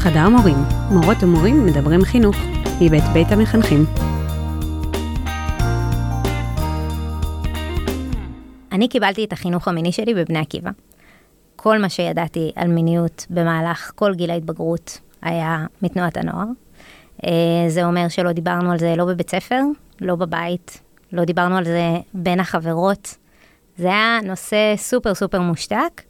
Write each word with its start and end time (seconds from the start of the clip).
חדר 0.00 0.28
מורים, 0.28 0.56
מורות 0.90 1.22
ומורים 1.22 1.66
מדברים 1.66 2.02
חינוך, 2.04 2.36
מבית 2.80 3.04
בית 3.12 3.26
המחנכים. 3.32 3.84
אני 8.72 8.88
קיבלתי 8.88 9.24
את 9.24 9.32
החינוך 9.32 9.68
המיני 9.68 9.92
שלי 9.92 10.14
בבני 10.14 10.38
עקיבא. 10.38 10.70
כל 11.56 11.78
מה 11.78 11.88
שידעתי 11.88 12.52
על 12.56 12.68
מיניות 12.68 13.26
במהלך 13.30 13.92
כל 13.94 14.14
גיל 14.14 14.30
ההתבגרות 14.30 14.98
היה 15.22 15.66
מתנועת 15.82 16.16
הנוער. 16.16 16.46
אה, 17.26 17.30
זה 17.68 17.84
אומר 17.84 18.08
שלא 18.08 18.32
דיברנו 18.32 18.72
על 18.72 18.78
זה 18.78 18.94
לא 18.96 19.04
בבית 19.04 19.30
ספר, 19.30 19.60
לא 20.00 20.16
בבית, 20.16 20.80
לא 21.12 21.24
דיברנו 21.24 21.56
על 21.56 21.64
זה 21.64 21.96
בין 22.14 22.40
החברות. 22.40 23.16
זה 23.78 23.86
היה 23.86 24.18
נושא 24.24 24.74
סופר 24.76 25.14
סופר 25.14 25.40
מושתק, 25.40 26.02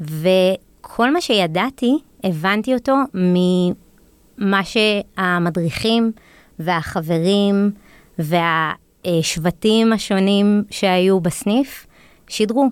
וכל 0.00 1.12
מה 1.12 1.20
שידעתי, 1.20 1.98
הבנתי 2.24 2.74
אותו 2.74 2.94
ממה 3.14 4.60
שהמדריכים 4.64 6.12
והחברים 6.58 7.70
והשבטים 8.18 9.92
השונים 9.92 10.64
שהיו 10.70 11.20
בסניף 11.20 11.86
שידרו, 12.28 12.68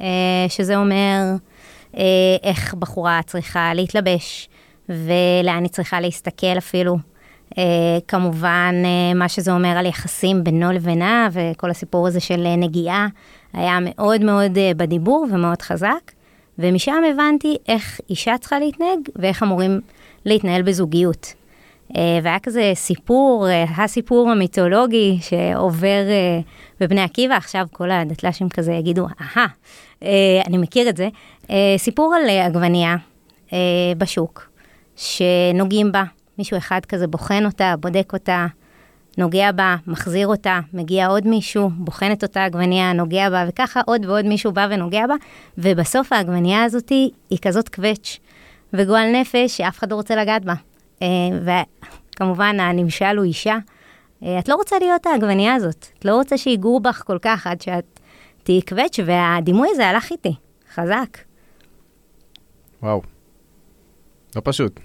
אה, 0.00 0.46
שזה 0.48 0.76
אומר 0.76 1.20
אה, 1.96 2.02
איך 2.42 2.74
בחורה 2.74 3.20
צריכה 3.26 3.74
להתלבש 3.74 4.48
ולאן 4.88 5.62
היא 5.62 5.70
צריכה 5.70 6.00
להסתכל 6.00 6.58
אפילו. 6.58 6.96
Uh, 7.54 7.58
כמובן, 8.08 8.74
uh, 8.82 9.16
מה 9.18 9.28
שזה 9.28 9.52
אומר 9.52 9.68
על 9.68 9.86
יחסים 9.86 10.44
בינו 10.44 10.72
לבינה, 10.72 11.28
וכל 11.32 11.70
הסיפור 11.70 12.06
הזה 12.06 12.20
של 12.20 12.46
uh, 12.46 12.60
נגיעה, 12.60 13.06
היה 13.52 13.78
מאוד 13.80 14.20
מאוד 14.24 14.56
uh, 14.56 14.76
בדיבור 14.76 15.26
ומאוד 15.32 15.62
חזק. 15.62 16.12
ומשם 16.58 17.02
הבנתי 17.10 17.56
איך 17.68 18.00
אישה 18.10 18.38
צריכה 18.38 18.58
להתנהג 18.58 18.98
ואיך 19.16 19.42
אמורים 19.42 19.80
להתנהל 20.24 20.62
בזוגיות. 20.62 21.34
Uh, 21.92 21.96
והיה 22.22 22.38
כזה 22.38 22.72
סיפור, 22.74 23.46
uh, 23.46 23.80
הסיפור 23.80 24.30
המיתולוגי 24.30 25.18
שעובר 25.20 26.04
uh, 26.06 26.44
בבני 26.80 27.00
עקיבא, 27.00 27.34
עכשיו 27.34 27.66
כל 27.72 27.90
הדתל"שים 27.90 28.48
כזה 28.48 28.72
יגידו, 28.72 29.06
אהה, 29.20 29.46
אני 30.46 30.58
מכיר 30.58 30.88
את 30.88 30.96
זה. 30.96 31.08
סיפור 31.76 32.14
על 32.14 32.30
עגבנייה 32.30 32.96
בשוק, 33.98 34.50
שנוגעים 34.96 35.92
בה. 35.92 36.04
מישהו 36.38 36.56
אחד 36.56 36.80
כזה 36.88 37.06
בוחן 37.06 37.46
אותה, 37.46 37.74
בודק 37.80 38.10
אותה, 38.12 38.46
נוגע 39.18 39.52
בה, 39.52 39.76
מחזיר 39.86 40.26
אותה, 40.26 40.60
מגיע 40.72 41.06
עוד 41.06 41.26
מישהו, 41.26 41.70
בוחן 41.70 42.12
את 42.12 42.22
אותה 42.22 42.44
עגבנייה, 42.44 42.92
נוגע 42.92 43.30
בה, 43.30 43.44
וככה 43.48 43.80
עוד 43.86 44.06
ועוד 44.06 44.24
מישהו 44.24 44.52
בא 44.52 44.66
ונוגע 44.70 45.06
בה, 45.06 45.14
ובסוף 45.58 46.12
העגבנייה 46.12 46.64
הזאת 46.64 46.88
היא 47.30 47.38
כזאת 47.42 47.68
קווץ' 47.68 48.18
וגועל 48.72 49.12
נפש 49.12 49.56
שאף 49.56 49.78
אחד 49.78 49.90
לא 49.90 49.96
רוצה 49.96 50.16
לגעת 50.16 50.44
בה. 50.44 50.54
אה, 51.02 51.08
וכמובן, 52.14 52.60
הנמשל 52.60 53.16
הוא 53.16 53.24
אישה. 53.24 53.58
אה, 54.22 54.38
את 54.38 54.48
לא 54.48 54.54
רוצה 54.54 54.78
להיות 54.78 55.06
העגבנייה 55.06 55.54
הזאת, 55.54 55.86
את 55.98 56.04
לא 56.04 56.14
רוצה 56.14 56.38
שיגעו 56.38 56.80
בך 56.80 57.02
כל 57.06 57.18
כך 57.22 57.46
עד 57.46 57.60
שאת 57.60 58.00
תהיי 58.42 58.62
קווץ', 58.62 59.00
והדימוי 59.06 59.68
הזה 59.70 59.86
הלך 59.86 60.10
איתי, 60.10 60.34
חזק. 60.74 61.18
וואו, 62.82 63.02
לא 64.36 64.40
פשוט. 64.44 64.80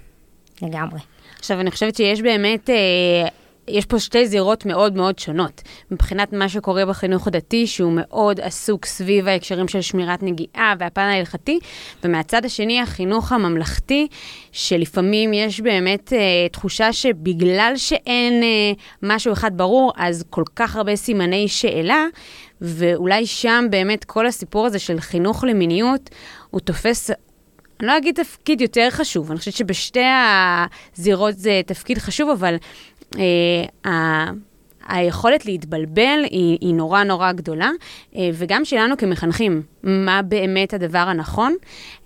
לגמרי. 0.62 1.00
עכשיו, 1.38 1.60
אני 1.60 1.70
חושבת 1.70 1.96
שיש 1.96 2.22
באמת, 2.22 2.70
אה, 2.70 3.28
יש 3.68 3.86
פה 3.86 3.98
שתי 3.98 4.26
זירות 4.26 4.66
מאוד 4.66 4.96
מאוד 4.96 5.18
שונות. 5.18 5.62
מבחינת 5.90 6.32
מה 6.32 6.48
שקורה 6.48 6.86
בחינוך 6.86 7.26
הדתי, 7.26 7.66
שהוא 7.66 7.92
מאוד 7.96 8.40
עסוק 8.40 8.86
סביב 8.86 9.28
ההקשרים 9.28 9.68
של 9.68 9.80
שמירת 9.80 10.22
נגיעה 10.22 10.74
והפן 10.78 11.02
ההלכתי, 11.02 11.58
ומהצד 12.04 12.44
השני, 12.44 12.80
החינוך 12.80 13.32
הממלכתי, 13.32 14.06
שלפעמים 14.52 15.32
יש 15.32 15.60
באמת 15.60 16.12
אה, 16.12 16.48
תחושה 16.52 16.92
שבגלל 16.92 17.72
שאין 17.76 18.42
אה, 18.42 18.72
משהו 19.02 19.32
אחד 19.32 19.56
ברור, 19.56 19.92
אז 19.96 20.24
כל 20.30 20.44
כך 20.56 20.76
הרבה 20.76 20.96
סימני 20.96 21.48
שאלה, 21.48 22.06
ואולי 22.60 23.26
שם 23.26 23.64
באמת 23.70 24.04
כל 24.04 24.26
הסיפור 24.26 24.66
הזה 24.66 24.78
של 24.78 25.00
חינוך 25.00 25.44
למיניות, 25.44 26.10
הוא 26.50 26.60
תופס 26.60 27.10
אני 27.82 27.88
לא 27.88 27.98
אגיד 27.98 28.14
תפקיד 28.14 28.60
יותר 28.60 28.90
חשוב, 28.90 29.30
אני 29.30 29.38
חושבת 29.38 29.54
שבשתי 29.54 30.00
הזירות 30.96 31.38
זה 31.38 31.60
תפקיד 31.66 31.98
חשוב, 31.98 32.30
אבל 32.30 32.56
ה... 33.86 33.90
היכולת 34.88 35.46
להתבלבל 35.46 36.20
היא, 36.30 36.58
היא 36.60 36.74
נורא 36.74 37.04
נורא 37.04 37.32
גדולה, 37.32 37.70
אה, 38.16 38.30
וגם 38.34 38.64
שלנו 38.64 38.96
כמחנכים, 38.96 39.62
מה 39.82 40.22
באמת 40.22 40.74
הדבר 40.74 40.98
הנכון. 40.98 41.54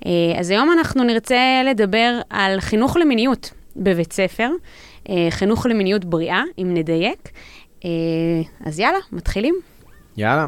אה, 0.07 0.11
אז 0.39 0.51
היום 0.51 0.73
אנחנו 0.73 1.05
נרצה 1.05 1.63
לדבר 1.65 2.21
על 2.31 2.61
חינוך 2.61 2.97
למיניות 2.97 3.53
בבית 3.77 4.13
ספר, 4.13 4.51
אה, 5.09 5.27
חינוך 5.31 5.67
למיניות 5.67 6.05
בריאה, 6.05 6.43
אם 6.59 6.75
נדייק. 6.75 7.29
אה, 7.85 7.91
אז 8.65 8.81
יאללה, 8.81 8.99
מתחילים. 9.13 9.55
יאללה. 10.17 10.47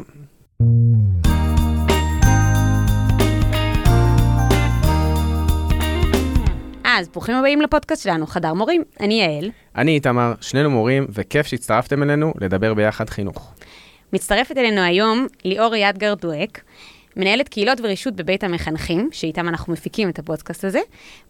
אז 6.99 7.07
ברוכים 7.07 7.35
הבאים 7.35 7.61
לפודקאסט 7.61 8.03
שלנו, 8.03 8.27
חדר 8.27 8.53
מורים. 8.53 8.83
אני 8.99 9.21
יעל. 9.21 9.51
אני 9.75 9.91
איתמר, 9.91 10.33
שנינו 10.41 10.69
מורים, 10.69 11.07
וכיף 11.09 11.47
שהצטרפתם 11.47 12.03
אלינו 12.03 12.33
לדבר 12.41 12.73
ביחד 12.73 13.09
חינוך. 13.09 13.53
מצטרפת 14.13 14.57
אלינו 14.57 14.81
היום 14.81 15.27
ליאור 15.45 15.75
ידגר 15.75 16.13
דואק, 16.13 16.61
מנהלת 17.15 17.49
קהילות 17.49 17.81
ורישות 17.83 18.15
בבית 18.15 18.43
המחנכים, 18.43 19.09
שאיתם 19.11 19.47
אנחנו 19.47 19.73
מפיקים 19.73 20.09
את 20.09 20.19
הפודקאסט 20.19 20.65
הזה, 20.65 20.79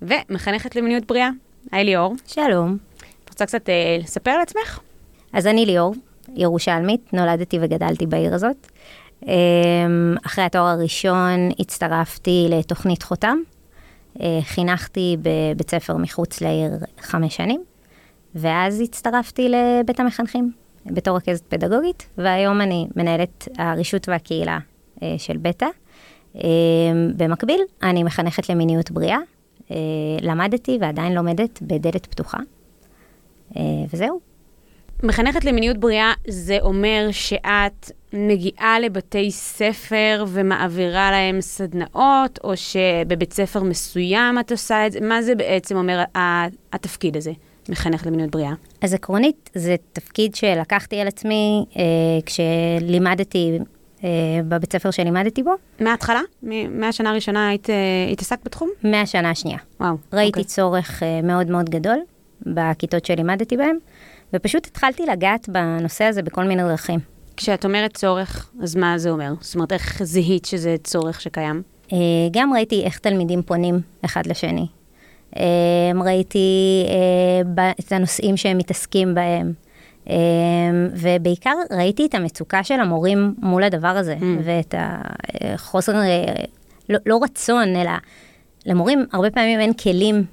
ומחנכת 0.02 0.75
למיניות 0.75 1.06
בריאה. 1.06 1.30
היי 1.72 1.84
ליאור. 1.84 2.16
שלום. 2.28 2.78
את 3.25 3.30
רוצה 3.30 3.46
קצת 3.46 3.69
אה, 3.69 3.97
לספר 4.00 4.31
על 4.31 4.41
עצמך? 4.41 4.80
אז 5.34 5.47
אני 5.47 5.66
ליאור, 5.66 5.96
ירושלמית, 6.36 7.13
נולדתי 7.13 7.57
וגדלתי 7.62 8.06
בעיר 8.06 8.36
הזאת. 8.36 8.68
אמ, 9.28 10.16
אחרי 10.25 10.44
התואר 10.44 10.66
הראשון 10.66 11.50
הצטרפתי 11.59 12.47
לתוכנית 12.50 13.03
חותם, 13.03 13.38
חינכתי 14.41 15.17
בבית 15.21 15.69
ספר 15.69 15.97
מחוץ 15.97 16.41
לעיר 16.41 16.71
חמש 16.99 17.35
שנים, 17.35 17.63
ואז 18.35 18.81
הצטרפתי 18.81 19.49
לבית 19.49 19.99
המחנכים 19.99 20.51
בתור 20.85 21.17
רכזת 21.17 21.43
פדגוגית, 21.49 22.07
והיום 22.17 22.61
אני 22.61 22.87
מנהלת 22.95 23.47
הרישות 23.57 24.09
והקהילה 24.09 24.59
אה, 25.03 25.15
של 25.17 25.37
בטא. 25.37 25.67
אה, 26.35 26.41
במקביל, 27.17 27.61
אני 27.83 28.03
מחנכת 28.03 28.49
למיניות 28.49 28.91
בריאה. 28.91 29.17
למדתי 30.21 30.77
ועדיין 30.81 31.13
לומדת 31.13 31.59
בדלת 31.61 32.05
פתוחה, 32.05 32.37
וזהו. 33.93 34.28
מחנכת 35.03 35.45
למיניות 35.45 35.77
בריאה 35.77 36.13
זה 36.27 36.57
אומר 36.61 37.07
שאת 37.11 37.91
מגיעה 38.13 38.79
לבתי 38.79 39.31
ספר 39.31 40.25
ומעבירה 40.27 41.11
להם 41.11 41.41
סדנאות, 41.41 42.39
או 42.43 42.53
שבבית 42.57 43.33
ספר 43.33 43.63
מסוים 43.63 44.39
את 44.39 44.51
עושה 44.51 44.88
את 44.88 44.91
זה? 44.91 44.99
מה 45.01 45.21
זה 45.21 45.35
בעצם 45.35 45.77
אומר 45.77 46.03
התפקיד 46.73 47.17
הזה, 47.17 47.31
מחנכת 47.69 48.05
למיניות 48.05 48.31
בריאה? 48.31 48.53
אז 48.81 48.93
עקרונית, 48.93 49.49
זה 49.55 49.75
תפקיד 49.93 50.35
שלקחתי 50.35 50.99
על 50.99 51.07
עצמי 51.07 51.65
אה, 51.77 51.83
כשלימדתי 52.25 53.59
אה, 54.03 54.09
בבית 54.47 54.73
ספר 54.73 54.91
שלימדתי 54.91 55.43
בו. 55.43 55.51
מההתחלה? 55.79 56.21
מהשנה 56.69 57.09
הראשונה 57.09 57.49
היית 57.49 57.69
אה, 57.69 57.75
התעסקת 58.11 58.45
בתחום? 58.45 58.69
מהשנה 58.83 59.29
השנייה. 59.29 59.57
וואו. 59.79 59.95
ראיתי 60.13 60.29
אוקיי. 60.29 60.43
צורך 60.43 61.03
אה, 61.03 61.21
מאוד 61.21 61.49
מאוד 61.49 61.69
גדול 61.69 61.97
בכיתות 62.45 63.05
שלימדתי 63.05 63.57
בהן. 63.57 63.77
ופשוט 64.34 64.67
התחלתי 64.67 65.06
לגעת 65.06 65.50
בנושא 65.50 66.03
הזה 66.03 66.22
בכל 66.22 66.44
מיני 66.44 66.63
דרכים. 66.63 67.00
כשאת 67.38 67.66
אומרת 67.66 67.94
צורך, 67.94 68.51
אז 68.62 68.75
מה 68.75 68.97
זה 68.97 69.09
אומר? 69.09 69.34
זאת 69.41 69.56
אומרת, 69.56 69.72
איך 69.72 70.03
זיהית 70.03 70.45
שזה 70.45 70.75
צורך 70.84 71.22
שקיים? 71.22 71.62
אה, 71.94 71.97
גם 72.31 72.53
ראיתי 72.53 72.84
איך 72.84 73.00
תלמידים 73.00 73.41
פונים 73.41 73.81
אחד 74.06 74.25
לשני. 74.25 74.68
אה, 75.38 75.44
ראיתי 76.06 76.86
אה, 76.88 77.71
את 77.80 77.92
הנושאים 77.92 78.38
שהם 78.38 78.57
מתעסקים 78.57 79.15
בהם. 79.15 79.53
ובעיקר 80.94 81.53
ראיתי 81.71 82.06
את 82.06 82.15
המצוקה 82.15 82.63
של 82.63 82.80
המורים 82.80 83.33
מול 83.38 83.63
הדבר 83.63 83.88
הזה, 83.88 84.15
mm. 84.19 84.24
ואת 84.44 84.75
החוסר, 84.77 85.94
לא, 86.89 87.00
לא 87.06 87.19
רצון, 87.24 87.75
אלא 87.75 87.92
למורים 88.65 89.06
הרבה 89.13 89.31
פעמים 89.31 89.59
אין 89.59 89.74
כלים 89.74 90.24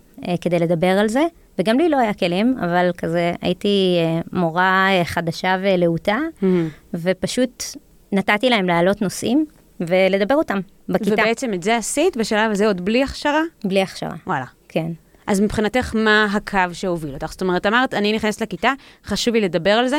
כדי 0.40 0.58
לדבר 0.58 0.86
על 0.86 1.08
זה. 1.08 1.22
וגם 1.58 1.78
לי 1.78 1.88
לא 1.88 1.96
היה 1.98 2.14
כלים, 2.14 2.56
אבל 2.60 2.90
כזה 2.98 3.32
הייתי 3.40 3.98
אה, 4.00 4.20
מורה 4.32 4.88
אה, 4.90 5.04
חדשה 5.04 5.56
ולהוטה, 5.62 6.18
mm-hmm. 6.40 6.46
ופשוט 6.94 7.64
נתתי 8.12 8.50
להם 8.50 8.66
להעלות 8.66 9.02
נושאים 9.02 9.46
ולדבר 9.80 10.34
אותם 10.34 10.60
בכיתה. 10.88 11.12
ובעצם 11.12 11.54
את 11.54 11.62
זה 11.62 11.76
עשית 11.76 12.16
בשלב 12.16 12.50
הזה 12.50 12.66
עוד 12.66 12.84
בלי 12.84 13.02
הכשרה? 13.02 13.42
בלי 13.64 13.82
הכשרה. 13.82 14.14
וואלה. 14.26 14.44
כן. 14.68 14.92
אז 15.26 15.40
מבחינתך, 15.40 15.94
מה 15.94 16.28
הקו 16.32 16.58
שהוביל 16.72 17.14
אותך? 17.14 17.30
זאת 17.30 17.42
אומרת, 17.42 17.66
אמרת, 17.66 17.94
אני 17.94 18.12
נכנסת 18.12 18.40
לכיתה, 18.42 18.72
חשוב 19.04 19.34
לי 19.34 19.40
לדבר 19.40 19.70
על 19.70 19.88
זה. 19.88 19.98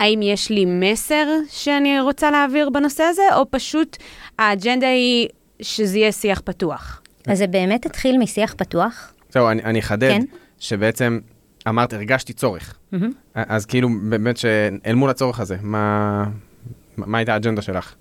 האם 0.00 0.22
יש 0.22 0.50
לי 0.50 0.64
מסר 0.64 1.26
שאני 1.48 2.00
רוצה 2.00 2.30
להעביר 2.30 2.70
בנושא 2.70 3.02
הזה, 3.02 3.22
או 3.36 3.50
פשוט 3.50 3.96
האג'נדה 4.38 4.86
היא 4.86 5.28
שזה 5.62 5.98
יהיה 5.98 6.12
שיח 6.12 6.40
פתוח? 6.44 7.02
אז 7.26 7.38
זה 7.38 7.46
באמת 7.46 7.86
התחיל 7.86 8.18
משיח 8.18 8.54
פתוח. 8.58 9.12
זהו, 9.30 9.48
אני 9.50 9.62
אני 9.62 9.80
אחדד, 9.80 10.10
כן. 10.10 10.22
שבעצם 10.64 11.18
אמרת, 11.68 11.92
הרגשתי 11.92 12.32
צורך. 12.32 12.74
מהמם. 12.92 13.10
אז 13.34 13.66
כאילו, 13.66 13.88
באמת 14.10 14.36
שאל 14.36 14.94
מול 14.94 15.10
הצורך 15.10 15.40
הזה, 15.40 15.56
מה 15.62 16.24
מה 16.96 17.18
הייתה 17.18 17.32
האג'נדה 17.32 17.62
שלך? 17.62 17.94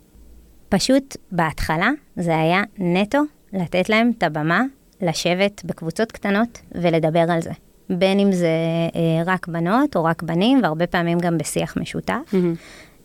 פשוט 0.70 1.18
בהתחלה 1.32 1.90
זה 2.16 2.38
היה 2.38 2.64
נטו 2.78 3.22
לתת 3.54 3.90
להם 3.90 4.12
את 4.18 4.24
הבמה 4.24 4.62
לשבת 5.02 5.62
בקבוצות 5.66 6.12
קטנות 6.12 6.62
ולדבר 6.72 7.26
על 7.32 7.42
זה. 7.42 7.52
בין 7.90 8.20
אם 8.20 8.32
זה 8.32 8.48
אה, 8.96 9.24
רק 9.26 9.48
בנות 9.48 9.96
או 9.96 10.04
רק 10.04 10.24
בנים, 10.24 10.60
והרבה 10.64 10.88
פעמים 10.88 11.20
גם 11.20 11.38
בשיח 11.38 11.78
משותף. 11.78 12.34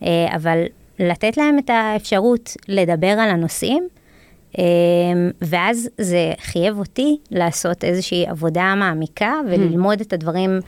אה, 0.03 0.37
אבל 0.37 0.63
לתת 0.99 1.37
להם 1.37 1.59
את 1.59 1.71
האפשרות 1.71 2.57
לדבר 2.69 3.07
על 3.07 3.31
הנושאים, 3.31 3.89
ואז 5.41 5.89
זה 5.99 6.33
חייב 6.41 6.79
אותי 6.79 7.17
לעשות 7.31 7.85
איזושהי 7.85 8.27
עבודה 8.27 8.75
מעמיקה 8.77 9.33
וללמוד 9.51 10.01
את 10.01 10.13
הדברים 10.13 10.61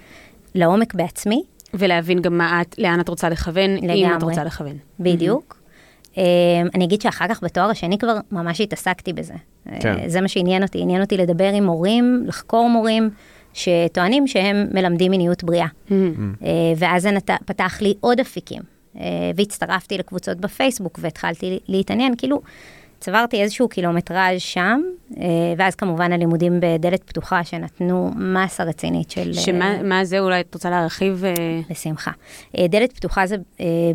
לעומק 0.54 0.94
בעצמי, 0.94 1.42
ולהבין 1.74 2.22
גם 2.22 2.38
מה 2.38 2.62
את, 2.62 2.74
לאן 2.78 3.00
את 3.00 3.08
רוצה 3.08 3.28
לכוון, 3.28 3.70
אם 3.70 3.90
את 3.90 3.96
לגמרי. 3.96 4.24
רוצה 4.24 4.44
לכוון. 4.44 4.76
בדיוק. 5.00 5.60
אה, 6.18 6.22
אני 6.74 6.84
אגיד 6.84 7.00
שאחר 7.00 7.28
כך 7.28 7.42
בתואר 7.42 7.70
השני 7.70 7.98
כבר 7.98 8.16
ממש 8.32 8.60
התעסקתי 8.60 9.12
בזה. 9.12 9.34
כן. 9.80 9.94
אה, 9.98 10.08
זה 10.08 10.20
מה 10.20 10.28
שעניין 10.28 10.62
אותי, 10.62 10.78
עניין 10.80 11.00
אותי 11.00 11.16
לדבר 11.16 11.52
עם 11.52 11.64
מורים, 11.64 12.24
לחקור 12.26 12.68
מורים 12.68 13.10
שטוענים 13.52 14.26
שהם 14.26 14.66
מלמדים 14.74 15.10
מיניות 15.10 15.44
בריאה. 15.44 15.66
אה, 15.90 15.96
ואז 16.76 17.02
זה 17.02 17.10
נת... 17.10 17.30
פתח 17.44 17.78
לי 17.82 17.94
עוד 18.00 18.20
אפיקים, 18.20 18.62
אה, 18.96 19.30
והצטרפתי 19.36 19.98
לקבוצות 19.98 20.38
בפייסבוק 20.38 20.98
והתחלתי 21.02 21.58
להתעניין, 21.68 22.14
כאילו 22.18 22.40
צברתי 23.00 23.42
איזשהו 23.42 23.68
קילומטראז' 23.68 24.40
שם, 24.40 24.80
אה, 25.16 25.24
ואז 25.56 25.74
כמובן 25.74 26.12
הלימודים 26.12 26.60
בדלת 26.60 27.04
פתוחה 27.04 27.44
שנתנו 27.44 28.10
מסה 28.16 28.64
רצינית 28.64 29.10
של... 29.10 29.28
אה, 29.28 29.34
שמה 29.34 29.82
מה 29.82 30.04
זה, 30.04 30.20
אולי 30.20 30.40
את 30.40 30.54
רוצה 30.54 30.70
להרחיב? 30.70 31.24
אה, 31.24 31.60
בשמחה. 31.70 32.10
דלת 32.68 32.92
פתוחה 32.92 33.26
זה 33.26 33.36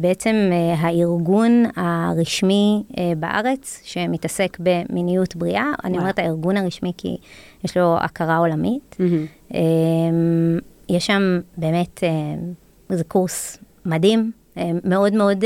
בעצם 0.02 0.36
הארגון 0.78 1.64
הרשמי 1.76 2.84
בארץ 3.18 3.82
שמתעסק 3.84 4.58
במיניות 4.60 5.36
בריאה. 5.36 5.72
אני. 5.84 5.98
אומרת 5.98 6.20
הארגון 6.20 6.58
הרשמי 6.58 6.92
כי 6.98 7.18
יש 7.64 7.78
לו 7.78 7.98
הכרה 8.02 8.38
עולמית. 8.38 8.98
אה, 9.54 9.60
יש 10.90 11.06
שם 11.06 11.40
באמת, 11.58 12.04
זה 12.90 13.04
קורס 13.04 13.58
מדהים, 13.86 14.32
מאוד 14.84 15.14
מאוד, 15.14 15.44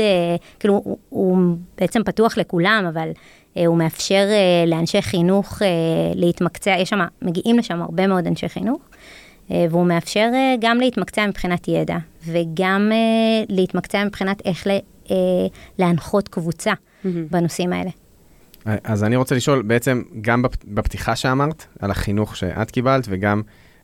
כאילו 0.58 0.74
הוא, 0.84 0.98
הוא 1.08 1.38
בעצם 1.78 2.02
פתוח 2.02 2.38
לכולם, 2.38 2.84
אבל 2.88 3.10
הוא 3.66 3.76
מאפשר 3.78 4.26
אה, 4.30 4.64
לאנשי 4.66 5.02
חינוך 5.02 5.62
אה, 5.62 5.66
להתמקצע, 6.14 6.70
יש 6.78 6.88
שם, 6.88 6.98
מגיעים 7.22 7.58
לשם 7.58 7.82
הרבה 7.82 8.06
מאוד 8.06 8.26
אנשי 8.26 8.48
חינוך. 8.48 8.80
אה, 9.50 9.66
והוא 9.70 9.86
מאפשר 9.86 10.28
אה, 10.34 10.54
גם 10.60 10.80
להתמקצע 10.80 11.26
מבחינת 11.26 11.68
ידע, 11.68 11.96
וגם 12.26 12.88
אה, 12.92 12.96
להתמקצע 13.48 14.04
מבחינת 14.04 14.42
איך 14.44 14.66
ל- 14.66 14.70
אה, 15.10 15.16
להנחות 15.78 16.28
קבוצה 16.28 16.72
בנושאים 17.04 17.72
האלה. 17.72 17.90
אז 18.84 19.04
אני 19.04 19.16
רוצה 19.16 19.34
לשאול, 19.34 19.62
בעצם, 19.62 20.02
גם 20.20 20.42
בפ- 20.44 20.64
בפתיחה 20.68 21.16
שאמרת, 21.16 21.64
על 21.78 21.90
החינוך 21.90 22.36
שאת 22.36 22.70
קיבלת, 22.70 23.06
וגם 23.08 23.42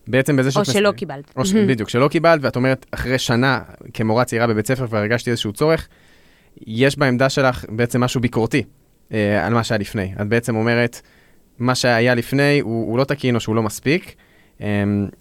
בעצם 0.08 0.36
בזה 0.36 0.50
שאת... 0.50 0.56
או 0.56 0.62
מס- 0.62 0.72
שלא 0.72 0.92
קיבלת. 0.92 1.32
או 1.36 1.44
ש... 1.44 1.52
בדיוק, 1.54 1.88
שלא 1.88 2.08
קיבלת, 2.08 2.40
ואת 2.42 2.56
אומרת, 2.56 2.86
אחרי 2.90 3.18
שנה 3.18 3.60
כמורה 3.94 4.24
צעירה 4.24 4.46
בבית 4.46 4.66
ספר 4.66 4.86
כבר 4.86 4.98
הרגשתי 4.98 5.30
איזשהו 5.30 5.52
צורך, 5.52 5.88
יש 6.66 6.98
בעמדה 6.98 7.28
שלך 7.28 7.64
בעצם 7.68 8.00
משהו 8.00 8.20
ביקורתי 8.20 8.62
אה, 9.12 9.46
על 9.46 9.54
מה 9.54 9.64
שהיה 9.64 9.78
לפני. 9.78 10.12
את 10.20 10.28
בעצם 10.28 10.56
אומרת, 10.56 11.00
מה 11.58 11.74
שהיה 11.74 12.14
לפני 12.14 12.60
הוא, 12.60 12.90
הוא 12.90 12.98
לא 12.98 13.04
תקין 13.04 13.34
או 13.34 13.40
שהוא 13.40 13.56
לא 13.56 13.62
מספיק, 13.62 14.14
אה, 14.60 14.66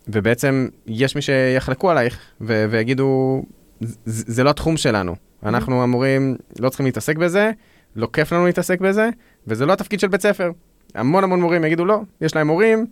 ובעצם 0.08 0.68
יש 0.88 1.16
מי 1.16 1.22
שיחלקו 1.22 1.92
עלייך 1.92 2.20
ו- 2.42 2.66
ויגידו, 2.70 3.42
"ז- 3.82 3.96
זה 4.06 4.44
לא 4.44 4.50
התחום 4.50 4.78
שלנו. 4.78 5.16
אנחנו 5.44 5.84
המורים 5.84 6.36
לא 6.60 6.70
צריכים 6.70 6.86
להתעסק 6.86 7.18
בזה, 7.18 7.52
לא 7.96 8.08
כיף 8.14 8.34
לנו 8.34 8.46
להתעסק 8.46 8.80
בזה, 8.82 9.10
וזה 9.48 9.66
לא 9.66 9.74
התפקיד 9.74 10.00
של 10.00 10.08
בית 10.08 10.22
ספר. 10.22 10.52
המון 10.96 11.24
המון 11.24 11.42
מורים 11.42 11.66
יגידו, 11.66 11.86
לא, 11.86 12.02
יש 12.22 12.36
להם 12.36 12.48
מורים, 12.48 12.86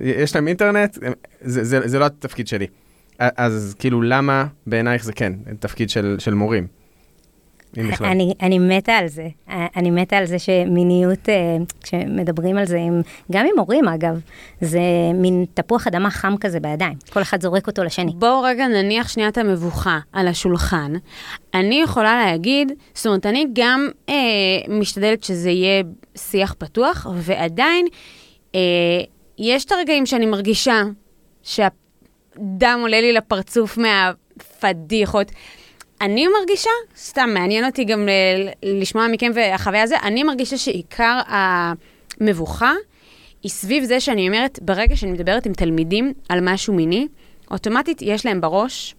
יש 0.00 0.34
להם 0.34 0.48
אינטרנט, 0.48 0.98
זה, 1.40 1.64
זה, 1.64 1.88
זה 1.88 1.98
לא 1.98 2.06
התפקיד 2.06 2.46
שלי. 2.48 2.66
אז 3.18 3.74
כאילו, 3.78 4.02
למה 4.02 4.46
בעינייך 4.66 5.04
זה 5.04 5.12
כן 5.12 5.32
תפקיד 5.58 5.90
של, 5.90 6.16
של 6.18 6.34
מורים? 6.34 6.66
אם 7.76 7.90
בכלל. 7.90 8.06
אני, 8.06 8.34
אני 8.42 8.58
מתה 8.58 8.92
על 8.92 9.08
זה. 9.08 9.28
אה, 9.48 9.66
אני 9.76 9.90
מתה 9.90 10.16
על 10.16 10.26
זה 10.26 10.38
שמיניות, 10.38 11.28
אה, 11.28 11.56
כשמדברים 11.82 12.56
על 12.56 12.66
זה, 12.66 12.78
עם, 12.78 13.00
גם 13.32 13.46
עם 13.52 13.58
הורים 13.58 13.88
אגב, 13.88 14.20
זה 14.60 14.80
מין 15.14 15.44
תפוח 15.54 15.86
אדמה 15.86 16.10
חם 16.10 16.34
כזה 16.40 16.60
בידיים. 16.60 16.94
כל 17.12 17.22
אחד 17.22 17.42
זורק 17.42 17.66
אותו 17.66 17.84
לשני. 17.84 18.12
בואו 18.14 18.42
רגע 18.42 18.68
נניח 18.68 19.08
שנייה 19.08 19.28
את 19.28 19.38
המבוכה 19.38 19.98
על 20.12 20.28
השולחן. 20.28 20.92
אני 21.54 21.80
יכולה 21.82 22.24
להגיד, 22.24 22.72
זאת 22.94 23.06
אומרת, 23.06 23.26
אני 23.26 23.46
גם 23.52 23.88
אה, 24.08 24.14
משתדלת 24.68 25.24
שזה 25.24 25.50
יהיה 25.50 25.82
שיח 26.16 26.54
פתוח, 26.58 27.06
ועדיין 27.14 27.86
אה, 28.54 28.60
יש 29.38 29.64
את 29.64 29.72
הרגעים 29.72 30.06
שאני 30.06 30.26
מרגישה 30.26 30.82
שהדם 31.42 32.78
עולה 32.82 33.00
לי 33.00 33.12
לפרצוף 33.12 33.78
מהפדיחות. 33.78 35.32
אני 36.00 36.26
מרגישה, 36.40 36.70
סתם 36.96 37.30
מעניין 37.34 37.64
אותי 37.64 37.84
גם 37.84 38.08
ל- 38.08 38.80
לשמוע 38.80 39.08
מכם 39.08 39.30
והחוויה 39.34 39.82
הזה, 39.82 39.96
אני 40.02 40.22
מרגישה 40.22 40.58
שעיקר 40.58 41.20
המבוכה 41.26 42.72
היא 43.42 43.50
סביב 43.50 43.84
זה 43.84 44.00
שאני 44.00 44.28
אומרת, 44.28 44.58
ברגע 44.62 44.96
שאני 44.96 45.12
מדברת 45.12 45.46
עם 45.46 45.52
תלמידים 45.52 46.12
על 46.28 46.38
משהו 46.42 46.74
מיני, 46.74 47.08
אוטומטית 47.50 48.02
יש 48.02 48.26
להם 48.26 48.40
בראש, 48.40 48.94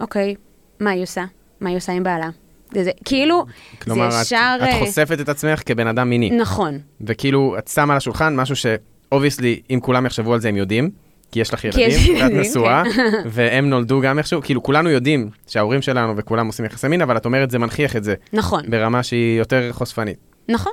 אוקיי, 0.00 0.34
מה 0.80 0.90
היא 0.90 1.02
עושה? 1.02 1.24
מה 1.60 1.68
היא 1.68 1.76
עושה 1.76 1.92
עם 1.92 2.02
בעלה? 2.02 2.28
זה, 2.72 2.84
זה, 2.84 2.90
כאילו, 3.04 3.44
כלומר, 3.82 4.10
זה 4.10 4.16
את, 4.20 4.22
ישר... 4.22 4.56
את 4.56 4.62
אה, 4.62 4.78
חושפת 4.78 5.20
את 5.20 5.28
עצמך 5.28 5.62
כבן 5.66 5.86
אדם 5.86 6.10
מיני. 6.10 6.30
נכון. 6.30 6.78
וכאילו, 7.00 7.58
את 7.58 7.68
שמה 7.68 7.92
על 7.92 7.96
השולחן 7.96 8.36
משהו 8.36 8.56
שאובייסלי, 8.56 9.60
אם 9.70 9.80
כולם 9.82 10.06
יחשבו 10.06 10.34
על 10.34 10.40
זה, 10.40 10.48
הם 10.48 10.56
יודעים. 10.56 10.90
כי 11.32 11.40
יש 11.40 11.54
לך 11.54 11.60
כי 11.60 11.68
ילדים, 11.80 12.16
ואת 12.22 12.32
נשואה, 12.32 12.82
והם 13.26 13.70
נולדו 13.70 14.00
גם 14.00 14.18
איכשהו, 14.18 14.42
כאילו 14.42 14.62
כולנו 14.62 14.90
יודעים 14.90 15.30
שההורים 15.46 15.82
שלנו 15.82 16.16
וכולם 16.16 16.46
עושים 16.46 16.64
יחסי 16.64 16.88
מין, 16.88 17.02
אבל 17.02 17.16
את 17.16 17.24
אומרת 17.24 17.50
זה 17.50 17.58
מנכיח 17.58 17.96
את 17.96 18.04
זה 18.04 18.14
נכון, 18.32 18.70
ברמה 18.70 19.02
שהיא 19.02 19.38
יותר 19.38 19.72
חושפנית. 19.72 20.16
נכון, 20.48 20.72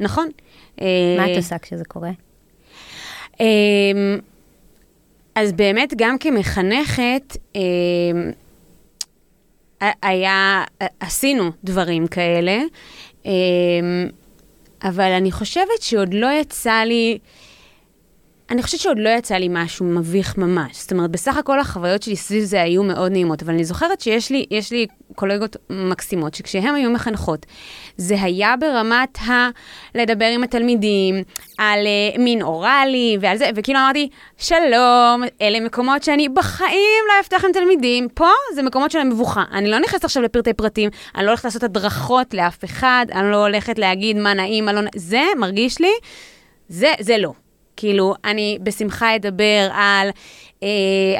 נכון. 0.00 0.28
מה 0.80 0.84
אה, 0.86 1.32
את 1.32 1.36
עושה 1.36 1.58
כשזה 1.58 1.84
קורה? 1.84 2.10
אמ, 3.40 3.46
אז 5.34 5.52
באמת, 5.52 5.92
גם 5.96 6.18
כמחנכת, 6.18 7.36
אמ, 7.54 7.60
ה- 9.82 10.08
היה, 10.08 10.64
עשינו 11.00 11.50
דברים 11.64 12.06
כאלה, 12.06 12.58
אבל 14.84 15.10
אני 15.12 15.32
חושבת 15.32 15.82
שעוד 15.82 16.14
לא 16.14 16.28
יצא 16.40 16.82
לי, 16.86 17.18
אני 18.52 18.62
חושבת 18.62 18.80
שעוד 18.80 18.98
לא 18.98 19.08
יצא 19.08 19.34
לי 19.34 19.48
משהו 19.50 19.86
מביך 19.86 20.38
ממש. 20.38 20.76
זאת 20.76 20.92
אומרת, 20.92 21.10
בסך 21.10 21.36
הכל 21.36 21.60
החוויות 21.60 22.02
שלי 22.02 22.16
סביב 22.16 22.44
זה 22.44 22.62
היו 22.62 22.82
מאוד 22.82 23.12
נעימות, 23.12 23.42
אבל 23.42 23.54
אני 23.54 23.64
זוכרת 23.64 24.00
שיש 24.00 24.30
לי, 24.30 24.46
יש 24.50 24.70
לי 24.70 24.86
קולגות 25.14 25.56
מקסימות, 25.70 26.34
שכשהן 26.34 26.74
היו 26.74 26.90
מחנכות, 26.90 27.46
זה 27.96 28.22
היה 28.22 28.54
ברמת 28.60 29.18
ה... 29.18 29.48
לדבר 29.94 30.24
עם 30.24 30.42
התלמידים 30.42 31.22
על 31.58 31.78
uh, 31.78 32.18
מין 32.18 32.42
אוראלי 32.42 33.18
ועל 33.20 33.36
זה, 33.36 33.50
וכאילו 33.54 33.78
אמרתי, 33.78 34.08
שלום, 34.38 35.22
אלה 35.42 35.60
מקומות 35.60 36.02
שאני 36.02 36.28
בחיים 36.28 37.04
לא 37.08 37.20
אפתח 37.20 37.44
עם 37.44 37.52
תלמידים, 37.52 38.08
פה 38.14 38.28
זה 38.54 38.62
מקומות 38.62 38.90
של 38.90 38.98
המבוכה. 38.98 39.44
אני 39.52 39.70
לא 39.70 39.78
נכנסת 39.78 40.04
עכשיו 40.04 40.22
לפרטי 40.22 40.52
פרטים, 40.52 40.90
אני 41.14 41.24
לא 41.24 41.30
הולכת 41.30 41.44
לעשות 41.44 41.62
הדרכות 41.62 42.34
לאף 42.34 42.64
אחד, 42.64 43.06
אני 43.12 43.30
לא 43.30 43.46
הולכת 43.46 43.78
להגיד 43.78 44.16
מה 44.16 44.34
נעים, 44.34 44.64
מה 44.64 44.72
לא 44.72 44.80
נעים, 44.80 44.92
זה 44.96 45.22
מרגיש 45.36 45.80
לי, 45.80 45.92
זה, 46.68 46.92
זה 47.00 47.18
לא. 47.18 47.41
כאילו, 47.82 48.14
אני 48.24 48.58
בשמחה 48.62 49.16
אדבר 49.16 49.68
על, 49.72 50.08
אה, 50.62 50.68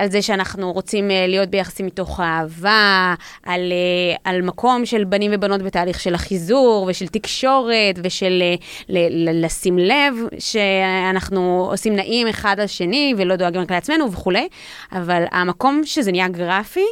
על 0.03 0.11
זה 0.11 0.23
שאנחנו 0.23 0.73
רוצים 0.73 1.11
אה, 1.11 1.27
להיות 1.27 1.49
ביחסים 1.49 1.87
מתוך 1.87 2.21
אהבה, 2.21 3.15
על, 3.43 3.61
אה, 3.73 4.31
על 4.33 4.43
מקום 4.43 4.87
של 4.87 5.05
בנים 5.05 5.31
ובנות 5.35 5.63
בתהליך 5.63 6.01
של 6.01 6.15
החיזור 6.15 6.87
ושל 6.89 7.07
תקשורת 7.07 7.99
ושל 8.05 8.43
אה, 8.43 8.55
ל, 8.89 9.29
ל, 9.29 9.45
לשים 9.45 9.79
לב 9.79 10.15
שאנחנו 10.39 11.69
עושים 11.71 11.97
נעים 11.97 12.29
אחד 12.29 12.61
על 12.61 12.67
שני 12.67 13.15
ולא 13.19 13.37
דואגים 13.37 13.61
רק 13.61 13.71
לעצמנו 13.71 14.13
וכולי, 14.13 14.49
אבל 14.93 15.25
המקום 15.31 15.81
שזה 15.85 16.13
נהיה 16.13 16.29
גרפי, 16.29 16.87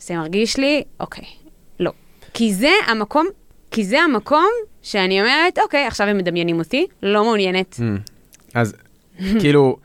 זה 0.00 0.16
מרגיש 0.16 0.56
לי, 0.56 0.82
אוקיי, 1.00 1.24
לא. 1.80 1.90
כי 2.34 2.54
זה 2.54 2.70
המקום, 2.86 3.26
כי 3.70 3.84
זה 3.84 4.00
המקום 4.00 4.50
שאני 4.82 5.20
אומרת, 5.20 5.58
אוקיי, 5.58 5.86
עכשיו 5.86 6.06
הם 6.06 6.18
מדמיינים 6.18 6.58
אותי, 6.58 6.86
לא 7.02 7.24
מעוניינת. 7.24 7.80
אז 8.54 8.74
כאילו, 9.40 9.76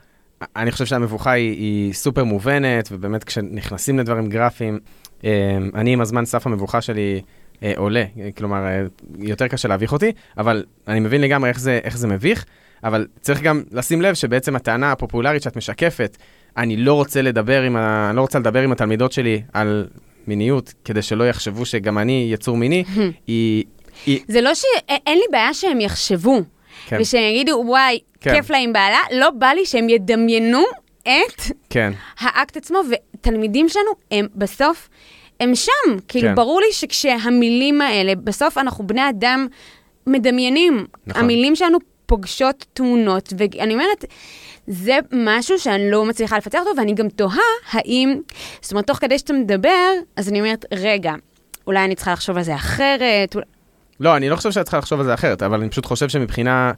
אני 0.55 0.71
חושב 0.71 0.85
שהמבוכה 0.85 1.31
היא, 1.31 1.51
היא 1.51 1.93
סופר 1.93 2.23
מובנת, 2.23 2.89
ובאמת 2.91 3.23
כשנכנסים 3.23 3.99
לדברים 3.99 4.29
גרפיים, 4.29 4.79
אה, 5.23 5.57
אני 5.75 5.93
עם 5.93 6.01
הזמן 6.01 6.25
סף 6.25 6.47
המבוכה 6.47 6.81
שלי 6.81 7.21
אה, 7.63 7.73
עולה, 7.77 8.03
כלומר, 8.37 8.65
אה, 8.65 8.81
יותר 9.19 9.47
קשה 9.47 9.67
להביך 9.67 9.93
אותי, 9.93 10.11
אבל 10.37 10.65
אני 10.87 10.99
מבין 10.99 11.21
לגמרי 11.21 11.49
איך 11.49 11.59
זה, 11.59 11.79
איך 11.83 11.97
זה 11.97 12.07
מביך. 12.07 12.45
אבל 12.83 13.07
צריך 13.21 13.41
גם 13.41 13.63
לשים 13.71 14.01
לב 14.01 14.13
שבעצם 14.13 14.55
הטענה 14.55 14.91
הפופולרית 14.91 15.41
שאת 15.41 15.55
משקפת, 15.55 16.17
אני 16.57 16.77
לא 16.77 16.93
רוצה 16.93 17.21
לדבר 17.21 17.61
עם, 17.61 17.75
ה... 17.75 18.07
אני 18.09 18.15
לא 18.15 18.21
רוצה 18.21 18.39
לדבר 18.39 18.61
עם 18.61 18.71
התלמידות 18.71 19.11
שלי 19.11 19.41
על 19.53 19.87
מיניות, 20.27 20.73
כדי 20.85 21.01
שלא 21.01 21.29
יחשבו 21.29 21.65
שגם 21.65 21.97
אני 21.97 22.29
יצור 22.33 22.57
מיני, 22.57 22.83
היא... 23.27 23.63
היא... 24.05 24.19
זה 24.27 24.41
לא 24.41 24.55
שאין 24.55 25.17
לי 25.17 25.23
בעיה 25.31 25.53
שהם 25.53 25.81
יחשבו, 25.81 26.41
כן. 26.87 26.97
ושהם 27.01 27.23
יגידו, 27.23 27.63
וואי, 27.65 27.99
כן. 28.21 28.33
כיף 28.35 28.49
לה 28.49 28.57
עם 28.57 28.73
בעלה, 28.73 28.99
לא 29.11 29.29
בא 29.29 29.47
לי 29.47 29.65
שהם 29.65 29.89
ידמיינו 29.89 30.63
את 31.01 31.41
כן, 31.69 31.93
האקט 32.19 32.57
עצמו, 32.57 32.79
ותלמידים 32.89 33.69
שלנו 33.69 33.91
הם 34.11 34.27
בסוף, 34.35 34.89
הם 35.39 35.55
שם. 35.55 35.71
כאילו, 36.07 36.27
כן. 36.27 36.35
ברור 36.35 36.61
לי 36.61 36.71
שכשהמילים 36.71 37.81
האלה, 37.81 38.15
בסוף 38.15 38.57
אנחנו 38.57 38.87
בני 38.87 39.09
אדם 39.09 39.47
מדמיינים. 40.07 40.85
נכון. 41.07 41.23
המילים 41.23 41.55
שלנו 41.55 41.77
פוגשות 42.05 42.65
תמונות, 42.73 43.33
ואני 43.37 43.73
אומרת, 43.73 44.05
זה 44.67 44.97
משהו 45.11 45.59
שאני 45.59 45.91
לא 45.91 46.05
מצליחה 46.05 46.37
לפצח 46.37 46.59
אותו, 46.59 46.71
ואני 46.77 46.93
גם 46.93 47.09
תוהה 47.09 47.39
האם, 47.71 48.21
זאת 48.61 48.71
אומרת, 48.71 48.87
תוך 48.87 48.97
כדי 48.97 49.17
שאתה 49.17 49.33
מדבר, 49.33 49.91
אז 50.15 50.29
אני 50.29 50.39
אומרת, 50.39 50.65
רגע, 50.73 51.13
אולי 51.67 51.85
אני 51.85 51.95
צריכה 51.95 52.13
לחשוב 52.13 52.37
על 52.37 52.43
זה 52.43 52.55
אחרת, 52.55 53.35
אולי... 53.35 53.45
לא, 53.99 54.17
אני 54.17 54.29
לא 54.29 54.35
חושב 54.35 54.51
שאת 54.51 54.63
צריכה 54.63 54.77
לחשוב 54.77 54.99
על 54.99 55.05
זה 55.05 55.13
אחרת, 55.13 55.43
אבל 55.43 55.59
אני 55.59 55.69
פשוט 55.69 55.85
חושב 55.85 56.09
שמבחינה 56.09 56.71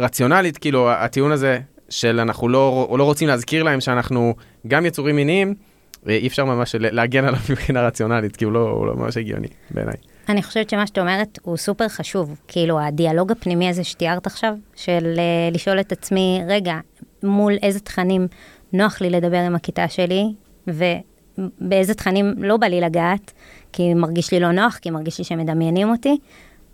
רציונלית, 0.00 0.58
כאילו, 0.58 0.90
הטיעון 0.90 1.32
הזה 1.32 1.60
של 1.88 2.20
אנחנו 2.20 2.48
לא, 2.48 2.96
לא 2.98 3.04
רוצים 3.04 3.28
להזכיר 3.28 3.62
להם 3.62 3.80
שאנחנו 3.80 4.34
גם 4.66 4.86
יצורים 4.86 5.16
מיניים, 5.16 5.54
אה, 6.08 6.14
אי 6.14 6.26
אפשר 6.26 6.44
ממש 6.44 6.74
להגן 6.78 7.24
עליו 7.24 7.40
מבחינה 7.50 7.86
רציונלית, 7.86 8.36
כי 8.36 8.44
הוא 8.44 8.52
לא, 8.52 8.70
הוא 8.70 8.86
לא 8.86 8.96
ממש 8.96 9.16
הגיוני 9.16 9.48
בעיניי. 9.70 9.96
אני 10.28 10.42
חושבת 10.42 10.70
שמה 10.70 10.86
שאת 10.86 10.98
אומרת 10.98 11.38
הוא 11.42 11.56
סופר 11.56 11.88
חשוב. 11.88 12.40
כאילו, 12.48 12.80
הדיאלוג 12.80 13.32
הפנימי 13.32 13.68
הזה 13.68 13.84
שתיארת 13.84 14.26
עכשיו, 14.26 14.54
של 14.76 15.14
uh, 15.16 15.54
לשאול 15.54 15.80
את 15.80 15.92
עצמי, 15.92 16.40
רגע, 16.48 16.74
מול 17.22 17.52
איזה 17.62 17.80
תכנים 17.80 18.28
נוח 18.72 19.00
לי 19.00 19.10
לדבר 19.10 19.38
עם 19.38 19.54
הכיתה 19.54 19.88
שלי, 19.88 20.24
ובאיזה 21.38 21.94
תכנים 21.94 22.34
לא 22.38 22.56
בא 22.56 22.66
לי 22.66 22.80
לגעת, 22.80 23.32
כי 23.72 23.94
מרגיש 23.94 24.32
לי 24.32 24.40
לא 24.40 24.52
נוח, 24.52 24.78
כי 24.82 24.90
מרגיש 24.90 25.18
לי 25.18 25.24
שהם 25.24 25.38
מדמיינים 25.38 25.90
אותי, 25.90 26.18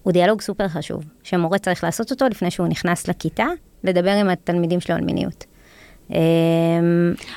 הוא 0.02 0.12
דיאלוג 0.12 0.40
סופר 0.40 0.68
חשוב, 0.68 1.04
שמורה 1.22 1.58
צריך 1.58 1.84
לעשות 1.84 2.10
אותו 2.10 2.28
לפני 2.28 2.50
שהוא 2.50 2.66
נכנס 2.66 3.08
לכיתה, 3.08 3.46
לדבר 3.84 4.10
עם 4.10 4.28
התלמידים 4.28 4.80
שלו 4.80 4.96
על 4.96 5.04
מיניות. 5.04 5.44
אמ, 6.10 6.16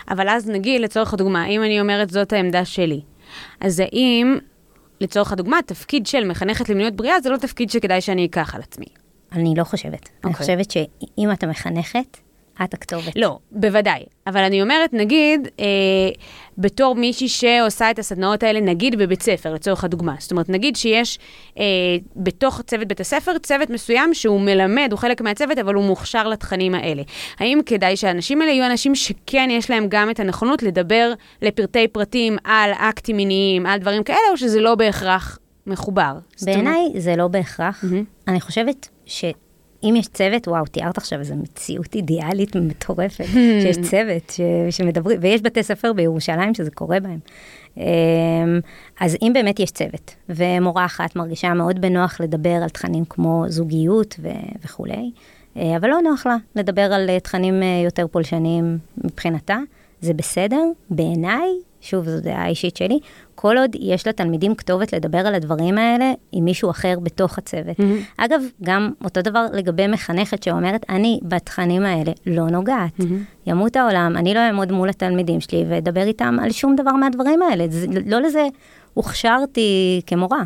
אבל 0.10 0.30
אז 0.30 0.50
נגיד, 0.50 0.82
לצורך 0.82 1.14
הדוגמה, 1.14 1.46
אם 1.48 1.64
אני 1.64 1.82
אומרת 1.82 2.10
זאת 2.10 2.34
העמדה 2.34 2.66
שלי, 2.66 3.02
אז 3.62 3.80
האם, 3.80 4.38
לצורך 5.02 5.32
הדוגמה, 5.32 5.60
התפקיד 5.60 6.08
של 6.08 6.28
מחנכת 6.28 6.70
למיניות 6.70 6.96
בריאה 6.96 7.22
זה 7.22 7.30
לא 7.30 7.38
תפקיד 7.38 7.70
שכדאי 7.70 8.02
שאני 8.02 8.26
אקח 8.26 8.56
על 8.56 8.62
עצמי. 8.62 8.86
אני 9.32 9.54
לא 9.58 9.64
חושבת. 9.64 9.92
אני 9.94 10.00
אוקיי. 10.24 10.34
חושבת 10.34 10.72
שאם 10.72 11.32
אתה 11.32 11.48
מחנכת, 11.48 12.18
את 12.64 12.74
הכתובת. 12.74 13.14
לא, 13.16 13.38
בוודאי. 13.52 14.04
אבל 14.28 14.44
אני 14.44 14.62
אומרת, 14.62 14.94
נגיד, 14.94 15.48
אה, 15.60 15.66
בתור 16.58 16.96
מישהי 16.96 17.28
שעושה 17.28 17.92
את 17.92 18.00
הסדנאות 18.00 18.44
האלה, 18.44 18.60
נגיד 18.62 18.98
בבית 18.98 19.22
ספר, 19.22 19.54
לצורך 19.54 19.84
הדוגמה. 19.84 20.16
זאת 20.20 20.32
אומרת, 20.32 20.50
נגיד 20.50 20.76
שיש 20.76 21.20
אה, 21.60 21.64
בתוך 22.16 22.62
צוות 22.62 22.88
בית 22.88 23.00
הספר 23.00 23.38
צוות 23.38 23.70
מסוים 23.70 24.14
שהוא 24.14 24.42
מלמד, 24.42 24.88
הוא 24.92 25.00
חלק 25.00 25.22
מהצוות, 25.22 25.58
אבל 25.58 25.74
הוא 25.74 25.84
מוכשר 25.84 26.28
לתכנים 26.28 26.76
האלה. 26.76 27.02
האם 27.40 27.60
כדאי 27.66 27.98
שהאנשים 27.98 28.42
האלה 28.42 28.52
יהיו 28.54 28.66
אנשים 28.66 28.96
שכן 28.96 29.50
יש 29.52 29.70
להם 29.70 29.86
גם 29.90 30.10
את 30.10 30.20
הנכונות 30.20 30.64
לדבר 30.64 31.14
לפרטי 31.42 31.88
פרטים 31.88 32.38
על 32.44 32.72
אקטים 32.74 33.18
מיניים, 33.18 33.66
על 33.66 33.80
דברים 33.80 34.04
כאלה, 34.04 34.20
או 34.32 34.38
שזה 34.38 34.62
לא 34.62 34.76
בהכרח 34.76 35.40
מחובר? 35.68 36.02
אומרת- 36.42 36.56
בעיניי 36.56 36.92
זה 36.98 37.16
לא 37.16 37.28
בהכרח. 37.28 37.84
מהמם. 37.84 38.04
אני 38.28 38.42
חושבת 38.42 38.88
שאם 39.86 39.96
יש 39.96 40.08
צוות, 40.08 40.48
וואו, 40.48 40.66
תיארת 40.66 40.98
עכשיו 40.98 41.20
איזו 41.20 41.36
מציאות 41.36 41.96
אידיאלית 41.96 42.56
מטורפת, 42.56 43.26
שיש 43.62 43.78
צוות 43.78 44.30
ש... 44.30 44.42
שמדברים, 44.70 45.18
ויש 45.22 45.42
בתי 45.42 45.64
ספר 45.64 45.94
בירושלים 45.94 46.54
שזה 46.54 46.72
קורה 46.72 47.00
בהם. 47.00 47.20
אמ, 47.78 47.84
אז 49.00 49.18
אם 49.22 49.32
באמת 49.34 49.60
יש 49.60 49.72
צוות, 49.72 50.16
ומורה 50.30 50.86
אחת 50.86 51.16
מרגישה 51.16 51.54
מאוד 51.54 51.82
בנוח 51.82 52.22
לדבר 52.22 52.50
על 52.64 52.70
תכנים 52.70 53.06
כמו 53.06 53.46
זוגיות 53.48 54.16
ו... 54.22 54.30
וכולי, 54.64 55.12
אה, 55.58 55.78
אבל 55.78 55.90
לא 55.90 56.02
נוח 56.02 56.26
לה 56.26 56.36
לדבר 56.56 56.94
על 56.94 57.10
אה, 57.10 57.20
תכנים 57.20 57.64
אה, 57.64 57.82
יותר 57.86 58.08
פולשניים 58.08 58.78
מבחינתה, 59.04 59.58
זה 60.06 60.14
בסדר, 60.14 60.62
בעיניי, 60.90 61.50
שוב, 61.82 62.10
זו 62.10 62.22
דעה 62.22 62.48
אישית 62.48 62.78
שלי, 62.78 63.00
כל 63.36 63.58
עוד 63.58 63.76
יש 63.80 64.08
לתלמידים 64.08 64.56
כתובת 64.56 64.94
לדבר 64.94 65.18
על 65.18 65.36
הדברים 65.36 65.78
האלה 65.78 66.14
עם 66.32 66.46
מישהו 66.46 66.70
אחר 66.70 67.00
בתוך 67.04 67.38
הצוות. 67.38 67.80
מהמם. 67.80 67.98
אגב, 68.18 68.42
גם 68.64 68.92
אותו 69.04 69.22
דבר 69.22 69.46
לגבי 69.54 69.88
מחנכת 69.88 70.44
שאומרת, 70.44 70.86
אני 70.90 71.20
בתכנים 71.24 71.86
האלה 71.86 72.12
לא 72.26 72.50
נוגעת. 72.50 72.92
ימות 73.48 73.76
העולם, 73.76 74.14
אני 74.18 74.34
לא 74.34 74.40
אעמוד 74.40 74.72
מול 74.72 74.90
התלמידים 74.90 75.42
שלי 75.42 75.66
ואדבר 75.70 76.04
איתם 76.04 76.38
על 76.44 76.52
שום 76.52 76.76
דבר 76.76 76.92
מהדברים 76.92 77.42
האלה. 77.42 77.66
זה, 77.70 77.88
לא 78.06 78.22
לזה 78.22 78.48
הוכשרתי 78.94 80.02
כמורה. 80.08 80.44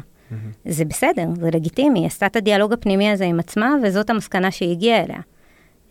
זה 0.66 0.86
בסדר, 0.86 1.26
זה 1.42 1.50
לגיטימי, 1.54 2.06
עשתה 2.06 2.26
את 2.26 2.36
הדיאלוג 2.36 2.74
הפנימי 2.74 3.10
הזה 3.12 3.26
עם 3.26 3.40
עצמה, 3.40 3.76
וזאת 3.84 4.10
המסקנה 4.10 4.52
שהיא 4.52 4.72
הגיעה 4.72 5.04
אליה. 5.04 5.20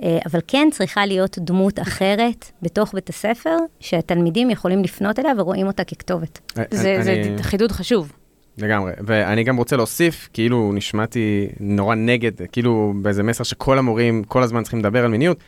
אה, 0.02 0.19
אבל 0.33 0.40
כן 0.49 0.69
צריכה 0.73 1.07
להיות 1.07 1.38
דמות 1.38 1.78
אחרת 1.78 2.50
בתוך 2.62 2.95
בית 2.95 3.09
הספר, 3.09 3.57
שהתלמידים 3.81 4.50
יכולים 4.50 4.83
לפנות 4.83 5.19
אליה 5.19 5.33
ורואים 5.38 5.67
אותה 5.67 5.85
ככתובת. 5.85 6.52
זה, 6.71 6.95
אני- 6.97 7.05
זה 7.05 7.43
חידוד 7.43 7.73
חשוב. 7.73 8.12
לגמרי, 8.59 8.93
ואני 9.07 9.45
גם 9.45 9.57
רוצה 9.57 9.76
להוסיף, 9.76 10.28
כאילו 10.33 10.73
נשמעתי 10.75 11.49
נורא 11.61 11.95
נגד, 11.95 12.33
כאילו 12.52 12.93
באיזה 13.02 13.23
מסר 13.23 13.45
שכל 13.45 13.78
המורים 13.78 14.25
כל 14.25 14.43
הזמן 14.43 14.62
צריכים 14.62 14.81
לדבר 14.81 15.05
על 15.05 15.11
מיניות, 15.11 15.38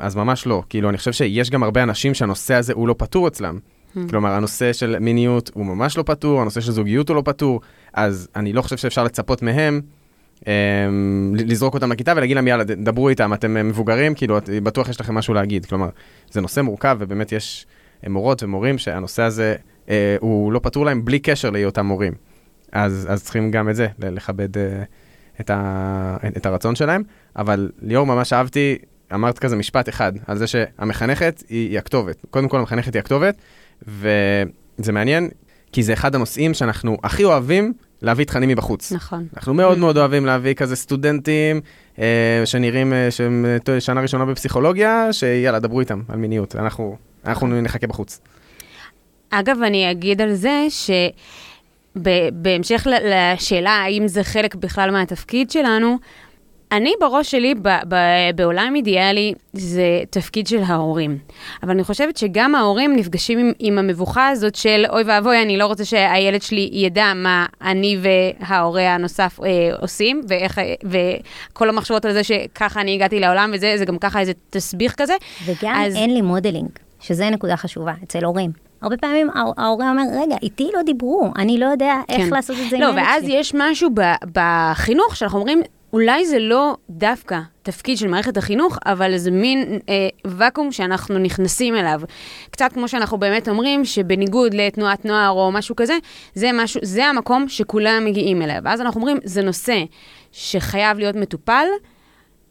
אז 0.00 0.16
ממש 0.16 0.46
לא. 0.46 0.62
כאילו, 0.68 0.88
אני 0.88 0.98
חושב 0.98 1.12
שיש 1.12 1.50
גם 1.50 1.62
הרבה 1.62 1.82
אנשים 1.82 2.14
שהנושא 2.14 2.54
הזה 2.54 2.72
הוא 2.72 2.88
לא 2.88 2.94
פתור 2.98 3.28
אצלם. 3.28 3.58
כלומר, 4.10 4.30
הנושא 4.30 4.72
של 4.72 4.98
מיניות 4.98 5.50
הוא 5.54 5.66
ממש 5.66 5.96
לא 5.98 6.02
פתור, 6.02 6.40
הנושא 6.40 6.60
של 6.60 6.72
זוגיות 6.72 7.08
הוא 7.08 7.16
לא 7.16 7.22
פתור, 7.24 7.60
אז 7.94 8.28
אני 8.36 8.52
לא 8.52 8.62
חושב 8.62 8.76
שאפשר 8.76 9.04
לצפות 9.04 9.42
מהם 9.42 9.80
לזרוק 11.34 11.74
אותם 11.74 11.92
לכיתה 11.92 12.12
ולהגיד 12.16 12.36
להם, 12.36 12.48
יאללה, 12.48 12.64
דברו 12.64 13.08
איתם, 13.08 13.34
אתם 13.34 13.56
אה, 13.56 13.62
מבוגרים, 13.62 14.14
כאילו, 14.14 14.38
בטוח 14.62 14.88
יש 14.88 15.00
לכם 15.00 15.14
משהו 15.14 15.34
להגיד. 15.34 15.66
כלומר, 15.66 15.88
זה 16.30 16.40
נושא 16.40 16.60
מורכב, 16.60 16.96
ובאמת 17.00 17.32
יש 17.32 17.66
אה, 18.04 18.08
מורות 18.08 18.42
ומורים 18.42 18.78
שהנושא 18.78 19.22
הזה 19.22 19.56
אה, 19.88 20.16
הוא 20.20 20.52
לא 20.52 20.60
פתור 20.62 20.84
להם 20.84 21.04
בלי 21.04 21.18
קשר 21.18 21.50
להיותם 21.50 21.86
מורים. 21.86 22.12
אז, 22.72 23.06
אז 23.10 23.24
צריכים 23.24 23.50
גם 23.50 23.68
את 23.68 23.76
זה, 23.76 23.88
לכבד 23.98 24.58
אה, 24.58 24.82
את, 25.40 25.50
ה, 25.50 26.16
את 26.36 26.46
הרצון 26.46 26.74
שלהם. 26.74 27.02
אבל 27.36 27.70
ליאור, 27.82 28.06
ממש 28.06 28.32
אהבתי, 28.32 28.78
אמרת 29.14 29.38
כזה 29.38 29.56
משפט 29.56 29.88
אחד, 29.88 30.12
על 30.26 30.38
זה 30.38 30.46
שהמחנכת 30.46 31.42
היא, 31.48 31.68
היא 31.70 31.78
הכתובת. 31.78 32.16
קודם 32.30 32.48
כל, 32.48 32.58
המחנכת 32.58 32.94
היא 32.94 33.00
הכתובת, 33.00 33.34
וזה 33.82 34.92
מעניין, 34.92 35.28
כי 35.72 35.82
זה 35.82 35.92
אחד 35.92 36.14
הנושאים 36.14 36.54
שאנחנו 36.54 36.98
הכי 37.04 37.24
אוהבים 37.24 37.72
להביא 38.02 38.24
תכנים 38.24 38.48
מבחוץ. 38.48 38.92
נכון. 38.92 39.26
אנחנו 39.36 39.54
מאוד 39.54 39.78
מאוד 39.78 39.96
אוהבים 39.96 40.26
להביא 40.26 40.54
כזה 40.54 40.76
סטודנטים 40.76 41.60
אה, 41.98 42.42
שנראים 42.44 42.92
אה, 42.92 43.10
שהם 43.10 43.46
אה, 43.68 43.80
שנה 43.80 44.00
ראשונה 44.00 44.24
בפסיכולוגיה, 44.24 45.12
שיאללה, 45.12 45.58
דברו 45.58 45.80
איתם 45.80 46.02
על 46.08 46.16
מיניות. 46.16 46.56
אנחנו, 46.56 46.96
אנחנו 47.26 47.62
נחכה 47.62 47.86
בחוץ. 47.86 48.20
אגב, 49.30 49.62
אני 49.62 49.90
אגיד 49.90 50.20
על 50.20 50.34
זה 50.34 50.66
שבהמשך 51.96 52.86
לשאלה 53.04 53.70
האם 53.70 54.08
זה 54.08 54.24
חלק 54.24 54.54
בכלל 54.54 54.90
מהתפקיד 54.90 55.50
שלנו, 55.50 55.98
אני 56.72 56.92
בראש 57.00 57.30
שלי, 57.30 57.54
ב- 57.54 57.68
ב- 57.88 57.94
בעולם 58.34 58.72
אידיאלי, 58.76 59.34
זה 59.52 59.82
תפקיד 60.10 60.46
של 60.46 60.62
ההורים. 60.66 61.18
אבל 61.62 61.70
אני 61.70 61.84
חושבת 61.84 62.16
שגם 62.16 62.54
ההורים 62.54 62.96
נפגשים 62.96 63.38
עם, 63.38 63.52
עם 63.58 63.78
המבוכה 63.78 64.28
הזאת 64.28 64.54
של 64.54 64.84
אוי 64.90 65.02
ואבוי, 65.06 65.42
אני 65.42 65.56
לא 65.56 65.66
רוצה 65.66 65.84
שהילד 65.84 66.42
שלי 66.42 66.70
ידע 66.72 67.12
מה 67.14 67.46
אני 67.62 67.98
וההורה 68.02 68.94
הנוסף 68.94 69.38
אה, 69.44 69.48
עושים, 69.80 70.20
ואיך, 70.28 70.60
וכל 70.84 71.68
המחשבות 71.68 72.04
על 72.04 72.12
זה 72.12 72.24
שככה 72.24 72.80
אני 72.80 72.94
הגעתי 72.94 73.20
לעולם, 73.20 73.50
וזה 73.54 73.74
זה 73.76 73.84
גם 73.84 73.98
ככה 73.98 74.20
איזה 74.20 74.32
תסביך 74.50 74.94
כזה. 74.96 75.14
וגם 75.46 75.74
אז-. 75.86 75.96
אין 75.96 76.14
לי 76.14 76.22
מודלינג, 76.22 76.68
שזה 77.00 77.30
נקודה 77.30 77.56
חשובה 77.56 77.92
אצל 78.04 78.24
הורים. 78.24 78.50
הרבה 78.82 78.96
פעמים 78.96 79.30
ההור- 79.34 79.54
ההורה 79.56 79.90
אומר, 79.90 80.02
רגע, 80.22 80.36
איתי 80.42 80.68
לא 80.74 80.82
דיברו, 80.82 81.30
אני 81.38 81.58
לא 81.58 81.66
יודע 81.66 81.94
איך 82.08 82.28
כן. 82.28 82.34
לעשות 82.34 82.56
את 82.64 82.70
זה 82.70 82.76
עם 82.76 82.82
לא, 82.82 82.90
ואז 82.96 83.22
שלי. 83.24 83.32
יש 83.36 83.52
משהו 83.54 83.90
בחינוך 84.32 85.16
שאנחנו 85.16 85.38
אומרים, 85.38 85.62
אולי 85.92 86.26
זה 86.26 86.38
לא 86.38 86.76
דווקא 86.90 87.40
תפקיד 87.62 87.98
של 87.98 88.08
מערכת 88.08 88.36
החינוך, 88.36 88.78
אבל 88.86 89.16
זה 89.16 89.30
מין 89.30 89.78
אה, 89.88 90.08
ואקום 90.24 90.72
שאנחנו 90.72 91.18
נכנסים 91.18 91.76
אליו. 91.76 92.00
קצת 92.50 92.72
כמו 92.72 92.88
שאנחנו 92.88 93.18
באמת 93.18 93.48
אומרים, 93.48 93.84
שבניגוד 93.84 94.54
לתנועת 94.54 95.04
נוער 95.04 95.30
או 95.30 95.52
משהו 95.52 95.76
כזה, 95.76 95.94
זה, 96.34 96.50
משהו, 96.54 96.80
זה 96.84 97.04
המקום 97.04 97.48
שכולם 97.48 98.02
מגיעים 98.04 98.42
אליו. 98.42 98.58
ואז 98.64 98.80
אנחנו 98.80 99.00
אומרים, 99.00 99.18
זה 99.24 99.42
נושא 99.42 99.84
שחייב 100.32 100.98
להיות 100.98 101.16
מטופל. 101.16 101.66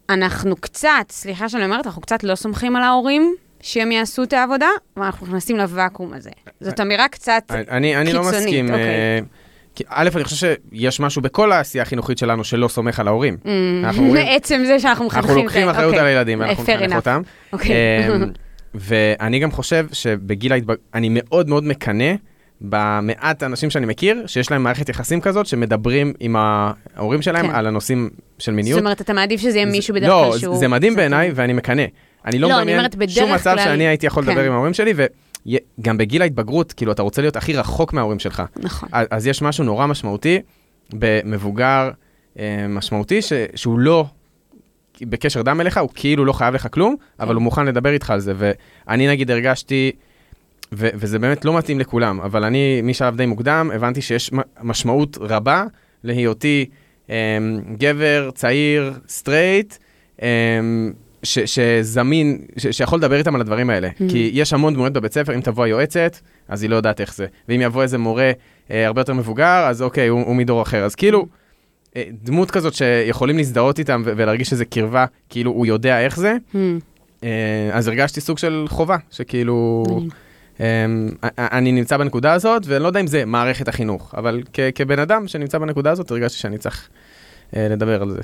אנחנו 0.10 0.56
קצת, 0.56 1.06
סליחה 1.10 1.50
שאני 1.50 1.65
אומרת, 1.65 1.86
אנחנו 1.86 2.01
קצת 2.01 2.24
לא 2.24 2.36
סומכים 2.36 2.75
על 2.75 2.84
ההורים. 2.84 3.36
שהם 3.62 3.91
יעשו 3.91 4.24
את 4.24 4.34
העבודה, 4.34 4.67
ואנחנו 4.98 5.27
נכנסים 5.27 5.58
לוואקום 5.58 6.13
הזה. 6.13 6.29
זאת 6.62 6.79
אמירה 6.79 7.08
קצת 7.08 7.44
אני, 7.50 7.96
אני 7.98 8.13
לא 8.13 8.20
קיצונית, 8.20 8.44
מסכים, 8.44 8.70
אוקיי. 8.70 9.22
כי 9.77 9.84
א', 9.89 10.10
אני 10.15 10.24
חושב 10.24 10.53
שיש 10.74 11.00
משהו 11.00 11.22
בכל 11.22 11.51
העשייה 11.51 11.81
החינוכית 11.81 12.17
שלנו 12.17 12.43
שלא 12.43 12.67
סומך 12.67 13.00
על 13.00 13.07
ההורים. 13.07 13.38
אנחנו 13.84 14.03
אומרים- 14.03 14.25
מעצם 14.34 14.62
זה 14.65 14.79
שאנחנו 14.79 15.05
מחנכים. 15.05 15.29
אנחנו 15.29 15.43
לוקחים 15.43 15.69
אחריות 15.69 15.88
אוקיי. 15.88 16.00
על 16.00 16.05
הילדים, 16.07 16.39
ואנחנו 16.39 16.63
נחנך 16.63 16.91
enough. 16.91 16.96
אותם. 16.96 17.22
אוקיי. 17.53 17.75
אמ, 18.15 18.25
ואני 18.75 19.39
גם 19.39 19.51
חושב 19.51 19.86
שבגיל 19.91 20.51
ההתבגרות, 20.51 20.79
אני 20.93 21.07
מאוד 21.12 21.50
מאוד 21.50 21.63
מקנא 21.63 22.13
במעט 22.62 23.43
האנשים 23.43 23.69
שאני 23.69 23.86
מכיר, 23.86 24.24
שיש 24.27 24.51
להם 24.51 24.63
מערכת 24.63 24.89
יחסים 24.89 25.22
כזאת, 25.22 25.46
שמדברים 25.46 26.13
עם 26.19 26.36
ההורים 26.96 27.22
שלהם 27.22 27.48
כן. 27.48 27.55
על 27.55 27.67
הנושאים 27.67 28.10
של 28.39 28.51
זאת 28.51 28.55
מיניות. 28.55 28.79
אומרת, 28.79 29.01
אתה 29.01 29.13
מעדיף 29.13 29.41
שזה 29.41 29.57
יהיה 29.57 29.65
מישהו 29.65 29.96
בדרך 29.96 30.10
לא, 30.10 30.27
כלל 30.31 30.39
שהוא... 30.39 30.57
זה 30.57 30.67
מדהים 30.67 30.96
בעיניי, 30.96 31.31
ואני 31.36 31.53
מקנא. 31.53 31.84
אני 32.25 32.39
לא 32.39 32.50
לא, 32.50 32.57
מדמיין 32.57 32.81
שום 33.07 33.34
מצב 33.34 33.55
שאני 33.63 33.88
הייתי 33.88 34.05
יכול 34.07 34.24
לדבר 34.24 34.36
כן. 34.36 34.46
עם 34.46 34.51
ההורים 34.51 34.74
שלי, 34.74 34.93
וגם 35.48 35.98
בגיל 35.98 36.22
ההתבגרות, 36.22 36.74
כאילו, 36.74 36.92
אתה 36.92 37.01
רוצה 37.01 37.22
להיות 37.22 37.36
הכי 37.36 37.54
רחוק 37.54 37.94
מההורים 37.94 38.20
שלך. 38.20 38.44
נכון. 38.56 38.89
אז, 38.92 39.08
אז 39.12 39.27
יש 39.27 39.42
משהו 39.42 39.63
נורא 39.63 39.86
משמעותי 39.86 40.39
במבוגר 40.94 41.92
אה, 42.39 42.66
משמעותי, 42.70 43.22
ש, 43.22 43.34
שהוא 43.56 43.80
לא 43.80 44.06
בקשר 45.01 45.42
דם 45.42 45.62
אליך, 45.62 45.77
הוא 45.77 45.89
כאילו 45.94 46.25
לא 46.25 46.34
חייב 46.34 46.54
לך 46.54 46.68
כלום, 46.72 46.96
אבל 47.20 47.36
הוא 47.36 47.44
מוכן 47.44 47.66
לדבר 47.66 47.89
איתך 47.89 48.10
על 48.10 48.20
זה. 48.20 48.34
ואני 48.36 49.08
נגיד 49.08 49.32
הרגשתי, 49.32 49.92
ו, 50.74 50.88
וזה 50.94 51.20
באמת 51.20 51.46
לא 51.46 51.58
מתאים 51.58 51.80
לכולם, 51.80 52.22
אבל 52.22 52.44
אני 52.44 52.82
משלב 52.84 53.18
די 53.18 53.25
מוקדם 53.25 53.72
הבנתי 53.74 54.01
שיש 54.01 54.32
משמעות 54.62 55.18
רבה 55.22 55.66
להיותי 56.04 56.66
אה, 57.10 57.38
גבר, 57.77 58.30
צעיר, 58.34 58.94
סטרייט, 59.08 59.75
אה, 60.22 60.27
ש, 61.27 61.39
שזמין, 61.39 62.41
ש, 62.57 62.67
שיכול 62.67 63.00
לדבר 63.00 63.15
איתם 63.15 63.36
על 63.36 63.41
הדברים 63.41 63.69
האלה. 63.69 63.89
Mm-hmm. 63.89 64.10
כי 64.12 64.29
יש 64.34 64.53
המון 64.53 64.74
דמויות 64.74 64.93
בבית 64.93 65.13
ספר, 65.13 65.36
אם 65.36 65.41
תבוא 65.41 65.63
היועצת, 65.63 66.17
אז 66.48 66.62
היא 66.63 66.69
לא 66.69 66.75
יודעת 66.75 67.01
איך 67.01 67.15
זה. 67.15 67.25
ואם 67.50 67.62
יבוא 67.62 67.81
איזה 67.84 67.98
מורה 67.98 68.31
אה, 68.72 68.88
הרבה 68.88 69.01
יותר 69.01 69.13
מבוגר, 69.13 69.65
אז 69.69 69.81
אוקיי, 69.81 70.07
הוא, 70.07 70.22
הוא 70.25 70.36
מדור 70.36 70.62
אחר. 70.62 70.84
אז 70.86 70.96
כאילו, 70.96 71.25
אה, 71.96 72.03
דמות 72.24 72.51
כזאת 72.51 72.74
שיכולים 72.74 73.38
להזדהות 73.38 73.79
איתם 73.79 74.01
ו- 74.05 74.12
ולהרגיש 74.17 74.51
איזה 74.51 74.65
קרבה, 74.65 75.05
כאילו 75.29 75.51
הוא 75.51 75.65
יודע 75.65 76.00
איך 76.01 76.17
זה, 76.19 76.36
Hmm. 76.53 76.57
אה, 77.24 77.29
אז 77.74 77.88
הרגשתי 77.88 78.22
סוג 78.22 78.38
של 78.38 78.65
חובה, 78.69 78.98
שכאילו... 79.12 79.84
אה, 80.62 80.86
אני 81.38 81.72
נמצא 81.72 81.98
בנקודה 81.98 82.34
הזאת, 82.34 82.63
ואני 82.65 82.84
לא 82.84 82.88
יודע 82.88 83.00
אם 83.00 83.07
זה 83.07 83.25
מערכת 83.25 83.67
החינוך, 83.67 84.15
אבל 84.17 84.41
כ- 84.53 84.60
כבן 84.75 85.00
אדם 85.00 85.27
שנמצא 85.27 85.57
בנקודה 85.57 85.91
הזאת, 85.91 86.12
הרגשתי 86.12 86.38
שאני 86.39 86.57
צריך 86.57 86.89
אה, 87.55 87.67
לדבר 87.69 88.01
על 88.01 88.12
זה. 88.12 88.22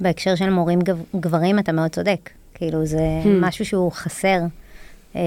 בהקשר 0.00 0.34
של 0.34 0.50
מורים 0.50 0.80
גב- 0.80 1.02
גברים, 1.20 1.58
אתה 1.58 1.72
מאוד 1.72 1.90
צודק. 1.90 2.30
כאילו, 2.54 2.86
זה 2.86 2.98
Hmm. 3.24 3.28
משהו 3.40 3.64
שהוא 3.64 3.92
חסר. 3.92 4.38
אה, 5.16 5.20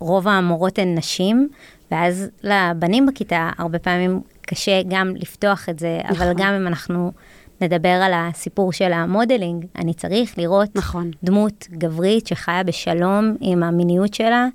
לרוב 0.00 0.28
המורות 0.28 0.78
הן 0.78 0.94
נשים, 0.98 1.48
ואז 1.90 2.28
לבנים 2.42 3.06
בכיתה 3.06 3.50
הרבה 3.58 3.78
פעמים 3.78 4.20
קשה 4.42 4.82
גם 4.88 5.12
לפתוח 5.16 5.68
את 5.68 5.78
זה, 5.78 6.00
אבל 6.08 6.30
נכון. 6.30 6.34
גם 6.46 6.54
אם 6.54 6.66
אנחנו 6.66 7.12
נדבר 7.60 7.88
על 7.88 8.12
הסיפור 8.14 8.72
של 8.72 8.92
המודלינג, 8.92 9.66
אני 9.76 9.94
צריך 9.94 10.38
לראות 10.38 10.76
נכון. 10.76 11.10
דמות 11.24 11.66
גברית 11.72 12.26
שחיה 12.26 12.62
בשלום 12.62 13.36
עם 13.40 13.62
המיניות 13.62 14.14
שלה, 14.14 14.46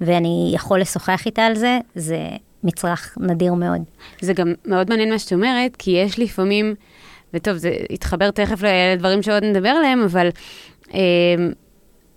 ואני 0.00 0.50
יכול 0.54 0.80
לשוחח 0.80 1.26
איתה 1.26 1.42
על 1.42 1.54
זה, 1.54 1.78
זה 1.94 2.18
מצרך 2.64 3.18
נדיר 3.20 3.54
מאוד. 3.54 3.82
זה 4.20 4.32
גם 4.32 4.54
מאוד 4.66 4.88
מעניין 4.90 5.10
מה 5.10 5.18
שאת 5.18 5.32
אומרת, 5.32 5.76
כי 5.76 5.90
יש 5.90 6.18
לפעמים, 6.18 6.74
וטוב, 7.34 7.56
זה 7.56 7.76
יתחבר 7.90 8.30
תכף 8.30 8.62
לדברים 8.94 9.22
שעוד 9.22 9.44
נדבר 9.44 9.68
עליהם, 9.68 10.02
אבל 10.02 10.28
אה, 10.94 11.00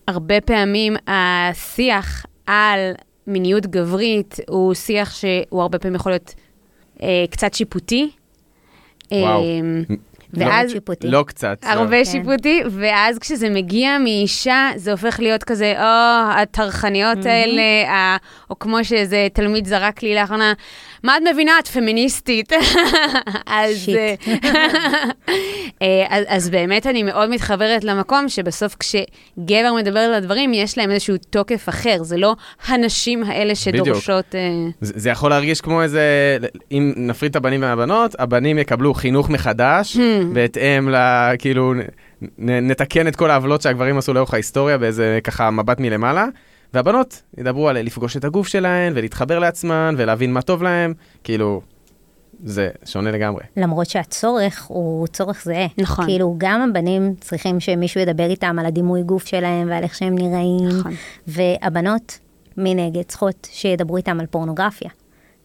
הרבה 0.07 0.41
פעמים 0.41 0.95
השיח 1.07 2.25
על 2.45 2.79
מיניות 3.27 3.65
גברית 3.65 4.39
הוא 4.47 4.73
שיח 4.73 5.15
שהוא 5.15 5.61
הרבה 5.61 5.79
פעמים 5.79 5.95
יכול 5.95 6.11
להיות 6.11 6.33
אה, 7.03 7.25
קצת 7.29 7.53
שיפוטי. 7.53 8.09
וואו. 9.11 9.43
אה, 10.41 10.47
ואז... 10.47 10.69
לא, 10.69 10.73
שיפוטי. 10.73 11.07
לא 11.07 11.23
קצת. 11.27 11.57
הרבה 11.63 11.97
כן. 11.97 12.05
שיפוטי, 12.05 12.61
ואז 12.71 13.19
כשזה 13.19 13.49
מגיע 13.49 13.97
מאישה, 14.03 14.69
זה 14.75 14.91
הופך 14.91 15.19
להיות 15.19 15.43
כזה, 15.43 15.73
או, 15.77 16.31
הטרחניות 16.41 17.25
האלה, 17.25 17.91
ה- 17.91 18.17
או 18.49 18.59
כמו 18.59 18.83
שאיזה 18.83 19.27
תלמיד 19.33 19.67
זרק 19.67 20.03
לי 20.03 20.15
לאחרונה, 20.15 20.53
מה 21.03 21.17
את 21.17 21.21
מבינה? 21.33 21.51
את 21.59 21.67
פמיניסטית. 21.67 22.51
אז, 23.45 23.77
שיט. 23.77 24.27
אה, 25.81 26.05
אז, 26.09 26.25
אז 26.27 26.49
באמת 26.49 26.87
אני 26.87 27.03
מאוד 27.03 27.29
מתחברת 27.29 27.83
למקום 27.83 28.29
שבסוף 28.29 28.75
כשגבר 28.79 29.73
מדבר 29.77 29.99
על 29.99 30.13
הדברים, 30.13 30.53
יש 30.53 30.77
להם 30.77 30.91
איזשהו 30.91 31.15
תוקף 31.29 31.69
אחר, 31.69 32.03
זה 32.03 32.17
לא 32.17 32.35
הנשים 32.67 33.23
האלה 33.23 33.55
שדורשות... 33.55 34.35
אה, 34.35 34.39
זה, 34.81 34.93
זה 34.95 35.09
יכול 35.09 35.29
להרגיש 35.29 35.61
כמו 35.61 35.81
איזה, 35.81 36.37
אם 36.71 36.93
נפריד 36.97 37.29
את 37.29 37.35
הבנים 37.35 37.61
מהבנות, 37.61 38.15
הבנים 38.19 38.57
יקבלו 38.57 38.93
חינוך 38.93 39.29
מחדש, 39.29 39.97
בהתאם 40.33 40.89
ל... 40.89 40.95
כאילו, 41.39 41.73
נ, 41.73 41.81
נ- 42.37 42.67
נתקן 42.71 43.07
את 43.07 43.15
כל 43.15 43.31
העוולות 43.31 43.61
שהגברים 43.61 43.97
עשו 43.97 44.13
לאורך 44.13 44.33
ההיסטוריה 44.33 44.77
באיזה 44.77 45.19
ככה 45.23 45.51
מבט 45.51 45.79
מלמעלה, 45.79 46.25
והבנות 46.73 47.21
ידברו 47.37 47.69
על 47.69 47.81
לפגוש 47.81 48.17
את 48.17 48.25
הגוף 48.25 48.47
שלהן, 48.47 48.93
ולהתחבר 48.95 49.39
לעצמן, 49.39 49.95
ולהבין 49.97 50.33
מה 50.33 50.41
טוב 50.41 50.63
להן, 50.63 50.93
כאילו, 51.23 51.61
זה 52.43 52.69
שונה 52.85 53.11
לגמרי. 53.11 53.43
למרות 53.57 53.87
שהצורך 53.87 54.65
הוא 54.67 55.07
צורך 55.07 55.43
זהה. 55.43 55.67
נכון. 55.77 56.05
כאילו, 56.05 56.35
גם 56.37 56.61
הבנים 56.69 57.15
צריכים 57.21 57.59
שמישהו 57.59 58.01
ידבר 58.01 58.29
איתם 58.29 58.59
על 58.59 58.65
הדימוי 58.65 59.03
גוף 59.03 59.25
שלהם 59.25 59.69
ועל 59.69 59.83
איך 59.83 59.95
שהם 59.95 60.15
נראים, 60.15 60.79
נכון. 60.79 60.93
והבנות 61.27 62.19
מנגד 62.57 63.01
צריכות 63.01 63.47
שידברו 63.51 63.97
איתם 63.97 64.19
על 64.19 64.25
פורנוגרפיה. 64.25 64.89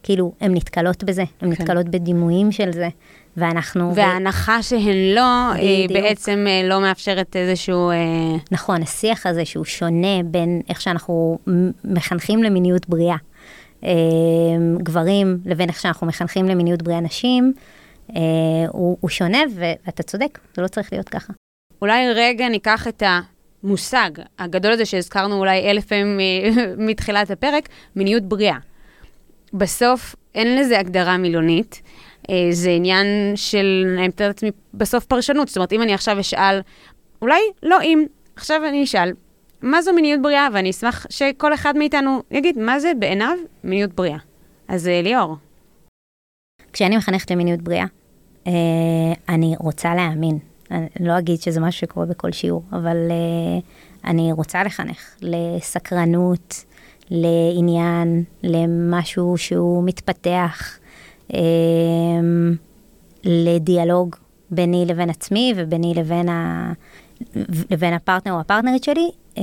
כאילו, 0.02 0.32
הן 0.40 0.54
נתקלות 0.54 1.04
בזה, 1.04 1.22
הן 1.22 1.26
כן. 1.40 1.62
נתקלות 1.62 1.88
בדימויים 1.88 2.52
של 2.52 2.72
זה, 2.72 2.88
ואנחנו... 3.36 3.94
וההנחה 3.94 4.62
שהן 4.62 5.14
לא, 5.14 5.52
היא 5.52 5.88
בדיוק. 5.88 6.04
בעצם 6.04 6.44
אה, 6.48 6.68
לא 6.68 6.80
מאפשרת 6.80 7.36
איזשהו... 7.36 7.90
אה, 7.90 7.96
נכון, 8.50 8.82
השיח 8.82 9.26
הזה 9.26 9.44
שהוא 9.44 9.64
שונה 9.64 10.22
בין 10.24 10.62
איך 10.68 10.80
שאנחנו 10.80 11.38
מחנכים 11.84 12.42
למיניות 12.42 12.88
בריאה, 12.88 13.16
אה, 13.84 13.90
גברים, 14.78 15.38
לבין 15.44 15.68
איך 15.68 15.80
שאנחנו 15.80 16.06
מחנכים 16.06 16.46
למיניות 16.46 16.82
בריאה 16.82 17.00
נשים, 17.00 17.52
אה, 18.16 18.20
הוא, 18.68 18.96
הוא 19.00 19.10
שונה, 19.10 19.38
ואתה 19.54 20.02
צודק, 20.02 20.38
זה 20.54 20.62
לא 20.62 20.68
צריך 20.68 20.92
להיות 20.92 21.08
ככה. 21.08 21.32
אולי 21.82 22.12
רגע 22.14 22.48
ניקח 22.48 22.88
את 22.88 23.02
המושג 23.62 24.10
הגדול 24.38 24.72
הזה 24.72 24.84
שהזכרנו 24.84 25.38
אולי 25.38 25.70
אלף 25.70 25.86
פעמים 25.86 26.18
מתחילת 26.88 27.30
הפרק, 27.30 27.68
מיניות 27.96 28.22
בריאה. 28.22 28.56
בסוף 29.54 30.16
אין 30.34 30.58
לזה 30.58 30.78
הגדרה 30.78 31.16
מילונית, 31.16 31.82
אה, 31.84 32.01
זה 32.50 32.70
עניין 32.70 33.06
של, 33.34 33.94
אני 33.98 34.08
מתארת 34.08 34.28
לעצמי, 34.28 34.50
בסוף 34.74 35.04
פרשנות. 35.04 35.48
זאת 35.48 35.56
אומרת, 35.56 35.72
אם 35.72 35.82
אני 35.82 35.94
עכשיו 35.94 36.20
אשאל, 36.20 36.60
אולי 37.22 37.40
לא 37.62 37.82
אם, 37.82 38.04
עכשיו 38.36 38.62
אני 38.68 38.84
אשאל, 38.84 39.12
מה 39.62 39.82
זו 39.82 39.92
מיניות 39.92 40.22
בריאה? 40.22 40.48
ואני 40.52 40.70
אשמח 40.70 41.06
שכל 41.10 41.54
אחד 41.54 41.76
מאיתנו 41.76 42.22
יגיד, 42.30 42.58
מה 42.58 42.80
זה 42.80 42.92
בעיניו 42.98 43.36
מיניות 43.64 43.92
בריאה. 43.92 44.18
אז 44.68 44.88
אה, 44.88 45.02
ליאור. 45.02 45.36
כשאני 46.72 46.96
מחנכת 46.96 47.30
למיניות 47.30 47.62
בריאה, 47.62 47.86
אה, 48.46 48.52
אני 49.28 49.54
רוצה 49.58 49.94
להאמין. 49.94 50.38
אני 50.70 50.88
לא 51.00 51.18
אגיד 51.18 51.40
שזה 51.40 51.60
משהו 51.60 51.80
שקורה 51.80 52.06
בכל 52.06 52.32
שיעור, 52.32 52.62
אבל 52.72 52.96
אה, 53.10 53.58
אני 54.10 54.32
רוצה 54.32 54.64
לחנך 54.64 55.16
לסקרנות, 55.20 56.64
לעניין, 57.10 58.24
למשהו 58.42 59.38
שהוא 59.38 59.84
מתפתח, 59.84 60.78
אה, 60.78 60.81
לדיאלוג 63.24 64.16
ביני 64.50 64.84
לבין 64.86 65.10
עצמי 65.10 65.54
וביני 65.56 65.94
לבין, 65.94 66.28
ה... 66.28 66.72
לבין 67.70 67.94
הפרטנר 67.94 68.32
או 68.32 68.40
הפרטנרית 68.40 68.84
שלי, 68.84 69.10
אה, 69.38 69.42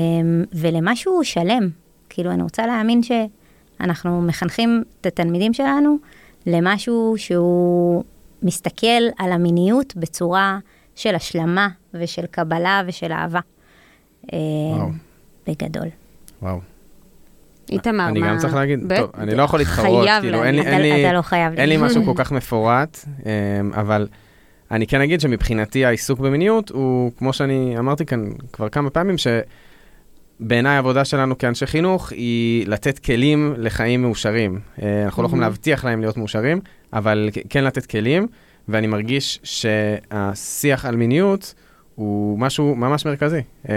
ולמשהו 0.54 1.24
שלם. 1.24 1.70
כאילו, 2.10 2.32
אני 2.32 2.44
רוצה 2.44 2.68
להאמין 2.68 3.02
שאנחנו 3.04 4.22
מחנכים 4.22 4.84
את 5.02 5.06
התלמידים 5.06 5.54
שלנו 5.54 5.98
למשהו 6.46 7.14
שהוא 7.18 8.04
מסתכל 8.44 9.02
על 9.18 9.32
המיניות 9.32 9.96
בצורה 9.96 10.60
של 10.96 11.16
השלמה 11.16 11.68
ושל 11.94 12.26
קבלה 12.26 12.82
ושל 12.88 13.12
אהבה. 13.12 13.40
אה, 14.34 14.38
וואו. 14.78 14.90
בגדול. 15.48 15.88
וואו. 16.42 16.60
איתמר, 17.72 17.94
מה... 17.94 18.08
אני 18.10 18.22
גם 18.22 18.38
צריך 18.38 18.54
להגיד, 18.54 18.80
טוב, 18.98 19.12
אני 19.18 19.36
לא 19.36 19.44
יכול 19.44 19.60
להתחרות, 19.60 20.08
כאילו, 20.22 20.44
אין 20.44 20.56
לי. 20.56 20.62
אין 20.62 20.82
לי, 20.82 21.06
אתה 21.06 21.14
לא 21.14 21.22
חייב. 21.22 21.54
אין 21.54 21.70
לי 21.70 21.78
משהו 21.78 22.06
כל 22.06 22.14
כך 22.16 22.32
מפורט, 22.32 23.06
אמ, 23.26 23.72
אבל 23.74 24.08
אני 24.72 24.88
כן 24.88 25.02
אגיד 25.02 25.22
שמבחינתי 25.22 25.86
העיסוק 25.86 26.20
במיניות 26.20 26.70
הוא, 26.70 27.12
כמו 27.18 27.34
שאני 27.34 27.76
אמרתי 27.80 28.06
כאן 28.06 28.30
כבר 28.54 28.70
כמה 28.70 28.90
פעמים, 28.90 29.16
שבעיניי 29.18 30.76
העבודה 30.76 31.06
שלנו 31.06 31.38
כאנשי 31.38 31.66
חינוך 31.66 32.12
היא 32.12 32.68
לתת 32.68 33.00
כלים 33.00 33.54
לחיים 33.58 34.02
מאושרים. 34.02 34.60
אה, 34.82 35.04
אנחנו 35.06 35.24
לא 35.24 35.28
יכולים 35.28 35.42
להבטיח 35.42 35.86
להם 35.86 36.02
להיות 36.02 36.18
מאושרים, 36.18 36.60
אבל 36.94 37.30
כן 37.50 37.64
לתת 37.64 37.86
כלים, 37.86 38.28
ואני 38.70 38.88
מרגיש 38.88 39.40
שהשיח 39.44 40.86
על 40.86 40.96
מיניות 40.96 41.54
הוא 41.96 42.40
משהו 42.40 42.76
ממש 42.76 43.06
מרכזי 43.06 43.42
אמ, 43.70 43.74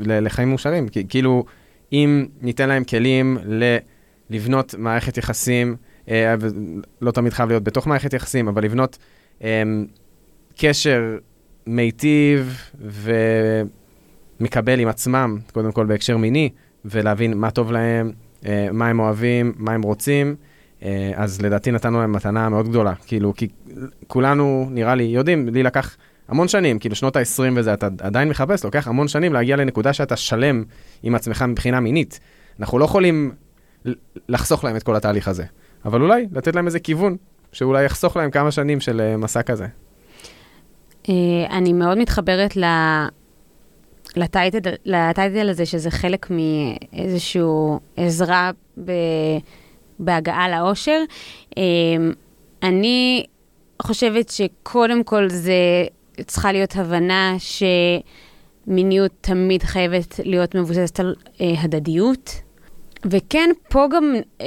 לחיים 0.00 0.48
מאושרים. 0.48 0.88
כאילו, 1.08 1.44
אם 1.92 2.26
ניתן 2.40 2.68
להם 2.68 2.84
כלים 2.84 3.38
ל... 3.44 3.76
לבנות 4.30 4.74
מערכת 4.78 5.16
יחסים 5.16 5.76
אה, 6.08 6.34
ולא 6.40 7.10
תמיד 7.10 7.32
חייב 7.32 7.48
להיות 7.48 7.64
בתוך 7.64 7.86
מערכת 7.86 8.12
יחסים, 8.12 8.48
אבל 8.48 8.64
לבנות 8.64 8.98
אה, 9.44 9.62
קשר 10.58 11.18
מיטיב 11.66 12.58
ומקבל 14.40 14.80
עם 14.80 14.88
עצמם, 14.88 15.38
קודם 15.52 15.72
כל 15.72 15.86
בהקשר 15.86 16.16
מיני, 16.16 16.50
ולהבין 16.84 17.38
מה 17.38 17.50
טוב 17.50 17.72
להם, 17.72 18.12
אה, 18.46 18.68
מה 18.72 18.88
הם 18.88 19.00
אוהבים, 19.00 19.52
מה 19.56 19.72
הם 19.72 19.82
רוצים. 19.82 20.36
אה, 20.82 21.12
אז 21.14 21.42
לדעתי 21.42 21.70
נתנו 21.70 22.00
להם 22.00 22.12
מתנה 22.12 22.48
מאוד 22.48 22.68
גדולה. 22.68 22.94
כאילו, 23.06 23.34
כי 23.36 23.48
כולנו, 24.06 24.68
נראה 24.70 24.94
לי, 24.94 25.04
יודעים, 25.04 25.48
לי 25.48 25.62
לקח 25.62 25.96
המון 26.32 26.48
שנים, 26.48 26.78
כאילו 26.78 26.94
שנות 26.94 27.16
ה-20 27.16 27.52
וזה, 27.56 27.74
אתה 27.74 27.88
עדיין 28.00 28.28
מחפש, 28.28 28.64
לוקח 28.64 28.88
המון 28.88 29.08
שנים 29.08 29.32
להגיע 29.32 29.56
לנקודה 29.56 29.92
שאתה 29.92 30.16
שלם 30.16 30.64
עם 31.02 31.14
עצמך 31.14 31.42
מבחינה 31.42 31.80
מינית. 31.80 32.20
אנחנו 32.60 32.78
לא 32.78 32.84
יכולים 32.84 33.32
לחסוך 34.28 34.64
להם 34.64 34.76
את 34.76 34.82
כל 34.82 34.96
התהליך 34.96 35.28
הזה, 35.28 35.44
אבל 35.84 36.02
אולי 36.02 36.26
לתת 36.32 36.54
להם 36.54 36.66
איזה 36.66 36.80
כיוון, 36.80 37.16
שאולי 37.52 37.84
יחסוך 37.84 38.16
להם 38.16 38.30
כמה 38.30 38.50
שנים 38.50 38.80
של 38.80 39.00
אה, 39.00 39.16
מסע 39.16 39.42
כזה. 39.42 39.66
אה, 41.08 41.14
אני 41.50 41.72
מאוד 41.72 41.98
מתחברת 41.98 42.56
ל... 42.56 42.64
לטייטל, 44.16 44.70
לטייטל 44.84 45.48
הזה, 45.48 45.66
שזה 45.66 45.90
חלק 45.90 46.30
מאיזושהי 46.30 47.42
עזרה 47.96 48.50
ב, 48.84 48.92
בהגעה 49.98 50.48
לאושר. 50.48 51.00
אה, 51.58 51.62
אני 52.62 53.24
חושבת 53.82 54.28
שקודם 54.28 55.04
כל 55.04 55.28
זה 55.28 55.84
צריכה 56.26 56.52
להיות 56.52 56.76
הבנה 56.76 57.36
שמיניות 58.66 59.12
תמיד 59.20 59.62
חייבת 59.62 60.20
להיות 60.24 60.54
מבוססת 60.54 61.00
על 61.00 61.14
אה, 61.40 61.54
הדדיות. 61.58 62.40
וכן, 63.04 63.50
פה 63.68 63.86
גם 63.90 64.14
אה, 64.40 64.46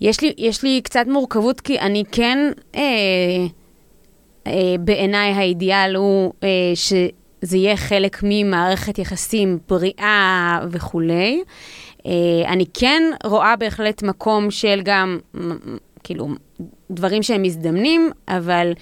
יש, 0.00 0.20
לי, 0.20 0.34
יש 0.38 0.62
לי 0.62 0.80
קצת 0.84 1.04
מורכבות, 1.06 1.60
כי 1.60 1.78
אני 1.78 2.04
כן, 2.12 2.38
אה, 2.74 2.82
אה, 4.46 4.74
בעיניי 4.80 5.32
האידיאל 5.32 5.96
הוא 5.96 6.32
אה, 6.42 6.48
שזה 6.74 7.56
יהיה 7.56 7.76
חלק 7.76 8.20
ממערכת 8.22 8.98
יחסים 8.98 9.58
בריאה 9.68 10.60
וכולי. 10.70 11.42
אה, 12.06 12.12
אני 12.46 12.64
כן 12.74 13.02
רואה 13.24 13.56
בהחלט 13.56 14.02
מקום 14.02 14.50
של 14.50 14.80
גם, 14.84 15.18
כאילו, 16.04 16.28
דברים 16.90 17.22
שהם 17.22 17.42
מזדמנים, 17.42 18.10
אבל 18.28 18.72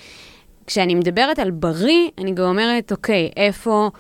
כשאני 0.66 0.94
מדברת 0.94 1.38
על 1.38 1.50
בריא, 1.50 2.08
אני 2.18 2.32
גם 2.32 2.44
אומרת, 2.44 2.92
אוקיי, 2.92 3.30
איפה 3.36 3.90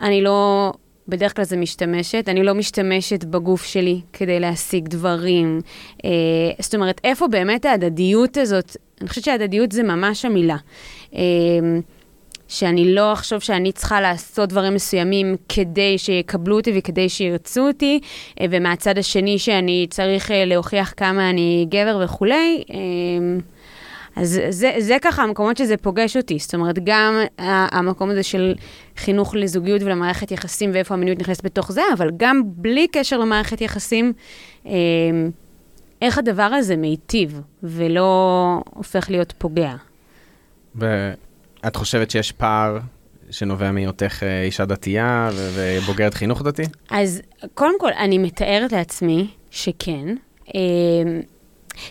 אני 0.00 0.22
לא, 0.22 0.72
בדרך 1.08 1.36
כלל 1.36 1.44
זה 1.44 1.56
משתמשת, 1.56 2.24
אני 2.28 2.42
לא 2.42 2.54
משתמשת 2.54 3.24
בגוף 3.24 3.64
שלי 3.64 4.00
כדי 4.12 4.40
להשיג 4.40 4.88
דברים. 4.88 5.60
אה, 6.04 6.10
זאת 6.58 6.74
אומרת, 6.74 7.00
איפה 7.04 7.28
באמת 7.28 7.64
ההדדיות 7.64 8.36
הזאת, 8.36 8.76
אני 9.00 9.08
חושבת 9.08 9.24
שההדדיות 9.24 9.72
זה 9.72 9.82
ממש 9.82 10.24
המילה. 10.24 10.56
אה, 11.14 11.20
שאני 12.48 12.94
לא 12.94 13.12
אחשוב 13.12 13.40
שאני 13.40 13.72
צריכה 13.72 14.00
לעשות 14.00 14.48
דברים 14.48 14.74
מסוימים 14.74 15.36
כדי 15.48 15.98
שיקבלו 15.98 16.56
אותי 16.56 16.72
וכדי 16.74 17.08
שירצו 17.08 17.66
אותי, 17.66 18.00
אה, 18.40 18.46
ומהצד 18.50 18.98
השני 18.98 19.38
שאני 19.38 19.86
צריך 19.90 20.30
אה, 20.30 20.44
להוכיח 20.44 20.94
כמה 20.96 21.30
אני 21.30 21.66
גבר 21.68 22.00
וכולי. 22.04 22.64
אז 24.16 24.40
זה, 24.50 24.72
זה 24.78 24.96
ככה 25.02 25.22
המקומות 25.22 25.56
שזה 25.56 25.76
פוגש 25.76 26.16
אותי. 26.16 26.38
זאת 26.38 26.54
אומרת, 26.54 26.78
גם 26.84 27.14
המקום 27.38 28.10
הזה 28.10 28.22
של 28.22 28.54
חינוך 28.96 29.34
לזוגיות 29.34 29.82
ולמערכת 29.82 30.30
יחסים 30.30 30.70
ואיפה 30.74 30.94
המיניות 30.94 31.18
נכנסת 31.18 31.44
בתוך 31.44 31.72
זה, 31.72 31.82
אבל 31.94 32.10
גם 32.16 32.42
בלי 32.46 32.86
קשר 32.92 33.18
למערכת 33.18 33.60
יחסים, 33.60 34.12
איך 36.02 36.18
הדבר 36.18 36.42
הזה 36.42 36.76
מיטיב 36.76 37.40
ולא 37.62 38.60
הופך 38.70 39.10
להיות 39.10 39.34
פוגע. 39.38 39.74
את 41.66 41.76
חושבת 41.76 42.10
שיש 42.10 42.32
פער 42.32 42.78
שנובע 43.30 43.70
מהיותך 43.70 44.22
אה, 44.22 44.42
אישה 44.42 44.64
דתייה 44.64 45.30
ובוגרת 45.54 46.14
חינוך 46.14 46.42
דתי? 46.42 46.62
אז 46.90 47.22
קודם 47.54 47.80
כל, 47.80 47.90
אני 47.92 48.18
מתארת 48.18 48.72
לעצמי 48.72 49.28
שכן. 49.50 50.14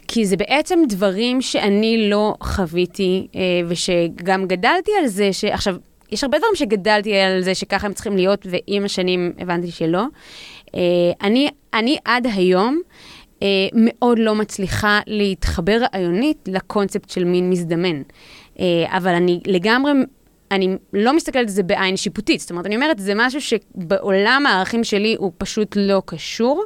כי 0.07 0.25
זה 0.25 0.37
בעצם 0.37 0.79
דברים 0.89 1.41
שאני 1.41 2.09
לא 2.09 2.35
חוויתי, 2.41 3.27
אה, 3.35 3.41
ושגם 3.67 4.47
גדלתי 4.47 4.91
על 4.99 5.07
זה, 5.07 5.33
ש... 5.33 5.43
עכשיו, 5.45 5.75
יש 6.11 6.23
הרבה 6.23 6.37
דברים 6.37 6.55
שגדלתי 6.55 7.17
על 7.17 7.41
זה 7.41 7.55
שככה 7.55 7.87
הם 7.87 7.93
צריכים 7.93 8.15
להיות, 8.15 8.47
ועם 8.49 8.85
השנים 8.85 9.31
הבנתי 9.39 9.71
שלא. 9.71 10.03
אה, 10.75 10.81
אני, 11.21 11.49
אני 11.73 11.97
עד 12.05 12.27
היום 12.33 12.81
מאוד 13.73 14.19
לא 14.19 14.35
מצליחה 14.35 14.99
להתחבר 15.07 15.81
רעיונית 15.81 16.37
לקונספט 16.47 17.09
של 17.09 17.23
מין 17.23 17.49
מזדמן. 17.49 18.01
אה, 18.59 18.97
אבל 18.97 19.13
אני 19.13 19.39
לגמרי, 19.47 19.91
אני 20.51 20.77
לא 20.93 21.15
מסתכלת 21.15 21.41
על 21.41 21.47
זה 21.47 21.63
בעין 21.63 21.97
שיפוטית. 21.97 22.39
זאת 22.39 22.51
אומרת, 22.51 22.65
אני 22.65 22.75
אומרת, 22.75 22.99
זה 22.99 23.13
משהו 23.15 23.41
שבעולם 23.41 24.45
הערכים 24.45 24.83
שלי 24.83 25.15
הוא 25.19 25.31
פשוט 25.37 25.75
לא 25.75 26.01
קשור. 26.05 26.63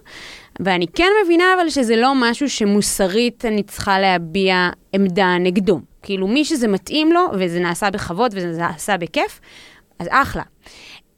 ואני 0.59 0.87
כן 0.87 1.09
מבינה 1.25 1.45
אבל 1.61 1.69
שזה 1.69 1.95
לא 1.95 2.13
משהו 2.15 2.49
שמוסרית 2.49 3.45
אני 3.45 3.63
צריכה 3.63 3.99
להביע 3.99 4.69
עמדה 4.93 5.37
נגדו. 5.39 5.79
כאילו, 6.03 6.27
מי 6.27 6.45
שזה 6.45 6.67
מתאים 6.67 7.11
לו, 7.11 7.21
וזה 7.33 7.59
נעשה 7.59 7.89
בכבוד 7.89 8.31
וזה 8.35 8.61
נעשה 8.61 8.97
בכיף, 8.97 9.39
אז 9.99 10.07
אחלה. 10.11 10.43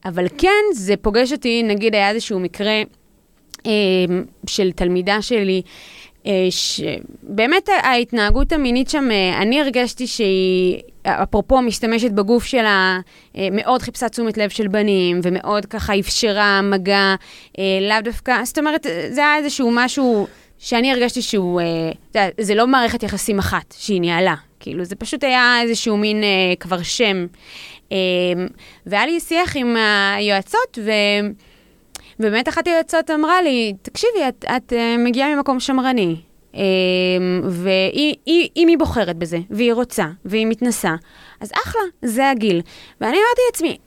אבל 0.05 0.27
כן, 0.37 0.63
זה 0.73 0.97
פוגש 0.97 1.31
אותי, 1.31 1.63
נגיד 1.63 1.95
היה 1.95 2.09
איזשהו 2.09 2.39
מקרה 2.39 2.81
אה, 3.65 3.71
של 4.47 4.71
תלמידה 4.71 5.21
שלי, 5.21 5.61
אה, 6.25 6.47
שבאמת 6.49 7.69
ההתנהגות 7.83 8.51
המינית 8.51 8.89
שם, 8.89 9.11
אה, 9.11 9.41
אני 9.41 9.61
הרגשתי 9.61 10.07
שהיא, 10.07 10.81
אפרופו 11.03 11.61
משתמשת 11.61 12.11
בגוף 12.11 12.45
שלה, 12.45 12.99
אה, 13.37 13.47
מאוד 13.51 13.81
חיפשה 13.81 14.09
תשומת 14.09 14.37
לב 14.37 14.49
של 14.49 14.67
בנים, 14.67 15.19
ומאוד 15.23 15.65
ככה 15.65 15.99
אפשרה 15.99 16.61
מגע, 16.61 17.15
לאו 17.57 18.01
דווקא, 18.03 18.43
זאת 18.43 18.57
אומרת, 18.57 18.85
זה 19.09 19.21
היה 19.21 19.37
איזשהו 19.37 19.71
משהו 19.73 20.27
שאני 20.57 20.91
הרגשתי 20.91 21.21
שהוא, 21.21 21.61
זה 22.39 22.55
לא 22.55 22.67
מערכת 22.67 23.03
יחסים 23.03 23.39
אחת 23.39 23.75
שהיא 23.77 24.01
ניהלה, 24.01 24.35
כאילו, 24.59 24.85
זה 24.85 24.95
פשוט 24.95 25.23
היה 25.23 25.61
איזשהו 25.61 25.97
מין 25.97 26.23
כבר 26.59 26.83
שם. 26.83 27.25
והיה 28.85 29.05
לי 29.05 29.19
שיח 29.19 29.55
עם 29.55 29.75
היועצות, 30.15 30.79
ו... 30.85 30.91
ובאמת 32.19 32.49
אחת 32.49 32.67
היועצות 32.67 33.09
אמרה 33.09 33.41
לי, 33.41 33.73
תקשיבי, 33.81 34.27
את, 34.27 34.45
את 34.57 34.73
uh, 34.73 34.75
מגיעה 34.99 35.35
ממקום 35.35 35.59
שמרני, 35.59 36.15
um, 36.53 36.57
ואם 37.43 38.67
היא 38.67 38.77
בוחרת 38.77 39.17
בזה, 39.17 39.37
והיא 39.49 39.73
רוצה, 39.73 40.05
והיא 40.25 40.47
מתנסה, 40.47 40.95
אז 41.41 41.51
אחלה, 41.53 41.81
זה 42.01 42.29
הגיל. 42.29 42.61
ואני 43.01 43.17
אמרתי 43.17 43.41
לעצמי, 43.49 43.77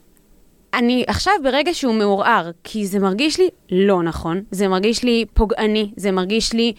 אני 0.74 1.04
עכשיו 1.06 1.32
ברגע 1.42 1.74
שהוא 1.74 1.94
מעורער, 1.94 2.50
כי 2.64 2.86
זה 2.86 2.98
מרגיש 2.98 3.38
לי 3.40 3.48
לא 3.70 4.02
נכון, 4.02 4.42
זה 4.50 4.68
מרגיש 4.68 5.02
לי 5.04 5.24
פוגעני, 5.34 5.90
זה 5.96 6.10
מרגיש 6.10 6.52
לי 6.52 6.72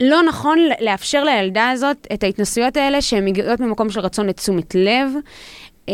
לא 0.00 0.22
נכון 0.22 0.58
לאפשר 0.80 1.24
לילדה 1.24 1.70
הזאת 1.70 2.06
את 2.12 2.22
ההתנסויות 2.22 2.76
האלה 2.76 3.02
שהן 3.02 3.24
מגיעות 3.24 3.60
ממקום 3.60 3.90
של 3.90 4.00
רצון 4.00 4.26
לתשומת 4.26 4.74
לב. 4.74 5.10
Um, 5.86 5.90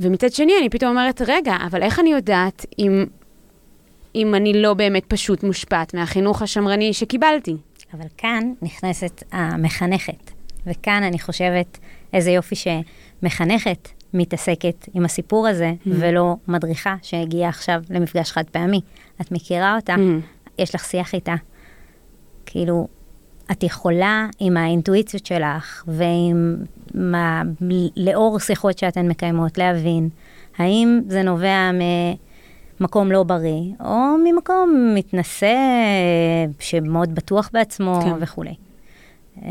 ומצד 0.00 0.32
שני, 0.32 0.52
אני 0.60 0.68
פתאום 0.68 0.90
אומרת, 0.90 1.22
רגע, 1.26 1.56
אבל 1.66 1.82
איך 1.82 2.00
אני 2.00 2.12
יודעת 2.12 2.66
אם, 2.78 3.04
אם 4.16 4.34
אני 4.34 4.62
לא 4.62 4.74
באמת 4.74 5.04
פשוט 5.08 5.42
מושפעת 5.42 5.94
מהחינוך 5.94 6.42
השמרני 6.42 6.92
שקיבלתי? 6.92 7.56
אבל 7.94 8.06
כאן 8.16 8.52
נכנסת 8.62 9.22
המחנכת, 9.32 10.30
וכאן 10.66 11.02
אני 11.02 11.18
חושבת 11.18 11.78
איזה 12.12 12.30
יופי 12.30 12.54
שמחנכת 12.56 13.88
מתעסקת 14.14 14.88
עם 14.94 15.04
הסיפור 15.04 15.48
הזה, 15.48 15.72
mm-hmm. 15.72 15.90
ולא 15.98 16.36
מדריכה 16.48 16.96
שהגיעה 17.02 17.48
עכשיו 17.48 17.82
למפגש 17.90 18.32
חד 18.32 18.44
פעמי. 18.52 18.80
את 19.20 19.32
מכירה 19.32 19.76
אותה, 19.76 19.94
mm-hmm. 19.94 20.50
יש 20.58 20.74
לך 20.74 20.84
שיח 20.84 21.14
איתה. 21.14 21.34
כאילו, 22.46 22.88
את 23.50 23.62
יכולה 23.62 24.26
עם 24.38 24.56
האינטואיציות 24.56 25.26
שלך 25.26 25.84
ועם 25.88 26.56
מה, 26.94 27.42
לאור 27.96 28.38
שיחות 28.38 28.78
שאתן 28.78 29.08
מקיימות 29.08 29.58
להבין 29.58 30.08
האם 30.58 31.00
זה 31.08 31.22
נובע 31.22 31.70
ממקום 32.80 33.12
לא 33.12 33.22
בריא 33.22 33.72
או 33.84 34.16
ממקום 34.24 34.92
מתנשא 34.94 35.56
שמאוד 36.58 37.14
בטוח 37.14 37.50
בעצמו 37.52 38.00
כן. 38.04 38.12
וכולי. 38.20 38.54
אה, 39.42 39.50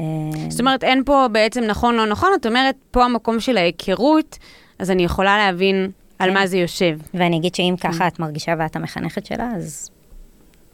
זאת 0.49 0.59
אומרת, 0.59 0.83
אין 0.83 1.03
פה 1.05 1.27
בעצם 1.31 1.63
נכון 1.63 1.95
לא 1.95 2.05
נכון, 2.05 2.29
את 2.41 2.45
אומרת, 2.45 2.75
פה 2.91 3.05
המקום 3.05 3.39
של 3.39 3.57
ההיכרות, 3.57 4.37
אז 4.79 4.91
אני 4.91 5.03
יכולה 5.03 5.37
להבין 5.37 5.91
על 6.19 6.29
כן. 6.29 6.33
מה 6.33 6.47
זה 6.47 6.57
יושב. 6.57 6.99
ואני 7.13 7.37
אגיד 7.37 7.55
שאם 7.55 7.75
ככה 7.81 8.07
את 8.07 8.19
מרגישה 8.19 8.53
ואת 8.59 8.75
המחנכת 8.75 9.25
שלה, 9.25 9.51
אז 9.55 9.89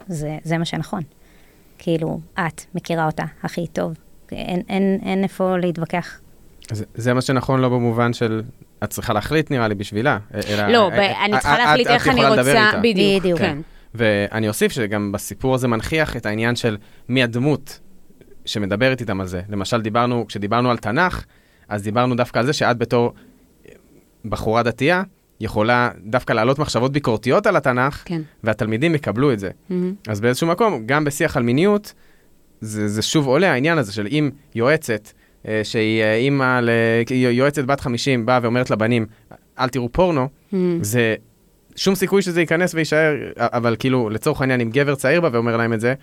זה, 0.08 0.38
זה 0.44 0.58
מה 0.58 0.64
שנכון. 0.64 1.02
כאילו, 1.78 2.20
את 2.34 2.62
מכירה 2.74 3.06
אותה 3.06 3.24
הכי 3.42 3.66
טוב. 3.66 3.94
אין, 4.32 4.62
אין, 4.68 4.98
אין 5.02 5.22
איפה 5.22 5.56
להתווכח. 5.56 6.20
זה, 6.72 6.84
זה 6.94 7.14
מה 7.14 7.20
שנכון 7.20 7.60
לא 7.60 7.68
במובן 7.68 8.12
של 8.12 8.42
את 8.84 8.90
צריכה 8.90 9.12
להחליט, 9.12 9.50
נראה 9.50 9.68
לי, 9.68 9.74
בשבילה. 9.74 10.18
אלא, 10.48 10.68
לא, 10.68 10.90
ב- 10.90 10.92
אני 10.94 11.32
צריכה 11.32 11.58
להחליט 11.58 11.86
איך 11.86 12.08
אני 12.08 12.26
רוצה, 12.26 12.70
בדיוק. 12.82 13.22
בדיוק. 13.22 13.38
כן. 13.38 13.58
ואני 13.94 14.48
אוסיף 14.48 14.72
שגם 14.72 15.12
בסיפור 15.12 15.54
הזה 15.54 15.68
מנכיח 15.68 16.16
את 16.16 16.26
העניין 16.26 16.56
של 16.56 16.76
מי 17.08 17.22
הדמות 17.22 17.80
שמדברת 18.44 19.00
איתם 19.00 19.20
על 19.20 19.26
זה. 19.26 19.40
למשל, 19.48 19.80
דיברנו, 19.80 20.26
כשדיברנו 20.26 20.70
על 20.70 20.76
תנ"ך, 20.76 21.24
אז 21.68 21.82
דיברנו 21.82 22.14
דווקא 22.14 22.38
על 22.38 22.46
זה 22.46 22.52
שאת 22.52 22.78
בתור 22.78 23.12
בחורה 24.24 24.62
דתייה, 24.62 25.02
יכולה 25.40 25.90
דווקא 26.04 26.32
להעלות 26.32 26.58
מחשבות 26.58 26.92
ביקורתיות 26.92 27.46
על 27.46 27.56
התנ"ך, 27.56 28.02
כן. 28.04 28.22
והתלמידים 28.44 28.94
יקבלו 28.94 29.32
את 29.32 29.38
זה. 29.38 29.50
Mm-hmm. 29.50 29.74
אז 30.08 30.20
באיזשהו 30.20 30.46
מקום, 30.46 30.86
גם 30.86 31.04
בשיח 31.04 31.36
על 31.36 31.42
מיניות, 31.42 31.92
זה, 32.60 32.88
זה 32.88 33.02
שוב 33.02 33.26
עולה 33.26 33.52
העניין 33.52 33.78
הזה 33.78 33.92
של 33.92 34.06
אם 34.10 34.30
יועצת, 34.54 34.90
אה, 35.06 35.21
שהיא 35.62 36.02
אה, 36.02 36.14
אימא, 36.14 36.60
ל... 36.62 36.70
יועצת 37.10 37.64
בת 37.64 37.80
50, 37.80 38.26
באה 38.26 38.38
ואומרת 38.42 38.70
לבנים, 38.70 39.06
אל 39.58 39.68
תראו 39.68 39.88
פורנו, 39.92 40.28
Mm-hmm. 40.28 40.56
זה 40.80 41.14
שום 41.76 41.94
סיכוי 41.94 42.22
שזה 42.22 42.40
ייכנס 42.40 42.74
ויישאר, 42.74 43.14
אבל 43.36 43.76
כאילו, 43.78 44.10
לצורך 44.10 44.40
העניין, 44.40 44.60
אם 44.60 44.70
גבר 44.70 44.94
צעיר 44.94 45.20
בא 45.20 45.28
ואומר 45.32 45.56
להם 45.56 45.72
את 45.72 45.80
זה, 45.80 45.94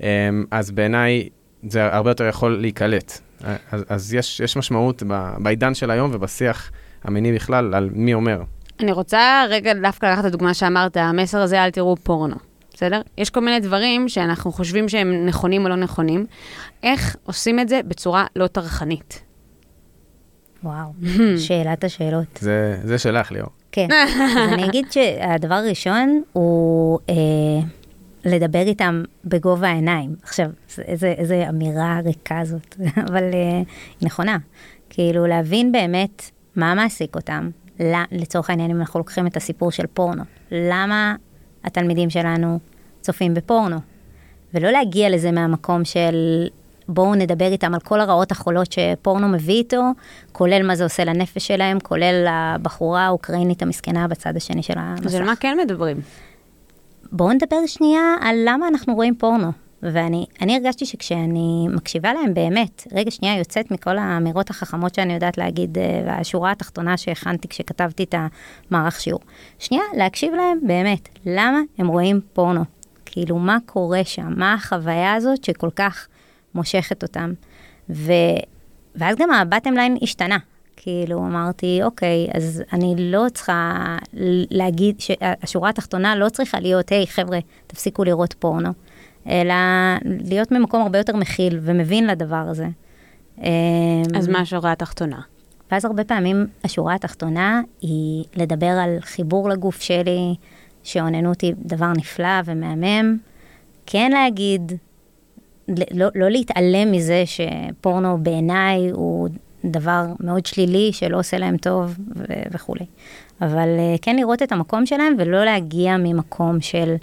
אמ, 0.00 0.06
אז 0.50 0.70
בעיניי 0.70 1.28
זה 1.68 1.94
הרבה 1.94 2.10
יותר 2.10 2.28
יכול 2.28 2.60
להיקלט. 2.60 3.20
אז, 3.70 3.84
אז 3.88 4.14
יש, 4.14 4.40
יש 4.40 4.56
משמעות 4.56 5.02
בעידן 5.38 5.74
של 5.74 5.90
היום 5.90 6.10
ובשיח 6.14 6.70
המיני 7.04 7.32
בכלל 7.32 7.74
על 7.74 7.90
מי 7.92 8.14
אומר. 8.14 8.42
אני 8.80 8.92
רוצה 8.92 9.44
רגע 9.50 9.74
דווקא 9.74 10.06
לקחת 10.06 10.20
את 10.20 10.24
הדוגמה 10.24 10.54
שאמרת, 10.54 10.96
המסר 10.96 11.38
הזה, 11.38 11.64
אל 11.64 11.70
תראו 11.70 11.96
פורנו, 11.96 12.36
בסדר? 12.74 13.00
יש 13.18 13.30
כל 13.30 13.40
מיני 13.40 13.60
דברים 13.60 14.08
שאנחנו 14.08 14.52
חושבים 14.52 14.88
שהם 14.88 15.26
נכונים 15.26 15.64
או 15.64 15.68
לא 15.68 15.76
נכונים. 15.76 16.26
איך 16.82 17.16
עושים 17.24 17.60
את 17.60 17.68
זה 17.68 17.80
בצורה 17.88 18.26
לא 18.36 18.46
טרחנית? 18.46 19.22
וואו, 20.64 20.92
שאלת 21.38 21.84
השאלות. 21.84 22.38
זה, 22.40 22.78
זה 22.84 22.98
שלך, 22.98 23.32
ליאור. 23.32 23.48
כן, 23.72 23.88
אז 23.92 24.52
אני 24.52 24.64
אגיד 24.66 24.92
שהדבר 24.92 25.54
הראשון 25.54 26.22
הוא 26.32 26.98
אה, 27.08 27.14
לדבר 28.24 28.58
איתם 28.66 29.02
בגובה 29.24 29.68
העיניים. 29.68 30.14
עכשיו, 30.22 30.46
זה- 30.74 30.82
איזה, 30.82 31.14
איזה 31.18 31.48
אמירה 31.48 32.00
ריקה 32.04 32.40
זאת, 32.44 32.76
אבל 33.08 33.22
אה, 33.22 33.56
היא 34.00 34.06
נכונה. 34.06 34.36
כאילו, 34.90 35.26
להבין 35.26 35.72
באמת 35.72 36.22
מה 36.56 36.74
מעסיק 36.74 37.16
אותם. 37.16 37.50
ל- 37.80 38.02
לצורך 38.12 38.50
העניין, 38.50 38.70
אם 38.70 38.80
אנחנו 38.80 39.00
לוקחים 39.00 39.26
את 39.26 39.36
הסיפור 39.36 39.70
של 39.70 39.86
פורנו, 39.86 40.22
למה 40.50 41.14
התלמידים 41.64 42.10
שלנו 42.10 42.58
צופים 43.00 43.34
בפורנו? 43.34 43.76
ולא 44.54 44.70
להגיע 44.70 45.10
לזה 45.10 45.32
מהמקום 45.32 45.84
של 45.84 46.46
בואו 46.88 47.14
נדבר 47.14 47.52
איתם 47.52 47.74
על 47.74 47.80
כל 47.80 48.00
הרעות 48.00 48.32
החולות 48.32 48.72
שפורנו 48.72 49.28
מביא 49.28 49.54
איתו, 49.54 49.82
כולל 50.32 50.66
מה 50.66 50.76
זה 50.76 50.84
עושה 50.84 51.04
לנפש 51.04 51.46
שלהם, 51.46 51.80
כולל 51.80 52.26
הבחורה 52.28 53.06
האוקראינית 53.06 53.62
המסכנה 53.62 54.08
בצד 54.08 54.36
השני 54.36 54.62
של 54.62 54.74
המסך. 54.76 55.06
אז 55.06 55.14
על 55.14 55.24
מה 55.24 55.36
כן 55.36 55.58
מדברים? 55.64 56.00
בואו 57.12 57.32
נדבר 57.32 57.66
שנייה 57.66 58.14
על 58.20 58.36
למה 58.44 58.68
אנחנו 58.68 58.94
רואים 58.94 59.14
פורנו. 59.14 59.52
ואני 59.92 60.26
אני 60.40 60.54
הרגשתי 60.56 60.86
שכשאני 60.86 61.66
מקשיבה 61.70 62.12
להם 62.12 62.34
באמת, 62.34 62.86
רגע 62.92 63.10
שנייה 63.10 63.38
יוצאת 63.38 63.70
מכל 63.70 63.98
האמירות 63.98 64.50
החכמות 64.50 64.94
שאני 64.94 65.14
יודעת 65.14 65.38
להגיד, 65.38 65.78
אה, 65.78 66.02
והשורה 66.06 66.50
התחתונה 66.50 66.96
שהכנתי 66.96 67.48
כשכתבתי 67.48 68.02
את 68.02 68.14
המערך 68.70 69.00
שיעור. 69.00 69.20
שנייה, 69.58 69.82
להקשיב 69.96 70.34
להם 70.34 70.58
באמת, 70.66 71.08
למה 71.26 71.60
הם 71.78 71.86
רואים 71.86 72.20
פורנו? 72.32 72.64
כאילו, 73.04 73.38
מה 73.38 73.58
קורה 73.66 74.04
שם? 74.04 74.32
מה 74.36 74.54
החוויה 74.54 75.14
הזאת 75.14 75.44
שכל 75.44 75.70
כך 75.76 76.06
מושכת 76.54 77.02
אותם? 77.02 77.32
ו... 77.90 78.12
ואז 78.96 79.16
גם 79.16 79.30
הבטם 79.30 79.72
ליין 79.72 79.96
השתנה. 80.02 80.38
כאילו, 80.76 81.18
אמרתי, 81.18 81.80
אוקיי, 81.82 82.28
אז 82.34 82.62
אני 82.72 82.94
לא 82.98 83.24
צריכה 83.34 83.96
להגיד, 84.50 85.00
שהשורה 85.00 85.70
התחתונה 85.70 86.16
לא 86.16 86.28
צריכה 86.28 86.60
להיות, 86.60 86.88
היי, 86.88 87.06
חבר'ה, 87.06 87.38
תפסיקו 87.66 88.04
לראות 88.04 88.32
פורנו, 88.38 88.70
אלא 89.28 89.54
להיות 90.04 90.52
ממקום 90.52 90.82
הרבה 90.82 90.98
יותר 90.98 91.16
מכיל 91.16 91.58
ומבין 91.62 92.06
לדבר 92.06 92.44
הזה. 92.48 92.66
אז 94.16 94.28
מה 94.28 94.40
השורה 94.40 94.72
התחתונה? 94.72 95.20
ואז 95.70 95.84
הרבה 95.84 96.04
פעמים 96.04 96.46
השורה 96.64 96.94
התחתונה 96.94 97.60
היא 97.80 98.24
לדבר 98.36 98.66
על 98.66 98.96
חיבור 99.00 99.48
לגוף 99.48 99.80
שלי, 99.80 100.34
שאוננות 100.82 101.40
היא 101.40 101.54
דבר 101.58 101.92
נפלא 101.96 102.40
ומהמם. 102.44 103.16
כן 103.86 104.10
להגיד, 104.12 104.72
לא, 105.68 106.06
לא 106.14 106.28
להתעלם 106.28 106.92
מזה 106.92 107.22
שפורנו 107.26 108.18
בעיניי 108.22 108.90
הוא 108.90 109.28
דבר 109.64 110.04
מאוד 110.20 110.46
שלילי, 110.46 110.92
שלא 110.92 111.18
עושה 111.18 111.38
להם 111.38 111.56
טוב 111.56 111.98
ו- 112.16 112.24
וכולי. 112.52 112.84
אבל 113.40 113.68
אה, 113.78 113.94
כן 114.02 114.16
לראות 114.16 114.42
את 114.42 114.52
המקום 114.52 114.86
שלהם 114.86 115.14
ולא 115.18 115.44
להגיע 115.44 115.96
ממקום 115.96 116.60
של 116.60 116.94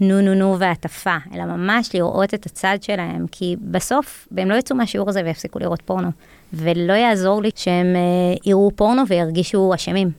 נו 0.00 0.20
נו 0.20 0.34
נו 0.34 0.56
והטפה, 0.58 1.16
אלא 1.34 1.44
ממש 1.44 1.94
לראות 1.94 2.34
את 2.34 2.46
הצד 2.46 2.78
שלהם, 2.80 3.26
כי 3.32 3.56
בסוף 3.60 4.28
הם 4.36 4.50
לא 4.50 4.54
יצאו 4.54 4.76
מהשיעור 4.76 5.08
הזה 5.08 5.22
ויפסיקו 5.24 5.58
לראות 5.58 5.82
פורנו. 5.82 6.08
ולא 6.52 6.92
יעזור 6.92 7.42
לי 7.42 7.50
שהם 7.56 7.86
אה, 7.96 8.00
יראו 8.46 8.70
פורנו 8.76 9.02
וירגישו 9.08 9.72
אשמים. 9.74 10.10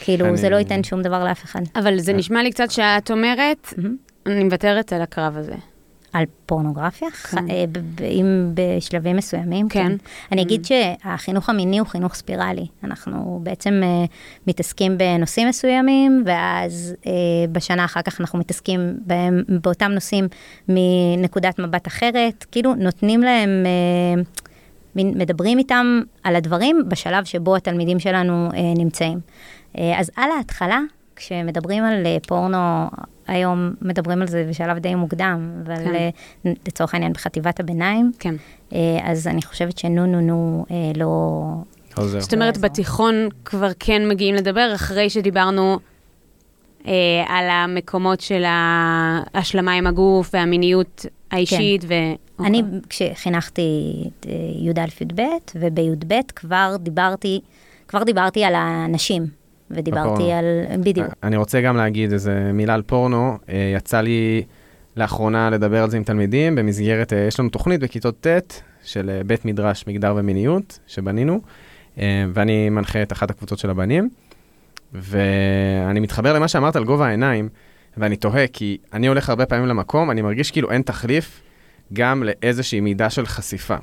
כאילו, 0.00 0.26
אני- 0.26 0.36
זה 0.36 0.48
לא 0.48 0.56
ייתן 0.56 0.84
שום 0.84 1.02
דבר 1.02 1.24
לאף 1.24 1.44
אחד. 1.44 1.60
אבל 1.76 1.98
זה 1.98 2.12
נשמע 2.12 2.42
לי 2.42 2.50
קצת 2.50 2.70
שאת 2.70 3.10
אומרת, 3.10 3.74
אני 4.26 4.44
מוותרת 4.44 4.92
על 4.92 5.02
הקרב 5.02 5.36
הזה. 5.36 5.54
על 6.12 6.24
פורנוגרפיה, 6.46 7.10
כן. 7.10 7.50
אה, 7.50 7.64
אם 8.10 8.54
בשלבים 8.54 9.16
מסוימים, 9.16 9.68
כן. 9.68 9.88
כן. 9.88 9.96
אני 10.32 10.42
אגיד 10.42 10.64
שהחינוך 10.64 11.48
המיני 11.50 11.78
הוא 11.78 11.86
חינוך 11.86 12.14
ספירלי. 12.14 12.66
אנחנו 12.84 13.40
בעצם 13.42 13.80
אה, 13.82 14.04
מתעסקים 14.46 14.98
בנושאים 14.98 15.48
מסוימים, 15.48 16.22
ואז 16.26 16.94
אה, 17.06 17.12
בשנה 17.52 17.84
אחר 17.84 18.02
כך 18.02 18.20
אנחנו 18.20 18.38
מתעסקים 18.38 18.80
בהם, 19.06 19.42
באותם 19.62 19.90
נושאים 19.92 20.28
מנקודת 20.68 21.58
מבט 21.58 21.86
אחרת, 21.86 22.44
כאילו 22.52 22.74
נותנים 22.74 23.20
להם, 23.22 23.50
מין- 24.96 25.18
מדברים 25.18 25.58
איתם 25.58 26.00
על 26.22 26.36
הדברים 26.36 26.82
בשלב 26.88 27.24
שבו 27.24 27.56
התלמידים 27.56 27.98
שלנו 27.98 28.48
אה, 28.54 28.60
נמצאים. 28.76 29.20
אה, 29.78 30.00
אז 30.00 30.10
על 30.16 30.30
ההתחלה, 30.36 30.80
כשמדברים 31.16 31.84
על 31.84 32.06
אה, 32.06 32.16
פורנו, 32.28 32.86
היום 33.30 33.74
מדברים 33.82 34.22
על 34.22 34.28
זה 34.28 34.46
בשלב 34.48 34.78
די 34.78 34.94
מוקדם, 34.94 35.50
אבל 35.64 35.84
כן. 35.84 35.94
אה, 35.94 36.10
לצורך 36.68 36.94
העניין 36.94 37.12
בחטיבת 37.12 37.60
הביניים, 37.60 38.12
כן. 38.18 38.34
אה, 38.72 38.98
אז 39.02 39.26
אני 39.26 39.42
חושבת 39.42 39.78
שנו 39.78 40.06
נו 40.06 40.20
נו 40.20 40.64
אה, 40.70 40.92
לא... 40.96 41.42
עוזר. 41.96 42.20
זאת 42.20 42.34
אומרת. 42.34 42.58
בתיכון 42.58 43.28
כבר 43.44 43.70
כן 43.78 44.08
מגיעים 44.08 44.34
לדבר, 44.34 44.72
אחרי 44.74 45.10
שדיברנו 45.10 45.78
אה, 46.86 46.92
על 47.28 47.50
המקומות 47.50 48.20
של 48.20 48.42
ההשלמה 48.46 49.72
עם 49.72 49.86
הגוף 49.86 50.30
והמיניות 50.32 51.06
האישית. 51.30 51.84
ו... 51.88 51.94
אני, 52.40 52.62
אוקיי. 52.62 52.80
כשחינכתי 52.88 53.94
את 54.06 54.26
י"א-י"ב, 54.58 55.20
ובי"ב 55.54 56.14
כבר 56.36 56.76
דיברתי, 56.80 57.40
כבר 57.88 58.02
דיברתי 58.02 58.44
על 58.44 58.54
הנשים, 58.56 59.39
ודיברתי 59.70 60.10
בפורנו. 60.10 60.32
על... 60.32 60.44
בדיוק. 60.82 61.08
אני 61.22 61.36
רוצה 61.36 61.60
גם 61.60 61.76
להגיד 61.76 62.12
איזה 62.12 62.50
מילה 62.54 62.74
על 62.74 62.82
פורנו. 62.82 63.38
אה, 63.48 63.72
יצא 63.76 64.00
לי 64.00 64.42
לאחרונה 64.96 65.50
לדבר 65.50 65.82
על 65.82 65.90
זה 65.90 65.96
עם 65.96 66.04
תלמידים 66.04 66.54
במסגרת, 66.54 67.12
אה, 67.12 67.18
יש 67.18 67.40
לנו 67.40 67.48
תוכנית 67.48 67.80
בכיתות 67.80 68.26
ט' 68.26 68.62
של 68.84 69.10
אה, 69.10 69.24
בית 69.24 69.44
מדרש 69.44 69.84
מגדר 69.86 70.14
ומיניות 70.16 70.78
שבנינו, 70.86 71.40
ואני 72.32 72.70
מנחה 72.70 73.02
את 73.02 73.12
אחת 73.12 73.30
הקבוצות 73.30 73.58
של 73.58 73.70
הבנים. 73.70 74.08
ואני 74.92 76.00
מתחבר 76.00 76.32
למה 76.32 76.48
שאמרת 76.48 76.76
על 76.76 76.84
גובה 76.84 77.06
העיניים, 77.06 77.48
ואני 77.96 78.16
תוהה, 78.16 78.46
כי 78.46 78.78
אני 78.92 79.06
הולך 79.06 79.28
הרבה 79.28 79.46
פעמים 79.46 79.66
למקום, 79.66 80.10
אני 80.10 80.22
מרגיש 80.22 80.50
כאילו 80.50 80.70
אין 80.70 80.82
תחליף 80.82 81.42
גם 81.92 82.22
לאיזושהי 82.22 82.80
מידה 82.80 83.10
של 83.10 83.26
חשיפה. 83.26 83.76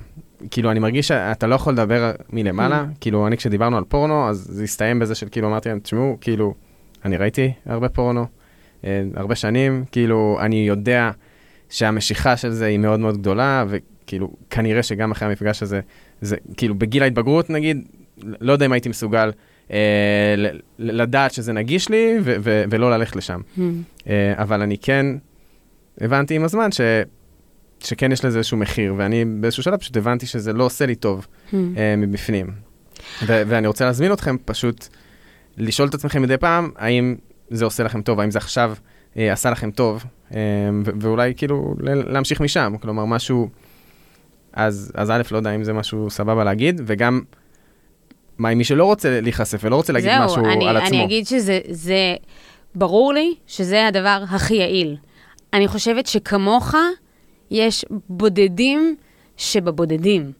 כאילו, 0.51 0.71
אני 0.71 0.79
מרגיש 0.79 1.07
שאתה 1.07 1.47
לא 1.47 1.55
יכול 1.55 1.73
לדבר 1.73 2.11
מלמעלה, 2.29 2.85
כאילו, 2.99 3.27
אני 3.27 3.37
כשדיברנו 3.37 3.77
על 3.77 3.83
פורנו, 3.83 4.29
אז 4.29 4.37
זה 4.37 4.63
הסתיים 4.63 4.99
בזה 4.99 5.15
של 5.15 5.27
כאילו, 5.31 5.47
אמרתי 5.47 5.69
להם, 5.69 5.79
תשמעו, 5.79 6.17
כאילו, 6.21 6.53
אני 7.05 7.17
ראיתי 7.17 7.53
הרבה 7.65 7.89
פורנו, 7.89 8.25
אה, 8.83 9.03
הרבה 9.15 9.35
שנים, 9.35 9.85
כאילו, 9.91 10.37
אני 10.41 10.67
יודע 10.67 11.11
שהמשיכה 11.69 12.37
של 12.37 12.51
זה 12.51 12.65
היא 12.65 12.77
מאוד 12.77 12.99
מאוד 12.99 13.17
גדולה, 13.17 13.65
וכאילו, 13.67 14.33
כנראה 14.49 14.83
שגם 14.83 15.11
אחרי 15.11 15.27
המפגש 15.27 15.63
הזה, 15.63 15.79
זה 16.21 16.35
כאילו, 16.57 16.75
בגיל 16.75 17.03
ההתבגרות, 17.03 17.49
נגיד, 17.49 17.87
לא 18.23 18.51
יודע 18.51 18.65
אם 18.65 18.71
הייתי 18.71 18.89
מסוגל 18.89 19.31
אה, 19.71 20.35
לדעת 20.79 21.33
שזה 21.33 21.53
נגיש 21.53 21.89
לי, 21.89 22.17
ו- 22.23 22.35
ו- 22.39 22.63
ולא 22.69 22.91
ללכת 22.91 23.15
לשם. 23.15 23.41
Hmm. 23.57 23.61
אה, 24.07 24.33
אבל 24.37 24.61
אני 24.61 24.77
כן 24.77 25.05
הבנתי 26.01 26.35
עם 26.35 26.43
הזמן 26.43 26.71
ש... 26.71 26.81
שכן 27.79 28.11
יש 28.11 28.25
לזה 28.25 28.37
איזשהו 28.37 28.57
מחיר, 28.57 28.93
ואני 28.97 29.25
באיזשהו 29.25 29.63
שלב 29.63 29.77
פשוט 29.77 29.97
הבנתי 29.97 30.25
שזה 30.25 30.53
לא 30.53 30.63
עושה 30.63 30.85
לי 30.85 30.95
טוב 30.95 31.27
Hmm. 31.51 31.55
אה, 31.77 31.95
מבפנים. 31.97 32.47
ו- 33.27 33.41
ואני 33.47 33.67
רוצה 33.67 33.85
להזמין 33.85 34.13
אתכם 34.13 34.35
פשוט 34.45 34.87
לשאול 35.57 35.87
את 35.89 35.93
עצמכם 35.93 36.21
מדי 36.21 36.37
פעם, 36.37 36.71
האם 36.75 37.15
זה 37.49 37.65
עושה 37.65 37.83
לכם 37.83 38.01
טוב, 38.01 38.19
האם 38.19 38.31
זה 38.31 38.39
עכשיו 38.39 38.73
אה, 39.17 39.33
עשה 39.33 39.49
לכם 39.51 39.71
טוב, 39.71 40.03
אה, 40.35 40.39
ו- 40.85 40.91
ואולי 41.01 41.33
כאילו 41.37 41.75
להמשיך 41.79 42.41
משם, 42.41 42.73
כלומר 42.81 43.05
משהו, 43.05 43.49
אז, 44.53 44.91
אז 44.95 45.11
א', 45.11 45.21
לא 45.31 45.37
יודע 45.37 45.55
אם 45.55 45.63
זה 45.63 45.73
משהו 45.73 46.09
סבבה 46.09 46.43
להגיד, 46.43 46.81
וגם, 46.85 47.21
מה 48.37 48.49
עם 48.49 48.57
מי 48.57 48.63
שלא 48.63 48.85
רוצה 48.85 49.21
להיחשף 49.21 49.59
ולא 49.63 49.75
רוצה 49.75 49.93
להגיד 49.93 50.09
זהו, 50.11 50.25
משהו 50.25 50.45
אני, 50.45 50.69
על 50.69 50.77
עצמו. 50.77 50.89
אני 50.89 51.03
אגיד 51.05 51.25
שזה 51.27 51.59
זה 51.69 52.15
ברור 52.75 53.13
לי 53.13 53.35
שזה 53.47 53.87
הדבר 53.87 54.23
הכי 54.29 54.53
יעיל. 54.55 54.95
אני 55.53 55.67
חושבת 55.67 56.07
שכמוך, 56.07 56.75
יש 57.51 57.85
בודדים 58.09 58.95
שבבודדים, 59.37 60.31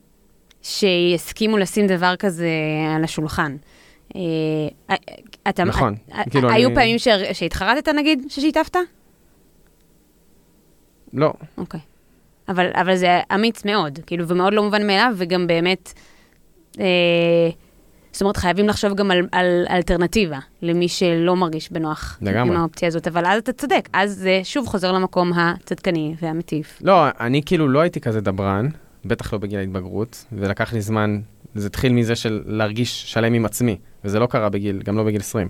שיסכימו 0.61 1.57
לשים 1.57 1.87
דבר 1.87 2.15
כזה 2.15 2.49
על 2.95 3.03
השולחן. 3.03 3.55
אה, 4.15 4.21
אתה, 5.49 5.63
נכון, 5.63 5.95
אה, 6.13 6.23
כאילו 6.29 6.49
היו 6.49 6.67
אני- 6.67 6.75
פעמים 6.75 6.99
ש- 6.99 7.07
שהתחרטת 7.33 7.87
נגיד, 7.89 8.25
ששיתפת? 8.29 8.75
לא. 11.13 11.33
אוקיי. 11.57 11.79
אבל, 12.49 12.69
אבל 12.73 12.95
זה 12.95 13.19
אמיץ 13.35 13.65
מאוד, 13.65 13.99
כאילו, 14.05 14.27
ומאוד 14.27 14.53
לא 14.53 14.63
מובן 14.63 14.87
מאליו, 14.87 15.13
וגם 15.17 15.47
באמת, 15.47 15.93
אה, 16.79 17.49
זאת 18.17 18.21
אומרת, 18.21 18.37
חייבים 18.37 18.67
לחשוב 18.67 18.93
גם 18.95 19.11
על, 19.11 19.27
על 19.31 19.65
אלטרנטיבה 19.69 20.39
למי 20.61 20.87
שלא 20.87 21.35
מרגיש 21.35 21.71
בנוח 21.71 22.17
לגמרי. 22.21 22.55
עם 22.55 22.61
האופציה 22.61 22.87
הזאת, 22.87 23.07
אבל 23.07 23.25
אז 23.25 23.41
אתה 23.41 23.53
צודק, 23.53 23.89
אז 23.93 24.15
זה 24.15 24.41
שוב 24.43 24.67
חוזר 24.67 24.91
למקום 24.91 25.31
הצדקני 25.33 26.15
והמטיף. 26.21 26.79
לא, 26.81 27.05
אני 27.19 27.41
כאילו 27.45 27.67
לא 27.67 27.79
הייתי 27.79 27.99
כזה 28.01 28.21
דברן, 28.21 28.67
בטח 29.05 29.33
לא 29.33 29.39
בגיל 29.39 29.59
ההתבגרות, 29.59 30.25
ולקח 30.31 30.73
לי 30.73 30.81
זמן, 30.81 31.19
זה 31.55 31.67
התחיל 31.67 31.93
מזה 31.93 32.15
של 32.15 32.43
להרגיש 32.45 33.11
שלם 33.11 33.33
עם 33.33 33.45
עצמי, 33.45 33.77
וזה 34.05 34.19
לא 34.19 34.25
קרה 34.25 34.49
בגיל, 34.49 34.81
גם 34.85 34.97
לא 34.97 35.03
בגיל 35.03 35.21
20. 35.21 35.49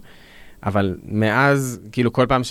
אבל 0.66 0.98
מאז, 1.06 1.80
כאילו 1.92 2.14
כל 2.14 2.26
פעם 2.30 2.42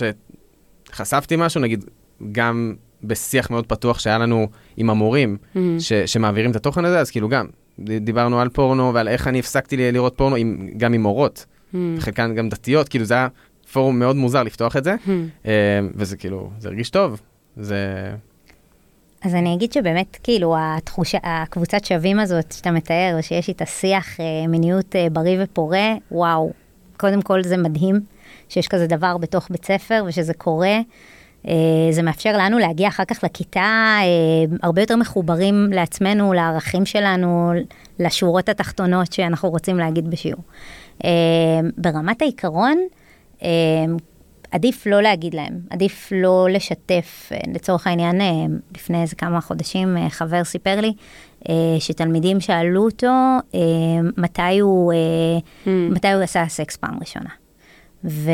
שחשפתי 0.89 1.35
משהו, 1.37 1.61
נגיד, 1.61 1.85
גם 2.31 2.75
בשיח 3.03 3.49
מאוד 3.49 3.65
פתוח 3.65 3.99
שהיה 3.99 4.17
לנו 4.17 4.47
עם 4.77 4.89
המורים, 4.89 5.37
Mm. 5.55 5.57
ש, 5.79 5.93
שמעבירים 5.93 6.51
את 6.51 6.55
התוכן 6.55 6.85
הזה, 6.85 6.99
אז 6.99 7.11
כאילו 7.11 7.29
גם, 7.29 7.45
דיברנו 7.79 8.39
על 8.41 8.49
פורנו 8.49 8.93
ועל 8.93 9.07
איך 9.07 9.27
אני 9.27 9.39
הפסקתי 9.39 9.91
לראות 9.91 10.13
פורנו, 10.17 10.35
עם, 10.35 10.69
גם 10.77 10.93
עם 10.93 11.01
מורות, 11.03 11.45
Mm. 11.73 11.77
חלקן 11.99 12.35
גם 12.35 12.49
דתיות, 12.49 12.89
כאילו 12.89 13.05
זה 13.05 13.13
היה 13.13 13.27
פורום 13.73 13.99
מאוד 13.99 14.15
מוזר 14.15 14.43
לפתוח 14.43 14.77
את 14.77 14.83
זה, 14.83 14.95
Mm. 15.05 15.47
וזה 15.95 16.17
כאילו, 16.17 16.49
זה 16.59 16.69
הרגיש 16.69 16.89
טוב, 16.89 17.21
זה... 17.57 18.11
אז 19.21 19.35
אני 19.35 19.53
אגיד 19.55 19.71
שבאמת, 19.73 20.17
כאילו, 20.23 20.55
התחושה, 20.59 21.17
הקבוצת 21.23 21.85
שווים 21.85 22.19
הזאת 22.19 22.51
שאתה 22.51 22.71
מתאר, 22.71 23.17
שיש 23.21 23.47
איתה 23.49 23.65
שיח 23.65 24.19
אה, 24.19 24.25
מיניות 24.47 24.95
אה, 24.95 25.07
בריא 25.11 25.37
ופורה, 25.43 25.93
וואו, 26.11 26.53
קודם 26.97 27.21
כל 27.21 27.43
זה 27.43 27.57
מדהים 27.57 27.99
שיש 28.49 28.67
כזה 28.67 28.87
דבר 28.87 29.17
בתוך 29.17 29.47
בית 29.51 29.65
ספר 29.65 30.03
ושזה 30.07 30.33
קורה. 30.33 30.77
אה, 31.47 31.53
זה 31.91 32.01
מאפשר 32.01 32.37
לנו 32.37 32.57
להגיע 32.57 32.87
אחר 32.87 33.05
כך 33.05 33.23
לכיתה 33.23 33.59
אה, 34.01 34.57
הרבה 34.63 34.81
יותר 34.81 34.95
מחוברים 34.95 35.67
לעצמנו, 35.73 36.33
לערכים 36.33 36.85
שלנו, 36.85 37.51
לשורות 37.99 38.49
התחתונות 38.49 39.13
שאנחנו 39.13 39.49
רוצים 39.49 39.77
להגיד 39.77 40.09
בשיעור. 40.09 40.41
אה, 41.05 41.09
ברמת 41.77 42.21
העיקרון, 42.21 42.77
עדיף 44.51 44.85
לא 44.87 45.01
להגיד 45.01 45.33
להם, 45.33 45.59
עדיף 45.69 46.09
לא 46.11 46.47
לשתף. 46.51 47.31
לצורך 47.53 47.87
העניין, 47.87 48.21
לפני 48.75 49.01
איזה 49.01 49.15
כמה 49.15 49.41
חודשים 49.41 49.97
חבר 50.09 50.43
סיפר 50.43 50.81
לי 50.81 50.93
שתלמידים 51.79 52.39
שאלו 52.39 52.85
אותו 52.85 53.13
מתי 54.17 54.59
הוא, 54.59 54.93
Mm. 55.65 55.69
מתי 55.69 56.11
הוא 56.11 56.23
עשה 56.23 56.45
סקס 56.47 56.75
פעם 56.75 56.97
ראשונה. 56.99 57.29
ו... 58.05 58.29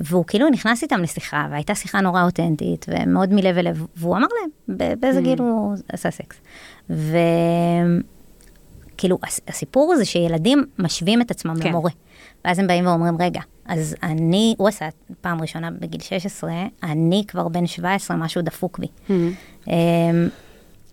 והוא 0.00 0.24
כאילו 0.26 0.48
נכנס 0.50 0.82
איתם 0.82 1.02
לשיחה, 1.02 1.46
והייתה 1.50 1.74
שיחה 1.74 2.00
נורא 2.00 2.22
אותנטית, 2.24 2.86
ומאוד 2.88 3.32
מלב 3.32 3.58
אל 3.58 3.68
לב, 3.68 3.86
והוא 3.96 4.16
אמר 4.16 4.26
להם 4.40 4.50
באיזה 5.00 5.20
Mm. 5.20 5.22
גיל 5.22 5.38
הוא 5.38 5.74
עשה 5.92 6.10
סקס. 6.10 6.36
וכאילו, 6.90 7.18
הס- 9.26 9.40
הסיפור 9.48 9.94
זה 9.96 10.04
שילדים 10.04 10.64
משווים 10.78 11.22
את 11.22 11.30
עצמם 11.30 11.54
כן. 11.62 11.68
למורה. 11.68 11.90
ואז 12.44 12.58
הם 12.58 12.66
באים 12.66 12.86
ואומרים, 12.86 13.16
רגע, 13.20 13.40
אז 13.66 13.96
אני, 14.02 14.54
הוא 14.58 14.68
עשה 14.68 14.88
פעם 15.20 15.40
ראשונה 15.40 15.70
בגיל 15.70 16.00
16, 16.00 16.52
אני 16.82 17.24
כבר 17.28 17.48
בן 17.48 17.66
17, 17.66 18.16
משהו 18.16 18.42
דפוק 18.42 18.78
בי. 18.78 18.86
Mm. 18.86 19.10
אמ, 19.68 19.72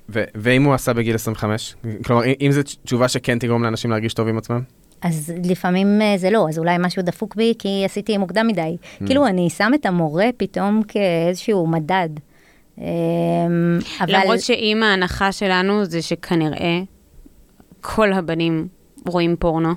ו- 0.09 0.23
ואם 0.35 0.63
הוא 0.63 0.73
עשה 0.73 0.93
בגיל 0.93 1.15
25? 1.15 1.75
כלומר, 2.05 2.23
אם 2.41 2.51
זו 2.51 2.61
תשובה 2.83 3.07
שכן 3.07 3.39
תגרום 3.39 3.63
לאנשים 3.63 3.91
להרגיש 3.91 4.13
טוב 4.13 4.27
עם 4.27 4.37
עצמם? 4.37 4.61
אז 5.03 5.33
לפעמים 5.45 6.01
אה, 6.01 6.17
זה 6.17 6.29
לא, 6.29 6.45
אז 6.49 6.59
אולי 6.59 6.75
משהו 6.79 7.01
דפוק 7.03 7.35
בי 7.35 7.53
כי 7.59 7.81
עשיתי 7.85 8.17
מוקדם 8.17 8.47
מדי. 8.47 8.77
Mm. 8.81 9.05
כאילו, 9.05 9.27
אני 9.27 9.49
שם 9.49 9.71
את 9.75 9.85
המורה 9.85 10.29
פתאום 10.37 10.81
כאיזשהו 10.87 11.67
מדד. 11.67 12.09
אמ, 12.77 12.83
אבל... 14.01 14.15
למרות 14.15 14.39
שאם 14.39 14.83
ההנחה 14.83 15.31
שלנו 15.31 15.85
זה 15.85 16.01
שכנראה 16.01 16.79
כל 17.81 18.13
הבנים 18.13 18.67
רואים 19.07 19.35
פורנו, 19.39 19.73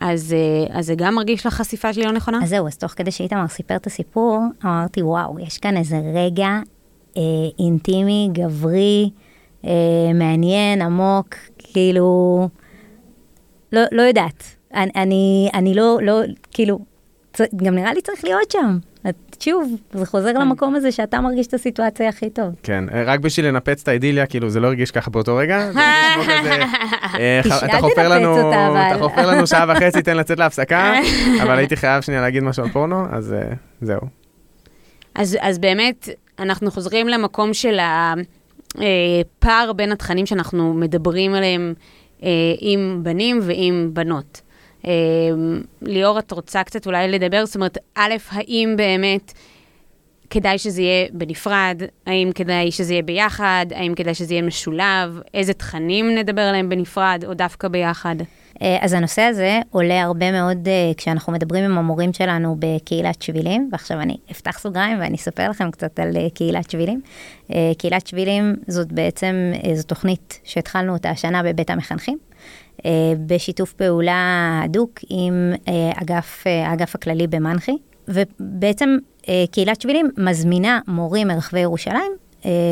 אז, 0.00 0.32
אה, 0.32 0.78
אז 0.78 0.86
זה 0.86 0.94
גם 0.94 1.14
מרגיש 1.14 1.46
לך 1.46 1.54
חשיפה 1.54 1.92
שלי 1.92 2.04
לא 2.04 2.12
נכונה? 2.12 2.38
אז 2.42 2.48
זהו, 2.48 2.66
אז 2.66 2.76
תוך 2.76 2.92
כדי 2.92 3.10
שאיתמר 3.10 3.48
סיפר 3.48 3.76
את 3.76 3.86
הסיפור, 3.86 4.40
אמרתי, 4.64 5.02
וואו, 5.02 5.38
יש 5.40 5.58
כאן 5.58 5.76
איזה 5.76 6.00
רגע 6.14 6.48
אה, 7.16 7.22
אינטימי, 7.58 8.28
גברי, 8.32 9.10
אה, 9.64 10.12
מעניין, 10.14 10.82
עמוק, 10.82 11.34
כאילו, 11.58 12.48
לא, 13.72 13.80
לא 13.92 14.02
יודעת. 14.02 14.44
אני, 14.74 14.90
אני, 14.96 15.50
אני 15.54 15.74
לא, 15.74 15.98
לא, 16.02 16.20
כאילו, 16.50 16.78
צ- 17.32 17.54
גם 17.56 17.74
נראה 17.74 17.94
לי 17.94 18.00
צריך 18.02 18.24
להיות 18.24 18.50
שם. 18.50 18.78
שוב, 19.40 19.76
זה 19.92 20.06
חוזר 20.06 20.32
למקום 20.32 20.74
הזה 20.74 20.92
שאתה 20.92 21.20
מרגיש 21.20 21.46
את 21.46 21.54
הסיטואציה 21.54 22.08
הכי 22.08 22.30
טוב. 22.30 22.54
כן, 22.62 22.84
אה, 22.94 23.02
רק 23.06 23.20
בשביל 23.20 23.46
לנפץ 23.46 23.82
את 23.82 23.88
האידיליה, 23.88 24.26
כאילו 24.26 24.50
זה 24.50 24.60
לא 24.60 24.66
הרגיש 24.66 24.90
ככה 24.90 25.10
באותו 25.10 25.36
רגע, 25.36 25.70
אה, 27.18 27.40
אתה 27.64 27.78
חופר 27.80 28.08
לנו. 28.08 28.52
אתה 28.52 28.98
חופר 28.98 29.26
לנו 29.26 29.46
שעה 29.46 29.64
וחצי, 29.68 30.02
תן 30.02 30.16
לצאת 30.16 30.38
להפסקה, 30.38 30.94
אבל 31.42 31.58
הייתי 31.58 31.76
חייב 31.76 32.02
שנייה 32.02 32.20
להגיד 32.20 32.42
משהו 32.42 32.62
על 32.64 32.70
פורנו, 32.70 33.06
אז 33.10 33.32
אה, 33.32 33.52
זהו. 33.80 34.00
אז, 35.14 35.36
אז 35.40 35.58
באמת, 35.58 36.08
אנחנו 36.38 36.70
חוזרים 36.70 37.08
למקום 37.08 37.54
של 37.54 37.78
הפער 38.74 39.72
בין 39.72 39.92
התכנים 39.92 40.26
שאנחנו 40.26 40.74
מדברים 40.74 41.34
עליהם 41.34 41.74
עם 42.60 43.00
בנים 43.02 43.38
ועם 43.42 43.90
בנות. 43.92 44.40
אה, 44.86 44.92
ליאור, 45.82 46.18
את 46.18 46.32
רוצה 46.32 46.62
קצת 46.62 46.86
אולי 46.86 47.08
לדבר? 47.08 47.46
זאת 47.46 47.54
אומרת, 47.54 47.78
א', 47.94 48.14
האם 48.30 48.74
באמת 48.76 49.32
כדאי 50.30 50.58
שזה 50.58 50.82
יהיה 50.82 51.08
בנפרד? 51.12 51.82
האם 52.06 52.30
כדאי 52.34 52.70
שזה 52.70 52.92
יהיה 52.94 53.02
ביחד? 53.02 53.66
האם 53.74 53.94
כדאי 53.94 54.14
שזה 54.14 54.34
יהיה 54.34 54.42
משולב? 54.42 55.20
איזה 55.34 55.52
תכנים 55.52 56.14
נדבר 56.14 56.42
עליהם 56.42 56.68
בנפרד 56.68 57.24
או 57.26 57.34
דווקא 57.34 57.68
ביחד? 57.68 58.16
אה, 58.62 58.78
אז 58.80 58.92
הנושא 58.92 59.22
הזה 59.22 59.60
עולה 59.70 60.02
הרבה 60.02 60.32
מאוד 60.32 60.68
אה, 60.68 60.92
כשאנחנו 60.96 61.32
מדברים 61.32 61.64
עם 61.64 61.78
המורים 61.78 62.12
שלנו 62.12 62.56
בקהילת 62.58 63.22
שבילים, 63.22 63.68
ועכשיו 63.72 64.00
אני 64.00 64.16
אפתח 64.30 64.58
סוגריים 64.58 65.00
ואני 65.00 65.16
אספר 65.16 65.50
לכם 65.50 65.70
קצת 65.70 66.00
על 66.00 66.16
אה, 66.16 66.30
קהילת 66.34 66.70
שבילים. 66.70 67.00
קהילת 67.78 68.06
שבילים 68.06 68.56
זאת 68.66 68.92
בעצם, 68.92 69.52
זו 69.74 69.82
תוכנית 69.82 70.40
שהתחלנו 70.44 70.92
אותה 70.92 71.10
השנה 71.10 71.42
בבית 71.42 71.70
המחנכים, 71.70 72.18
בשיתוף 73.26 73.72
פעולה 73.72 74.60
הדוק 74.64 74.90
עם 75.08 75.52
אגף, 76.02 76.44
האגף 76.46 76.94
הכללי 76.94 77.26
במנח"י, 77.26 77.76
ובעצם 78.08 78.96
קהילת 79.50 79.80
שבילים 79.80 80.10
מזמינה 80.18 80.80
מורים 80.88 81.28
מרחבי 81.28 81.60
ירושלים 81.60 82.12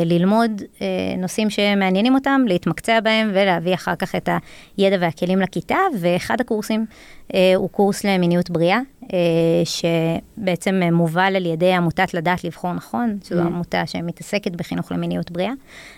ללמוד 0.05 0.61
אה, 0.81 0.87
נושאים 1.17 1.49
שמעניינים 1.49 2.15
אותם, 2.15 2.41
להתמקצע 2.47 2.99
בהם 2.99 3.31
ולהביא 3.33 3.73
אחר 3.73 3.95
כך 3.95 4.15
את 4.15 4.29
הידע 4.77 4.97
והכלים 4.99 5.39
לכיתה, 5.41 5.77
ואחד 5.99 6.41
הקורסים 6.41 6.85
אה, 7.33 7.53
הוא 7.55 7.69
קורס 7.69 8.03
למיניות 8.03 8.49
בריאה, 8.49 8.79
אה, 9.13 9.17
שבעצם 9.65 10.79
אה, 10.83 10.91
מובל 10.91 11.33
על 11.35 11.45
ידי 11.45 11.73
עמותת 11.73 12.13
לדעת 12.13 12.43
לבחור 12.43 12.73
נכון, 12.73 13.17
שזו 13.23 13.41
Mm. 13.41 13.45
עמותה 13.45 13.85
שמתעסקת 13.85 14.51
בחינוך 14.51 14.91
למיניות 14.91 15.31
בריאה. 15.31 15.51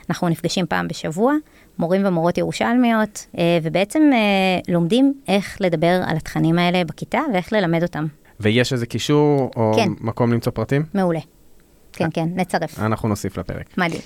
אנחנו 0.10 0.30
נפגשים 0.30 0.66
פעם 0.66 0.88
בשבוע, 0.88 1.34
מורים 1.80 2.06
ומורות 2.06 2.38
ירושלמיות, 2.38 3.26
אה, 3.38 3.60
ובעצם 3.64 4.10
אה, 4.14 4.74
לומדים 4.74 5.14
איך 5.28 5.58
לדבר 5.60 6.02
על 6.06 6.18
התכנים 6.18 6.60
האלה 6.60 6.84
בכיתה 6.84 7.20
ואיך 7.34 7.54
ללמד 7.54 7.84
אותם. 7.84 8.06
ויש 8.40 8.74
איזה 8.74 8.86
קישור 8.86 9.52
או 9.56 9.72
כן. 9.76 9.90
מקום 10.02 10.34
למצוא 10.34 10.52
פרטים? 10.52 10.86
מעולה. 10.94 11.20
כן, 12.04 12.10
כן, 12.14 12.30
נצרף. 12.36 12.80
אנחנו 12.80 13.10
נוסיף 13.10 13.38
לפרק. 13.38 13.78
מדהים. 13.78 14.02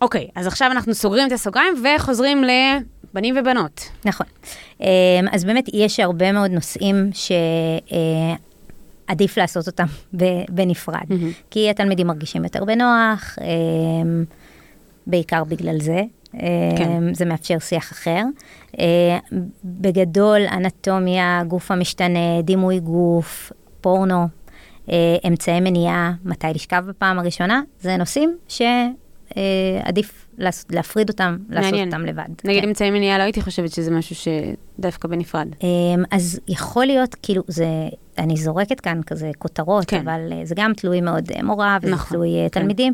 אוקיי, 0.00 0.28
אז 0.34 0.46
עכשיו 0.46 0.70
אנחנו 0.72 0.94
סוגרים 0.94 1.26
את 1.26 1.32
הסוגריים 1.32 1.74
וחוזרים 1.84 2.44
לבנים 2.44 3.34
ובנות. 3.38 3.88
נכון. 4.04 4.26
אמ, 4.80 4.86
אז 5.32 5.44
באמת 5.44 5.68
יש 5.72 6.00
הרבה 6.00 6.32
מאוד 6.32 6.50
נושאים 6.50 7.10
שעדיף 9.08 9.36
לעשות 9.38 9.66
אותם 9.66 9.86
בנפרד, 10.48 11.04
מהמם. 11.08 11.30
כי 11.50 11.70
התלמידים 11.70 12.06
מרגישים 12.06 12.44
יותר 12.44 12.64
בנוח, 12.64 13.38
אמ, 13.40 14.24
בעיקר 15.06 15.44
בגלל 15.44 15.80
זה. 15.80 16.02
כן. 16.76 16.90
אמ, 16.90 17.14
זה 17.14 17.24
מאפשר 17.24 17.58
שיח 17.58 17.92
אחר. 17.92 18.22
אה, 18.78 19.18
בגדול, 19.64 20.40
אנטומיה, 20.52 21.42
גוף 21.48 21.70
המשתנה, 21.70 22.42
דימוי 22.42 22.80
גוף, 22.80 23.52
פורנו, 23.80 24.14
אה, 24.20 24.26
אמצעי 25.28 25.60
מניעה, 25.60 26.12
מתי 26.24 26.46
לשכב 26.54 26.84
בפעם 26.88 27.18
הראשונה, 27.18 27.60
זה 27.80 27.96
נושאים 27.96 28.36
אה, 29.36 29.42
עדיף 29.84 30.26
לעשות- 30.38 30.72
להפריד 30.72 31.08
אותם, 31.08 31.36
לעשות 31.48 31.70
מעניין. 31.72 31.88
אותם 31.88 32.06
לבד. 32.06 32.24
נגיד 32.44 32.62
כן. 32.62 32.68
אמצעי 32.68 32.90
מניעה, 32.90 33.18
לא 33.18 33.22
הייתי 33.22 33.42
חושבת 33.42 33.72
שזה 33.72 33.90
משהו 33.90 34.16
שדווקא 34.16 35.08
בנפרד. 35.08 35.48
אמ, 35.62 35.68
אז 36.10 36.40
יכול 36.48 36.86
להיות, 36.86 37.14
כאילו, 37.22 37.42
זה, 37.48 37.66
אני 38.18 38.36
זורקת 38.36 38.80
כאן 38.80 39.00
כזה 39.06 39.30
כותרות, 39.38 39.84
כן. 39.84 40.00
אבל 40.00 40.20
אה, 40.32 40.40
זה 40.44 40.54
גם 40.58 40.72
תלוי 40.76 41.00
מאוד 41.00 41.30
אה, 41.36 41.42
מורה, 41.42 41.78
וזה 41.82 41.92
נכון, 41.92 42.08
תלוי 42.16 42.36
אה, 42.42 42.48
כן. 42.50 42.60
תלמידים, 42.60 42.92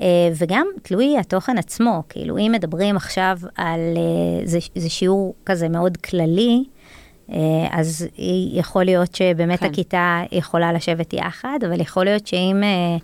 אה, 0.00 0.06
וגם 0.38 0.66
תלוי 0.82 1.18
התוכן 1.18 1.58
עצמו. 1.58 2.02
כאילו, 2.08 2.38
אם 2.38 2.52
מדברים 2.54 2.96
עכשיו 2.96 3.38
על, 3.56 3.80
אה, 3.96 4.46
זה, 4.46 4.58
זה 4.74 4.90
שיעור 4.90 5.34
כזה 5.46 5.68
מאוד 5.68 5.96
כללי, 5.96 6.64
אה, 6.68 6.73
אז 7.70 8.06
יכול 8.52 8.84
להיות 8.84 9.14
שבאמת 9.14 9.58
כן. 9.60 9.66
כן. 9.66 9.72
הכיתה 9.72 10.22
יכולה 10.32 10.72
לשבת 10.72 11.12
יחד, 11.12 11.58
אבל 11.66 11.80
יכול 11.80 12.04
להיות 12.04 12.26
שאם 12.26 12.62
אה, 12.64 12.96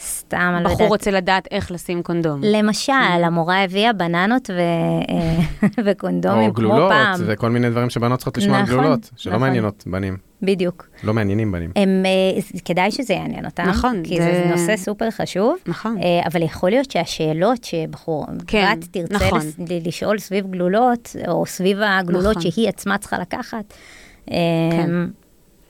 סתם, 0.00 0.52
אני 0.56 0.64
לא 0.64 0.70
בחור 0.70 0.72
יודעת, 0.82 0.88
רוצה 0.90 1.10
לדעת 1.10 1.48
איך 1.50 1.70
לשים 1.72 2.02
קונדום. 2.02 2.40
למשל, 2.44 2.92
המורה 3.24 3.64
הביאה 3.64 3.92
בננות 3.92 4.50
ו... 4.50 4.60
וקונדומים 5.84 6.48
או 6.48 6.54
כמו 6.54 6.68
גלולות, 6.68 6.92
פעם. 6.92 7.20
וכל 7.26 7.50
מיני 7.50 7.70
דברים 7.70 7.90
שבנות 7.90 8.18
צריכות 8.18 8.38
לשמוע 8.38 8.56
על 8.56 8.62
נכון, 8.62 8.74
גלולות, 8.78 9.10
שלא 9.16 9.32
נכון. 9.32 9.46
מעניינות 9.46 9.84
בנים. 9.86 10.16
בדיוק. 10.42 10.88
לא 11.04 11.14
מעניינים 11.14 11.52
בנים. 11.52 11.70
הם, 11.76 12.02
אה, 12.06 12.60
כדאי 12.64 12.90
שזה 12.90 13.14
יעניין 13.14 13.44
אותם, 13.44 13.62
נכון, 13.62 14.00
כי 14.04 14.16
זה- 14.22 14.42
זה 14.44 14.50
נושא 14.50 14.76
סופר 14.76 15.10
חשוב, 15.10 15.56
נכון. 15.66 15.96
אה, 16.02 16.20
אבל 16.32 16.42
יכול 16.42 16.70
להיות 16.70 16.90
שהשאלות 16.90 17.64
שבחור, 17.64 18.26
כן, 18.46 18.74
בת 18.78 18.84
תרצה 18.90 19.14
נכון. 19.26 19.38
לס- 19.40 19.56
לשאול 19.86 20.18
סביב 20.18 20.50
גלולות, 20.50 21.16
או 21.28 21.46
סביב 21.46 21.78
הגלולות 21.82 22.36
נכון. 22.36 22.50
שהיא 22.50 22.68
עצמה 22.68 22.98
צריכה 22.98 23.18
לקחת, 23.18 23.74
כן. 24.26 24.90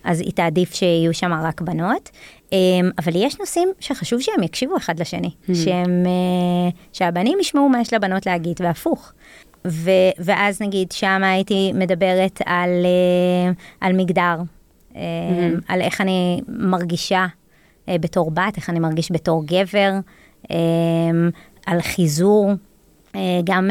אז 0.05 0.21
היא 0.21 0.33
תעדיף 0.33 0.75
שיהיו 0.75 1.15
שם 1.15 1.33
רק 1.33 1.61
בנות. 1.61 2.11
אה, 2.53 2.59
אבל 2.99 3.13
יש 3.17 3.39
נושאים 3.41 3.69
שחשוב 3.81 4.21
שהם 4.21 4.43
יקשיבו 4.43 4.77
אחד 4.77 5.01
לשני, 5.01 5.31
Hmm. 5.49 5.55
שהם, 5.55 6.03
אה, 6.07 6.71
שהבנים 6.93 7.39
ישמעו 7.41 7.69
מה 7.69 7.81
יש 7.81 7.93
לבנות 7.93 8.27
להגיד, 8.27 8.57
והפוך. 8.61 9.13
ו, 9.67 9.91
ואז 10.19 10.63
נגיד, 10.63 10.93
שם 10.93 11.21
הייתי 11.25 11.73
מדברת 11.75 12.41
על, 12.47 12.71
אה, 12.85 13.53
על 13.81 13.93
מגדר, 13.97 14.37
אה, 14.97 15.01
Hmm. 15.01 15.61
על 15.69 15.81
איך 15.81 16.01
אני 16.01 16.41
מרגישה 16.49 17.27
אה, 17.89 17.97
בתור 18.01 18.31
בת, 18.31 18.57
איך 18.57 18.71
אני 18.71 18.79
מרגיש 18.81 19.13
בתור 19.13 19.45
גבר, 19.47 19.93
אה, 20.51 20.57
על 21.67 21.81
חיזור, 21.83 22.51
גם 23.45 23.71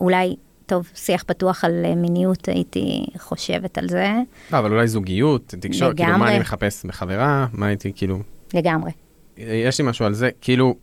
אולי, 0.00 0.36
טוב, 0.72 0.90
שיח 0.94 1.22
פתוח 1.22 1.64
על 1.64 1.84
אה, 1.84 1.94
מיניות, 1.94 2.48
הייתי 2.48 3.06
חושבת 3.18 3.78
על 3.78 3.88
זה, 3.88 4.12
לא, 4.52 4.58
אבל 4.58 4.72
אולי 4.72 4.88
זוגיות, 4.88 5.54
תקשורת, 5.60 5.96
כאילו, 5.96 6.18
מה. 6.18 6.30
אני 6.30 6.38
מחפש 6.38 6.84
בחברה, 6.84 7.46
מה 7.52 7.66
הייתי, 7.66 7.92
כאילו... 7.96 8.18
לגמרי. 8.54 8.90
יש 9.36 9.80
לי 9.80 9.88
משהו 9.88 10.06
על 10.06 10.14
זה, 10.14 10.30
כאילו, 10.40 10.74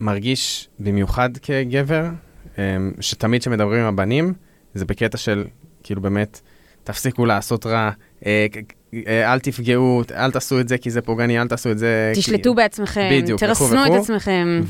מרגיש 0.00 0.68
במיוחד 0.78 1.30
כגבר, 1.42 2.06
אמ, 2.58 2.62
שתמיד 3.00 3.40
כשמדברים 3.40 3.80
עם 3.80 3.86
הבנים, 3.86 4.32
זה 4.74 4.84
בקטע 4.84 5.18
של, 5.18 5.44
כאילו 5.82 6.00
באמת, 6.00 6.40
תפסיקו 6.84 7.26
לעשות 7.26 7.66
רע, 7.66 7.90
אה, 8.26 8.46
אה, 9.06 9.32
אל 9.32 9.38
תפגעו, 9.38 10.02
אל 10.14 10.30
תעשו 10.30 10.60
את 10.60 10.68
זה 10.68 10.78
כי 10.78 10.90
זה 10.90 11.02
פוגעני, 11.02 11.40
אל 11.40 11.48
תעשו 11.48 11.70
את 11.70 11.78
זה... 11.78 12.12
כי- 12.14 12.20
תשלטו 12.20 12.54
בעצמכם, 12.54 13.08
בדיוק, 13.12 13.42
וכו' 13.42 13.46
תרסנו 13.46 13.86
את. 13.86 14.00
עצמכם. 14.00 14.60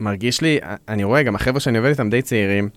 ומרגיש 0.00 0.40
לי, 0.40 0.58
אני 0.88 1.04
רואה 1.04 1.22
גם 1.22 1.34
החבר'ה 1.34 1.60
שאני 1.60 1.78
עובד 1.78 1.90
איתם 1.90 2.10
די 2.10 2.22
צעירים, 2.22 2.68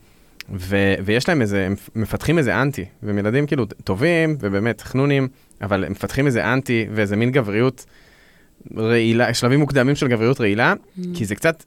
ו- 0.54 0.96
ויש 1.06 1.30
להם 1.30 1.41
איזה, 1.41 1.66
הם 1.66 1.76
מפתחים 1.96 2.38
איזה 2.38 2.62
אנטי, 2.62 2.86
והם 3.04 3.18
ילדים 3.18 3.48
כאילו 3.48 3.66
טובים 3.66 4.38
ובאמת 4.39 4.82
חנונים, 4.82 5.28
אבל 5.62 5.84
הם 5.86 5.91
מפתחים 5.91 6.26
איזה 6.26 6.54
אנטי 6.54 6.86
ואיזה 6.93 7.16
מין 7.16 7.32
גבריות 7.32 7.86
רעילה, 8.78 9.34
שלבים 9.34 9.60
מוקדמים 9.60 9.96
של 9.96 10.08
גבריות 10.08 10.41
רעילה, 10.41 10.74
כי 11.14 11.26
זה 11.26 11.36
קצת, 11.36 11.64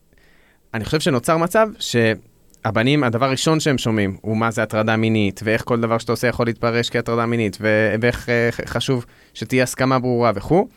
אני 0.75 0.85
חושב 0.85 1.01
שנוצר 1.01 1.37
מצב 1.37 1.69
שהבנים, 1.79 3.05
הדבר 3.05 3.27
הראשון 3.27 3.61
שהם 3.61 3.79
שומעים 3.79 4.17
הוא 4.21 4.37
מה 4.37 4.51
זה 4.51 4.63
הטרדה 4.63 4.97
מינית, 4.97 5.41
ואיך 5.45 5.63
כל 5.65 5.81
דבר 5.81 5.99
שאתה 5.99 6.13
עושה 6.13 6.27
יכול 6.27 6.47
להתפרש 6.47 6.91
כהטרדה 6.91 7.27
מינית, 7.27 7.59
ו- 7.61 7.95
ואיך 8.01 8.31
ח- 8.51 8.61
חשוב 8.67 9.05
שתהיה 9.35 9.63
הסכמה 9.63 9.99
ברורה 9.99 10.33
וכו', 10.35 10.69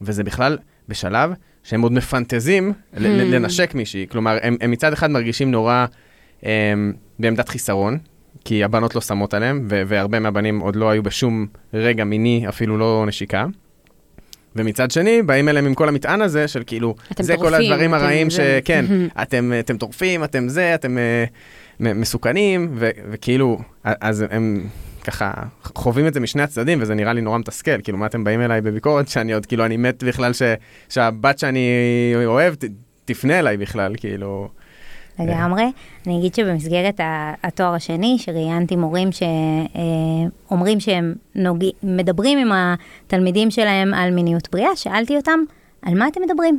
וזה 0.00 0.24
בכלל 0.24 0.58
בשלב 0.88 1.30
שהם 1.62 1.80
עוד 1.82 1.92
מפנטזים 1.92 2.72
ל- 2.96 3.34
לנשק 3.34 3.74
מישהי. 3.74 4.06
כלומר, 4.10 4.38
הם, 4.42 4.56
הם 4.60 4.70
מצד 4.70 4.92
אחד 4.92 5.10
מרגישים 5.10 5.50
נורא 5.50 5.86
בעמדת 7.18 7.48
חיסרון, 7.48 7.98
כי 8.44 8.64
הבנות 8.64 8.94
לא 8.94 9.00
שמות 9.00 9.34
עליהם, 9.34 9.66
והרבה 9.68 10.20
מהבנים 10.20 10.60
עוד 10.60 10.76
לא 10.76 10.90
היו 10.90 11.02
בשום 11.02 11.46
רגע 11.74 12.04
מיני, 12.04 12.48
אפילו 12.48 12.78
לא 12.78 13.04
נשיקה. 13.08 13.46
ומצד 14.56 14.90
שני, 14.90 15.22
באים 15.22 15.48
אליהם 15.48 15.66
עם 15.66 15.74
כל 15.74 15.88
המטען 15.88 16.22
הזה 16.22 16.48
של 16.48 16.62
כאילו, 16.66 16.94
זה 17.20 17.36
כל 17.36 17.50
טורפים, 17.50 17.72
הדברים 17.72 17.94
אתם 17.94 18.04
הרעים 18.04 18.30
זה." 18.30 18.60
שכן, 18.62 18.84
אתם, 19.22 19.52
אתם 19.60 19.76
טורפים, 19.76 20.24
אתם 20.24 20.48
זה, 20.48 20.74
אתם 20.74 20.96
מ- 21.80 22.00
מסוכנים, 22.00 22.68
ו- 22.74 22.90
וכאילו, 23.10 23.58
אז 23.84 24.24
הם 24.30 24.66
ככה 25.04 25.32
חווים 25.64 26.06
את 26.06 26.14
זה 26.14 26.20
משני 26.20 26.42
הצדדים, 26.42 26.78
וזה 26.82 26.94
נראה 26.94 27.12
לי 27.12 27.20
נורא 27.20 27.38
מתסכל. 27.38 27.82
כאילו, 27.82 27.98
מה 27.98 28.06
אתם 28.06 28.24
באים 28.24 28.40
אליי 28.40 28.60
בביקורת 28.60 29.08
שאני 29.08 29.32
עוד, 29.32 29.46
כאילו, 29.46 29.64
אני 29.64 29.76
מת 29.76 30.04
בכלל 30.04 30.32
ש, 30.32 30.42
שהבת 30.88 31.38
שאני 31.38 31.68
אוהב 32.24 32.54
ת, 32.54 32.64
תפנה 33.04 33.38
אליי 33.38 33.56
בכלל, 33.56 33.94
כאילו... 33.96 34.48
לגמרי. 35.18 35.64
אני 36.06 36.18
אגיד 36.18 36.34
שבמסגרת 36.34 37.00
התואר 37.42 37.74
השני, 37.74 38.16
שראיינתי 38.18 38.76
מורים 38.76 39.08
שאומרים 39.12 40.80
שהם 40.80 41.14
נוגע, 41.34 41.68
מדברים 41.82 42.38
עם 42.38 42.52
התלמידים 42.52 43.50
שלהם 43.50 43.94
על 43.94 44.10
מיניות 44.10 44.48
בריאה, 44.52 44.76
שאלתי 44.76 45.16
אותם, 45.16 45.40
על 45.82 45.94
מה 45.94 46.08
אתם 46.08 46.20
מדברים? 46.22 46.58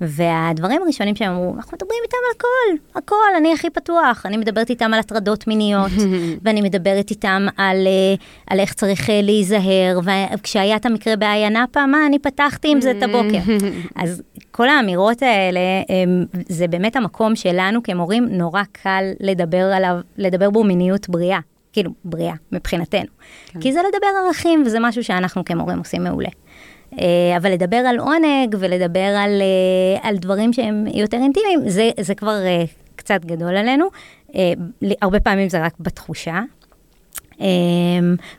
והדברים 0.00 0.82
הראשונים 0.82 1.16
שהם 1.16 1.32
אמרו, 1.32 1.54
אנחנו 1.56 1.76
מדברים 1.76 2.00
איתם 2.04 2.16
על 2.26 2.36
הכל, 2.36 2.98
הכל, 2.98 3.36
אני 3.38 3.52
הכי 3.52 3.70
פתוח. 3.70 4.26
אני 4.26 4.36
מדברת 4.36 4.70
איתם 4.70 4.94
על 4.94 5.00
הטרדות 5.00 5.46
מיניות, 5.46 5.92
ואני 6.42 6.60
מדברת 6.60 7.10
איתם 7.10 7.46
על, 7.56 7.86
אה, 7.86 8.14
על 8.46 8.60
איך 8.60 8.74
צריך 8.74 9.10
אה, 9.10 9.20
להיזהר, 9.22 10.00
וכשהיה 10.34 10.76
את 10.76 10.86
המקרה 10.86 11.16
בעיינה 11.16 11.64
פעם, 11.70 11.90
מה, 11.90 12.06
אני 12.06 12.18
פתחתי 12.18 12.68
עם 12.72 12.80
זה 12.80 12.90
את 12.90 13.02
הבוקר. 13.02 13.38
אז 14.02 14.22
כל 14.50 14.68
האמירות 14.68 15.22
האלה, 15.22 15.60
הם, 15.88 16.24
זה 16.48 16.68
באמת 16.68 16.96
המקום 16.96 17.36
שלנו 17.36 17.82
כמורים 17.82 18.28
נורא 18.30 18.62
קל 18.72 19.04
לדבר 19.20 19.72
עליו, 19.74 19.96
לדבר 20.18 20.50
בו 20.50 20.64
מיניות 20.64 21.08
בריאה. 21.08 21.38
כאילו, 21.72 21.90
בריאה, 22.04 22.34
מבחינתנו. 22.52 23.06
כן. 23.46 23.60
כי 23.60 23.72
זה 23.72 23.80
לדבר 23.88 24.06
ערכים, 24.26 24.62
וזה 24.66 24.78
משהו 24.80 25.04
שאנחנו 25.04 25.44
כמורים 25.44 25.78
עושים 25.78 26.04
מעולה. 26.04 26.28
אה, 27.00 27.36
אבל 27.36 27.52
לדבר 27.52 27.76
על 27.76 27.98
עונג 27.98 28.56
ולדבר 28.58 29.00
על, 29.00 29.42
אה, 29.42 30.08
על 30.08 30.16
דברים 30.16 30.52
שהם 30.52 30.84
יותר 30.94 31.16
אינטימיים, 31.16 31.68
זה, 31.68 31.90
זה 32.00 32.14
כבר 32.14 32.44
אה, 32.44 32.64
קצת 32.96 33.24
גדול 33.24 33.56
עלינו. 33.56 33.86
הרבה 35.02 35.20
פעמים 35.20 35.48
זה 35.48 35.64
רק 35.64 35.74
בתחושה. 35.80 36.40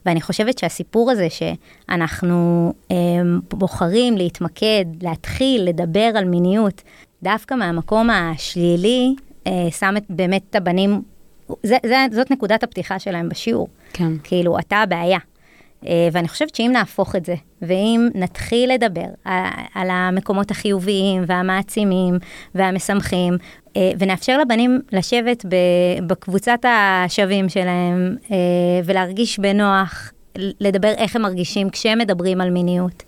ואני 0.05 0.21
חושבת 0.21 0.57
שהסיפור 0.57 1.11
הזה 1.11 1.27
שאנחנו 1.29 2.73
בוחרים 3.49 4.17
להתמקד, 4.17 4.85
להתחיל 5.01 5.63
לדבר 5.63 6.11
על 6.15 6.25
מיניות, 6.25 6.81
דווקא 7.23 7.53
מהמקום 7.53 8.09
השלילי, 8.09 9.15
שם 9.69 9.93
את, 9.97 10.03
באמת 10.09 10.41
את 10.49 10.55
הבנים, 10.55 11.01
זה, 11.63 11.77
זה, 11.85 11.95
זאת 12.11 12.31
נקודת 12.31 12.63
הפתיחה 12.63 12.99
שלהם 12.99 13.29
בשיעור. 13.29 13.67
כן. 13.93 14.11
כאילו, 14.23 14.59
אתה 14.59 14.77
הבעיה. 14.77 15.19
Uh, 15.85 15.87
ואני 16.11 16.27
חושבת 16.27 16.55
שאם 16.55 16.69
נהפוך 16.73 17.15
את 17.15 17.25
זה, 17.25 17.35
ואם 17.61 18.09
נתחיל 18.15 18.73
לדבר 18.73 19.05
על, 19.25 19.43
על 19.75 19.87
המקומות 19.91 20.51
החיוביים 20.51 21.23
והמעצימים 21.27 22.17
והמשמחים, 22.55 23.33
uh, 23.33 23.77
ונאפשר 23.99 24.37
לבנים 24.37 24.81
לשבת 24.91 25.45
בקבוצת 26.07 26.59
השווים 26.63 27.49
שלהם 27.49 28.15
uh, 28.23 28.31
ולהרגיש 28.85 29.39
בנוח, 29.39 30.11
לדבר 30.37 30.93
איך 30.97 31.15
הם 31.15 31.21
מרגישים 31.21 31.69
כשהם 31.69 31.97
מדברים 31.97 32.41
על 32.41 32.49
מיניות. 32.49 33.03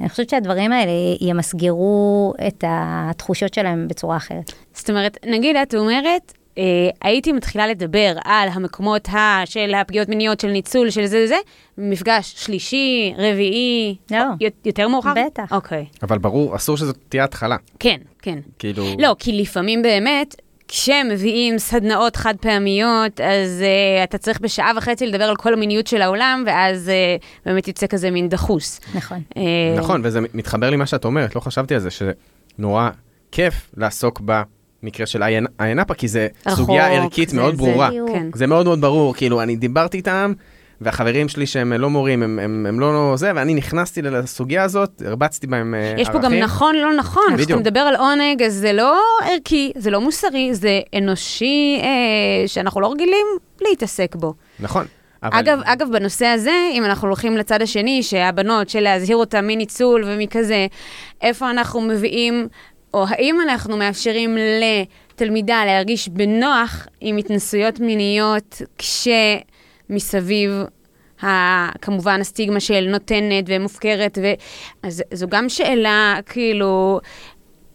אני 0.00 0.08
חושבת 0.08 0.30
שהדברים 0.30 0.72
האלה 0.72 0.92
ימסגרו 1.20 2.34
את 2.46 2.64
התחושות 2.66 3.54
שלהם 3.54 3.88
בצורה 3.88 4.16
אחרת. 4.16 4.52
זאת 4.74 4.90
אומרת, 4.90 5.18
נגיד 5.26 5.56
את 5.56 5.74
אומרת, 5.74 6.32
אה, 6.58 6.62
הייתי 7.02 7.32
מתחילה 7.32 7.66
לדבר 7.66 8.14
על 8.24 8.48
המקומות 8.52 9.08
ה, 9.08 9.42
של 9.44 9.74
הפגיעות 9.74 10.08
מיניות, 10.08 10.40
של 10.40 10.48
ניצול, 10.48 10.90
של 10.90 11.06
זה 11.06 11.22
וזה, 11.24 11.36
מפגש 11.78 12.34
שלישי, 12.36 13.14
רביעי, 13.18 13.96
לא. 14.10 14.16
או, 14.18 14.22
י- 14.40 14.68
יותר 14.68 14.88
מאוחר? 14.88 15.12
בטח. 15.26 15.52
אוקיי. 15.52 15.86
אבל 16.02 16.18
ברור, 16.18 16.56
אסור 16.56 16.76
שזאת 16.76 16.96
תהיה 17.08 17.24
התחלה. 17.24 17.56
כן, 17.78 17.96
כן. 18.22 18.38
כאילו... 18.58 18.86
לא, 18.98 19.16
כי 19.18 19.32
לפעמים 19.32 19.82
באמת, 19.82 20.34
כשמביאים 20.68 21.58
סדנאות 21.58 22.16
חד 22.16 22.34
פעמיות, 22.40 23.20
אז 23.20 23.62
uh, 24.00 24.04
אתה 24.04 24.18
צריך 24.18 24.40
בשעה 24.40 24.72
וחצי 24.76 25.06
לדבר 25.06 25.24
על 25.24 25.36
כל 25.36 25.52
המיניות 25.52 25.86
של 25.86 26.02
העולם, 26.02 26.44
ואז 26.46 26.90
uh, 27.20 27.24
באמת 27.46 27.68
יוצא 27.68 27.86
כזה 27.86 28.10
מין 28.10 28.28
דחוס. 28.28 28.80
נכון. 28.94 29.22
Uh, 29.34 29.38
נכון, 29.78 30.00
וזה 30.04 30.20
מתחבר 30.34 30.70
לי 30.70 30.76
מה 30.76 30.86
שאת 30.86 31.04
אומרת, 31.04 31.34
לא 31.34 31.40
חשבתי 31.40 31.74
על 31.74 31.80
זה, 31.80 31.88
שנורא 31.90 32.90
כיף 33.32 33.70
לעסוק 33.76 34.20
במקרה 34.82 35.06
של 35.06 35.22
איינאפה, 35.60 35.94
כי 35.94 36.08
זה 36.08 36.28
רחוק, 36.46 36.58
סוגיה 36.58 36.86
ערכית 36.92 37.28
זה- 37.28 37.36
מאוד 37.36 37.54
זה- 37.54 37.58
ברורה. 37.58 37.88
בדיוק. 37.90 38.08
כן. 38.10 38.26
זה 38.34 38.46
מאוד 38.46 38.66
מאוד 38.66 38.80
ברור, 38.80 39.14
כאילו, 39.14 39.42
אני 39.42 39.56
דיברתי 39.56 39.96
איתם, 39.96 40.32
והחברים 40.80 41.28
שלי 41.28 41.46
שהם 41.46 41.72
לא 41.72 41.90
מורים, 41.90 42.22
הם, 42.22 42.38
הם, 42.38 42.66
הם 42.68 42.80
לא 42.80 43.12
זה, 43.16 43.32
ואני 43.34 43.54
נכנסתי 43.54 44.02
לסוגיה 44.02 44.62
הזאת, 44.64 45.02
הרבצתי 45.06 45.46
בהם 45.46 45.74
ערכים. 45.74 45.98
יש 45.98 46.08
פה 46.08 46.18
גם 46.18 46.34
נכון, 46.34 46.76
לא 46.76 46.92
נכון. 46.96 47.22
בדיוק. 47.32 47.48
כשאתה 47.48 47.60
מדבר 47.60 47.80
על 47.80 47.96
עונג, 47.96 48.42
אז 48.42 48.54
זה 48.54 48.72
לא 48.72 48.98
ערכי, 49.24 49.72
זה 49.76 49.90
לא 49.90 50.00
מוסרי, 50.00 50.54
זה 50.54 50.80
אנושי, 50.98 51.80
אה, 51.82 51.88
שאנחנו 52.48 52.80
לא 52.80 52.92
רגילים 52.92 53.26
להתעסק 53.60 54.16
בו. 54.16 54.34
נכון. 54.60 54.84
אבל... 55.22 55.38
אגב, 55.38 55.60
אגב, 55.64 55.88
בנושא 55.92 56.26
הזה, 56.26 56.50
אם 56.72 56.84
אנחנו 56.84 57.08
הולכים 57.08 57.36
לצד 57.36 57.62
השני, 57.62 58.02
שהבנות, 58.02 58.68
של 58.68 58.80
להזהיר 58.80 59.16
אותן 59.16 59.46
מניצול 59.46 60.04
ומכזה, 60.06 60.66
איפה 61.20 61.50
אנחנו 61.50 61.80
מביאים, 61.80 62.48
או 62.94 63.04
האם 63.08 63.40
אנחנו 63.40 63.76
מאפשרים 63.76 64.36
לתלמידה 65.14 65.64
להרגיש 65.64 66.08
בנוח 66.08 66.86
עם 67.00 67.16
התנסויות 67.16 67.80
מיניות, 67.80 68.62
כשמסביב, 68.78 70.50
ה, 71.22 71.26
כמובן, 71.78 72.20
הסטיגמה 72.20 72.60
של 72.60 72.88
נותנת 72.90 73.44
ומופקרת, 73.46 74.18
ו... 74.22 74.26
אז 74.82 75.02
זו 75.12 75.26
גם 75.28 75.48
שאלה, 75.48 76.18
כאילו, 76.26 77.00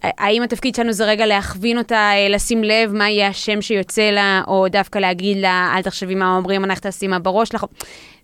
האם 0.03 0.43
התפקיד 0.43 0.76
שלנו 0.76 0.91
זה 0.91 1.05
רגע 1.05 1.26
להכווין 1.26 1.78
אותה, 1.78 2.09
לשים 2.30 2.63
לב 2.63 2.93
מה 2.93 3.09
יהיה 3.09 3.28
השם 3.28 3.61
שיוצא 3.61 4.09
לה, 4.09 4.41
או 4.47 4.68
דווקא 4.68 4.99
להגיד 4.99 5.38
לה, 5.38 5.74
אל 5.76 5.82
תחשבי 5.82 6.15
מה 6.15 6.36
אומרים, 6.36 6.63
אנחנו 6.63 6.82
תעשי 6.82 7.07
מה 7.07 7.20
בראש 7.20 7.55
לך. 7.55 7.65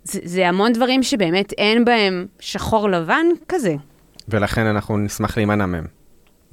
זה, 0.04 0.20
זה 0.24 0.48
המון 0.48 0.74
דברים 0.74 1.04
שבאמת 1.04 1.54
אין 1.58 1.86
בהם 1.86 2.26
שחור 2.39 2.89
לבן 2.89 3.26
כזה. 3.48 3.76
ולכן 4.28 4.66
אנחנו 4.66 4.98
נשמח 4.98 5.38
להימנע 5.38 5.66
מהם, 5.66 5.86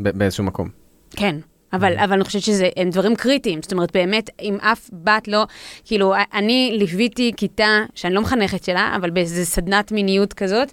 באיזשהו 0.01 0.45
מקום. 0.45 0.69
כן. 1.11 1.37
אבל, 1.73 1.99
אבל 1.99 2.13
אני 2.13 2.25
חושבת 2.25 2.43
שזה, 2.43 2.69
הם 2.77 2.91
דברים 2.91 3.17
קריטיים. 3.17 3.63
זאת 3.63 3.73
אומרת, 3.73 3.93
באמת, 3.93 4.31
אם 4.41 4.57
אף 4.61 4.91
בת 4.93 5.29
לא, 5.29 5.47
כאילו, 5.85 6.15
אני 6.35 6.77
ליוויתי 6.79 7.33
כיתה, 7.37 7.85
שאני 7.95 8.15
לא 8.15 8.23
מחנכת 8.23 8.65
שלה, 8.65 8.93
אבל 8.97 9.11
באיזה 9.11 9.45
סדנת 9.45 9.93
מיניות 9.93 10.33
כזאת, 10.33 10.73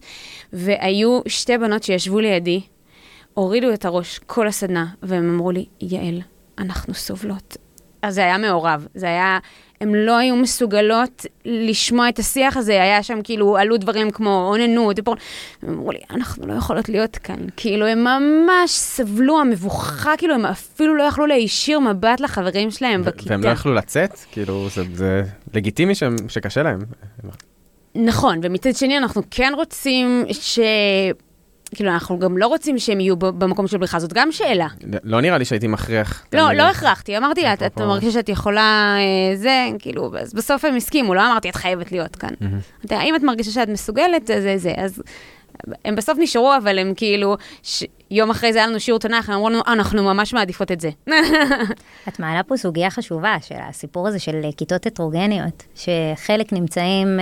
והיו 0.54 1.20
שתי 1.28 1.58
בנות 1.58 1.84
שישבו 1.84 2.20
לידי, 2.20 2.62
הורידו 3.34 3.74
את 3.74 3.86
הראש 3.86 4.20
כל 4.20 4.48
הסדנה, 4.48 4.86
והם 5.04 5.30
אמרו 5.30 5.52
לי, 5.52 5.66
יעל, 5.82 6.22
אנחנו 6.58 6.94
סובלות. 6.94 7.58
אז 8.02 8.16
זה 8.16 8.22
היה 8.22 8.38
מעורב, 8.38 8.88
זה 8.96 9.06
היה, 9.06 9.40
הן 9.82 9.96
לא 9.96 10.18
היו 10.18 10.36
מסוגלות 10.36 11.26
לשמוע 11.46 12.10
את 12.10 12.20
השיח 12.20 12.58
הזה, 12.58 12.72
היה 12.72 13.04
שם 13.04 13.20
כאילו, 13.24 13.58
עלו 13.58 13.78
דברים 13.78 14.12
כמו 14.12 14.48
אוננות, 14.52 15.00
הם 15.62 15.70
אמרו 15.70 15.92
לי, 15.92 16.00
אנחנו 16.12 16.48
לא 16.48 16.54
יכולות 16.54 16.90
להיות 16.90 17.16
כאן. 17.16 17.36
כאילו, 17.58 17.86
הם 17.86 18.04
ממש 18.04 18.72
סבלו, 18.72 19.42
המבוכה, 19.42 20.18
כאילו, 20.18 20.34
הם 20.34 20.46
אפילו 20.46 20.96
לא 20.96 21.04
יכלו 21.04 21.26
להישיר 21.26 21.80
מבט 21.80 22.20
לחברים 22.20 22.72
שלהם 22.72 23.04
בכיתה. 23.04 23.32
והם 23.32 23.44
לא 23.44 23.50
יכלו 23.50 23.74
לצאת? 23.74 24.20
כאילו, 24.32 24.70
זה, 24.70 24.84
זה 24.94 25.24
לגיטימי 25.54 25.96
ש, 25.96 26.04
שקשה 26.28 26.64
להם. 26.64 26.80
נכון, 27.96 28.40
ומצד 28.44 28.76
שני, 28.76 28.98
אנחנו 28.98 29.22
כן 29.32 29.54
רוצים 29.56 30.26
ש... 30.32 30.60
כאילו, 31.76 31.92
אנחנו 31.92 32.20
גם 32.20 32.38
לא 32.38 32.48
רוצים 32.48 32.80
שהם 32.80 33.00
יהיו 33.00 33.16
במקום 33.18 33.68
של 33.68 33.78
בריכה, 33.78 34.00
זאת 34.00 34.14
גם 34.14 34.32
שאלה. 34.32 34.68
לא 35.04 35.22
נראה 35.22 35.38
לי 35.38 35.46
שהייתי 35.46 35.68
מכריח. 35.68 36.26
לא, 36.34 36.54
לא 36.54 36.64
הכרחתי, 36.64 37.18
אמרתי 37.18 37.42
לה, 37.42 37.54
את 37.54 37.78
מרגישה 37.78 38.12
שאת 38.12 38.30
יכולה 38.30 38.98
זה, 39.36 39.68
כאילו, 39.80 40.12
אז 40.20 40.34
בסוף 40.34 40.66
הם 40.66 40.76
הסכימו, 40.76 41.14
לא 41.14 41.22
אמרתי, 41.22 41.50
את 41.50 41.56
חייבת 41.56 41.92
להיות 41.92 42.16
כאן. 42.16 42.30
אם 42.92 43.16
את 43.16 43.24
מרגישה 43.24 43.52
שאת 43.52 43.70
מסוגלת, 43.70 44.28
זה 44.28 44.58
זה, 44.58 44.74
אז 44.78 45.02
הם 45.86 45.96
בסוף 45.96 46.18
נשארו, 46.22 46.54
אבל 46.64 46.80
הם 46.80 46.94
כאילו, 46.96 47.38
יום 48.12 48.30
אחרי 48.30 48.54
זה 48.54 48.60
היה 48.60 48.68
לנו 48.68 48.80
שיעור 48.80 49.00
תנ"ך, 49.00 49.30
הם 49.30 49.36
אמרו 49.36 49.50
לנו, 49.50 49.62
אנחנו 49.68 50.04
ממש 50.04 50.34
מעדיפות 50.34 50.72
את 50.72 50.82
זה. 50.82 50.90
את 52.08 52.20
מעלה 52.20 52.44
פה 52.44 52.58
סוגיה 52.58 52.90
חשובה 52.90 53.36
של 53.42 53.56
הסיפור 53.70 54.08
הזה 54.08 54.20
של 54.20 54.42
כיתות 54.58 54.86
הטרוגניות, 54.86 55.64
שחלק 55.76 56.54
נמצאים... 56.54 57.20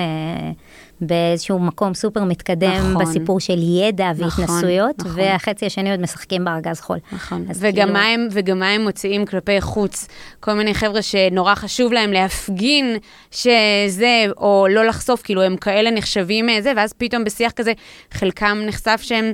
באיזשהו 1.07 1.59
מקום 1.59 1.93
סופר 1.93 2.23
מתקדם 2.23 2.91
נכון, 2.91 3.05
בסיפור 3.05 3.39
של 3.39 3.57
ידע 3.59 4.11
נכון, 4.11 4.43
והתנסויות, 4.43 4.95
נכון. 4.99 5.11
והחצי 5.15 5.65
השני 5.65 5.91
עוד 5.91 6.01
משחקים 6.01 6.45
בארגז 6.45 6.79
חול. 6.79 6.97
נכון, 7.11 7.45
וגם, 7.55 7.73
כאילו... 7.73 7.93
מה 7.93 8.05
הם, 8.05 8.27
וגם 8.31 8.59
מה 8.59 8.69
הם 8.69 8.81
מוציאים 8.81 9.25
כלפי 9.25 9.61
חוץ. 9.61 10.07
כל 10.39 10.53
מיני 10.53 10.73
חבר'ה 10.73 11.01
שנורא 11.01 11.55
חשוב 11.55 11.93
להם 11.93 12.11
להפגין 12.11 12.97
שזה, 13.31 14.25
או 14.37 14.67
לא 14.69 14.85
לחשוף, 14.85 15.21
כאילו 15.21 15.41
הם 15.41 15.57
כאלה 15.57 15.91
נחשבים 15.91 16.49
זה, 16.61 16.73
ואז 16.75 16.93
פתאום 16.93 17.23
בשיח 17.23 17.51
כזה, 17.51 17.73
חלקם 18.11 18.57
נחשף 18.65 18.99
שהם... 19.03 19.33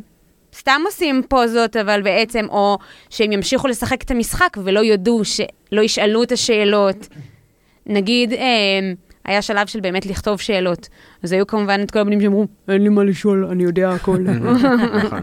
סתם 0.56 0.82
עושים 0.86 1.22
פוזות, 1.30 1.76
אבל 1.76 2.02
בעצם, 2.02 2.46
או 2.50 2.78
שהם 3.10 3.32
ימשיכו 3.32 3.68
לשחק 3.68 4.02
את 4.02 4.12
המשחק 4.12 4.58
ולא 4.64 4.80
יודו, 4.80 5.22
שלא 5.26 5.82
ישאלו 5.82 6.24
את 6.24 6.32
השאלות. 6.32 7.08
נגיד, 7.86 8.34
אה, 8.34 8.92
היה 9.26 9.42
שלב 9.42 9.68
של 9.68 9.80
באמת 9.80 10.06
לכתוב 10.06 10.40
שאלות. 10.40 10.90
אז 11.24 11.32
היו 11.32 11.48
כמובן 11.48 11.82
את 11.82 11.92
כל 11.92 12.00
הבנים 12.00 12.22
שאמרו, 12.22 12.48
אין 12.68 12.84
לי 12.84 12.90
מה 12.90 13.04
לשאול, 13.04 13.46
אני 13.46 13.64
יודע 13.64 13.90
הכל. 13.90 14.18
נכון. 15.04 15.22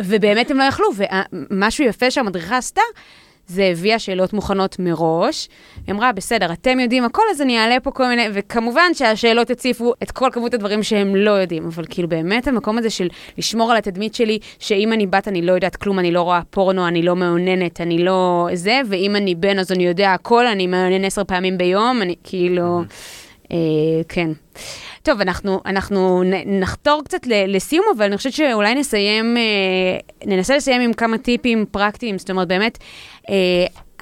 ובאמת 0.00 0.50
הם 0.50 0.58
לא 0.58 0.62
יכלו, 0.62 0.86
ומשהו 0.96 1.84
יפה 1.84 2.10
שהמדריכה 2.10 2.56
עשתה, 2.56 2.82
זה 3.50 3.64
הביאה 3.64 3.98
שאלות 3.98 4.32
מוכנות 4.32 4.76
מראש. 4.78 5.48
היא 5.86 5.94
אמרה, 5.94 6.12
בסדר, 6.12 6.52
אתם 6.52 6.80
יודעים 6.80 7.04
הכל, 7.04 7.22
אז 7.30 7.40
אני 7.40 7.58
אעלה 7.58 7.80
פה 7.80 7.90
כל 7.90 8.08
מיני, 8.08 8.26
וכמובן 8.32 8.94
שהשאלות 8.94 9.50
הציפו 9.50 9.92
את 10.02 10.10
כל 10.10 10.28
כמות 10.32 10.54
הדברים 10.54 10.82
שהם 10.82 11.16
לא 11.16 11.30
יודעים, 11.30 11.66
אבל 11.66 11.84
כאילו 11.88 12.08
באמת 12.08 12.48
המקום 12.48 12.78
הזה 12.78 12.90
של 12.90 13.08
לשמור 13.38 13.70
על 13.70 13.76
התדמית 13.76 14.14
שלי, 14.14 14.38
שאם 14.58 14.92
אני 14.92 15.06
בת 15.06 15.28
אני 15.28 15.42
לא 15.42 15.52
יודעת 15.52 15.76
כלום, 15.76 15.98
אני 15.98 16.12
לא 16.12 16.22
רואה 16.22 16.40
פורנו, 16.50 16.88
אני 16.88 17.02
לא 17.02 17.16
מאוננת, 17.16 17.80
אני 17.80 18.04
לא 18.04 18.48
זה, 18.54 18.80
ואם 18.88 19.16
אני 19.16 19.34
בן 19.34 19.58
אז 19.58 19.72
אני 19.72 19.86
יודע 19.86 20.14
הכל, 20.14 20.46
אני 20.46 20.66
מאונן 20.66 21.04
עשר 21.04 21.24
פעמים 21.24 21.58
ביום, 21.58 22.02
אני 22.02 22.14
כאילו, 22.24 22.82
אה, 23.52 23.56
כן. 24.08 24.30
טוב, 25.02 25.20
אנחנו, 25.20 25.60
אנחנו 25.66 26.22
נחתור 26.46 27.02
קצת 27.04 27.20
לסיום, 27.26 27.84
אבל 27.96 28.04
אני 28.04 28.16
חושבת 28.16 28.32
שאולי 28.32 28.74
נסיים, 28.74 29.36
אה, 29.36 29.98
ננסה 30.26 30.56
לסיים 30.56 30.80
עם 30.80 30.92
כמה 30.92 31.18
טיפים 31.18 31.64
פרקטיים, 31.70 32.18
זאת 32.18 32.30
אומרת, 32.30 32.48
באמת, 32.48 32.78
אה, 33.30 33.34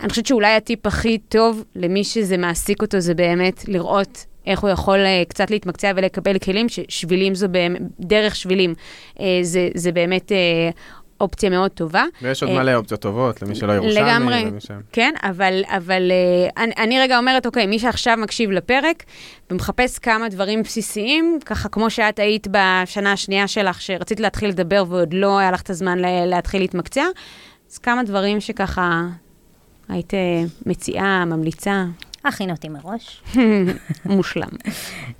אני 0.01 0.09
חושבת 0.09 0.27
שאולי 0.27 0.55
הטיפ 0.55 0.87
הכי 0.87 1.19
טוב 1.19 1.65
למי 1.77 2.05
שזה 2.05 2.37
מעסיק 2.37 2.83
אותו, 2.83 3.01
זה 3.01 3.15
באמת 3.15 3.69
לראות 3.69 4.27
איך 4.47 4.61
הוא 4.61 4.71
יכול 4.71 4.99
אה, 4.99 5.23
קצת 5.29 5.51
להתמקצע 5.51 5.93
ולקבל 5.97 6.39
כלים, 6.39 6.69
ששבילים 6.69 7.35
זו 7.35 7.49
באמת, 7.49 7.81
דרך 8.01 8.37
שבילים, 8.37 8.75
זה, 9.43 9.69
זה 9.75 9.93
באמת 9.93 10.33
אופציה 11.21 11.51
מאוד 11.51 11.71
טובה. 11.71 12.05
ויש 12.23 12.43
עוד 12.43 12.53
uh, 12.53 12.55
מלא 12.55 12.75
אופציות 12.75 13.01
טובות, 13.01 13.43
למי 13.43 13.55
שלא 13.55 13.73
ירושלמי. 13.73 14.01
לגמרי, 14.01 14.45
כן, 14.93 15.15
אבל, 15.23 15.63
אבל 15.67 16.11
uh, 16.11 16.53
אני, 16.63 16.73
אני 16.79 17.01
רגע 17.01 17.19
אומרת, 17.19 17.47
אוקיי, 17.47 17.67
מי 17.67 17.79
שעכשיו 17.79 18.17
מקשיב 18.17 18.51
לפרק 18.51 19.05
ומחפש 19.51 19.99
כמה 19.99 20.29
דברים 20.29 20.63
בסיסיים, 20.63 21.39
ככה 21.45 21.69
כמו 21.69 21.91
שאת 21.91 22.19
היית 22.19 22.47
בשנה 22.51 23.13
השנייה 23.13 23.49
שלך, 23.49 23.83
שרצית 23.83 24.21
להתחיל 24.21 24.49
לדבר 24.49 24.85
ועוד 24.89 25.15
לא 25.15 25.39
היה 25.39 25.51
לך 25.51 25.63
את 25.63 25.71
הזמן 25.71 25.99
להתחיל 26.27 26.61
להתמקצע, 26.61 27.05
אז 27.71 27.79
כמה 27.79 28.03
דברים 28.03 28.41
שככה 28.41 29.03
היית 29.89 30.15
אה, 30.15 30.43
מציעה, 30.67 31.25
ממליצה. 31.25 31.85
הכין 32.25 32.51
אותי 32.51 32.69
מראש. 32.69 33.23
מושלם. 34.05 34.49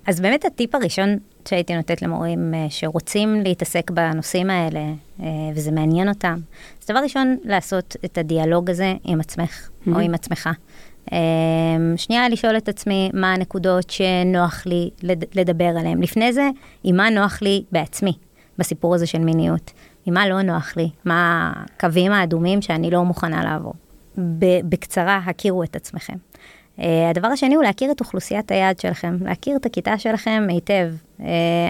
אז 0.07 0.21
באמת 0.21 0.45
הטיפ 0.45 0.75
הראשון 0.75 1.09
שהייתי 1.49 1.77
נותנת 1.77 2.03
למורים 2.03 2.55
אה, 2.55 2.67
שרוצים 2.71 3.41
להתעסק 3.41 3.91
בנושאים 3.91 4.51
האלה, 4.51 4.81
אה, 5.21 5.27
וזה 5.55 5.71
מעניין 5.71 6.09
אותם, 6.09 6.37
אז 6.83 6.87
דבר 6.87 6.99
ראשון, 6.99 7.37
לעשות 7.45 7.97
את 8.05 8.19
הדיאלוג 8.19 8.71
הזה 8.71 8.95
עם 9.05 9.21
עצמך. 9.21 9.69
או 9.87 9.99
עם 9.99 10.15
עצמך. 10.15 10.49
שנייה, 11.97 12.29
לשאול 12.29 12.57
את 12.57 12.69
עצמי 12.69 13.11
מה 13.15 13.33
הנקודות 13.33 13.91
שנוח 13.91 14.67
לי 14.67 14.91
לדבר 15.35 15.65
עליהן. 15.65 16.03
לפני 16.03 16.33
זה, 16.33 16.49
עם 16.85 16.97
מה 16.97 17.11
נוח 17.11 17.43
לי 17.43 17.65
בעצמי, 17.73 18.13
בסיפור 18.59 18.95
הזה 18.95 19.07
של 19.07 19.19
מיניות. 19.19 19.73
עם 20.09 20.15
מה 20.15 20.29
לא 20.29 20.43
נוח 20.43 20.77
לי, 20.77 20.91
מה 21.05 21.53
הקווים 21.57 22.13
האדומים 22.13 22.63
שאני 22.63 22.91
לא 22.91 23.05
מוכנה 23.05 23.45
לעבור. 23.45 23.75
בקצרה, 24.69 25.21
הכירו 25.27 25.63
את 25.63 25.77
עצמכם. 25.77 26.17
Uh, 26.79 26.83
הדבר 27.11 27.29
השני 27.29 27.55
הוא 27.55 27.65
להכיר 27.65 27.91
את 27.91 28.01
אוכלוסיית 28.01 28.51
היעד 28.51 28.81
שלכם, 28.81 29.17
להכיר 29.21 29.57
את 29.57 29.67
הכיתה 29.67 29.99
שלכם 29.99 30.47
היטב. 30.49 30.89
Uh, 31.19 31.23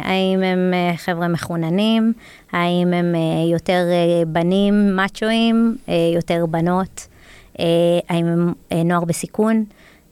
האם 0.02 0.42
הם 0.42 0.72
uh, 0.72 0.96
חבר'ה 0.96 1.28
מחוננים, 1.28 2.12
האם 2.52 2.92
הם 2.92 3.14
יותר 3.52 3.84
בנים 4.26 4.96
מאצ'ואים, 4.96 5.76
יותר 6.14 6.46
בנות, 6.46 7.06
האם 8.08 8.26
הם 8.26 8.52
נוער 8.84 9.04
בסיכון. 9.04 9.64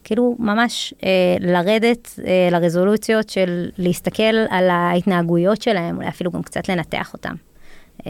כאילו 0.05 0.37
ממש 0.39 0.95
uh, 0.99 1.03
לרדת 1.41 2.07
uh, 2.19 2.23
לרזולוציות 2.53 3.29
של 3.29 3.69
להסתכל 3.79 4.37
על 4.51 4.71
ההתנהגויות 4.71 5.63
שלהם, 5.63 5.97
אולי 5.97 6.09
אפילו 6.09 6.31
גם 6.31 6.43
קצת 6.43 6.69
לנתח 6.69 7.13
אותם. 7.13 7.35
Uh, 7.99 8.03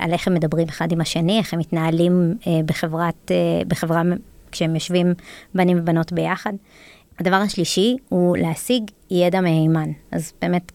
על 0.00 0.12
איך 0.12 0.28
הם 0.28 0.34
מדברים 0.34 0.68
אחד 0.68 0.92
עם 0.92 1.00
השני, 1.00 1.38
איך 1.38 1.54
הם 1.54 1.60
מתנהלים 1.60 2.34
uh, 2.40 2.46
בחברת, 2.66 3.30
uh, 3.30 3.68
בחברה 3.68 4.02
כשהם 4.54 4.74
יושבים 4.74 5.14
בנים 5.54 5.78
ובנות 5.80 6.12
ביחד. 6.12 6.52
הדבר 7.18 7.36
השלישי 7.36 7.96
הוא 8.08 8.36
להשיג 8.36 8.82
ידע 9.10 9.40
מהימן. 9.40 9.90
אז 10.10 10.32
באמת, 10.42 10.72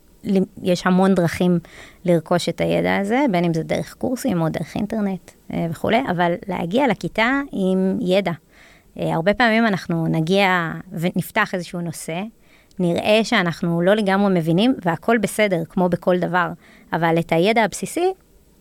יש 0.64 0.82
המון 0.86 1.16
דרכים 1.16 1.60
לרכוש 2.06 2.50
את 2.50 2.62
הידע 2.62 2.98
הזה, 2.98 3.26
בין 3.32 3.46
אם 3.46 3.54
זה 3.54 3.64
דרך 3.64 3.94
קורסים 3.94 4.42
או 4.42 4.50
דרך 4.50 4.76
אינטרנט 4.76 5.32
אה, 5.54 5.68
וכולי, 5.70 6.02
אבל 6.12 6.34
להגיע 6.48 6.88
לכיתה 6.88 7.42
עם 7.52 7.98
ידע. 8.02 8.32
אה, 9.00 9.14
הרבה 9.16 9.34
פעמים 9.34 9.68
אנחנו 9.68 10.08
נגיע 10.08 10.72
ונפתח 10.92 11.54
איזשהו 11.54 11.82
נושא, 11.82 12.22
נראה 12.80 13.20
שאנחנו 13.24 13.82
לא 13.82 13.94
לגמרי 13.94 14.40
מבינים 14.40 14.76
והכל 14.86 15.18
בסדר, 15.18 15.64
כמו 15.70 15.90
בכל 15.90 16.20
דבר, 16.20 16.48
אבל 16.94 17.16
את 17.20 17.32
הידע 17.32 17.64
הבסיסי, 17.64 18.14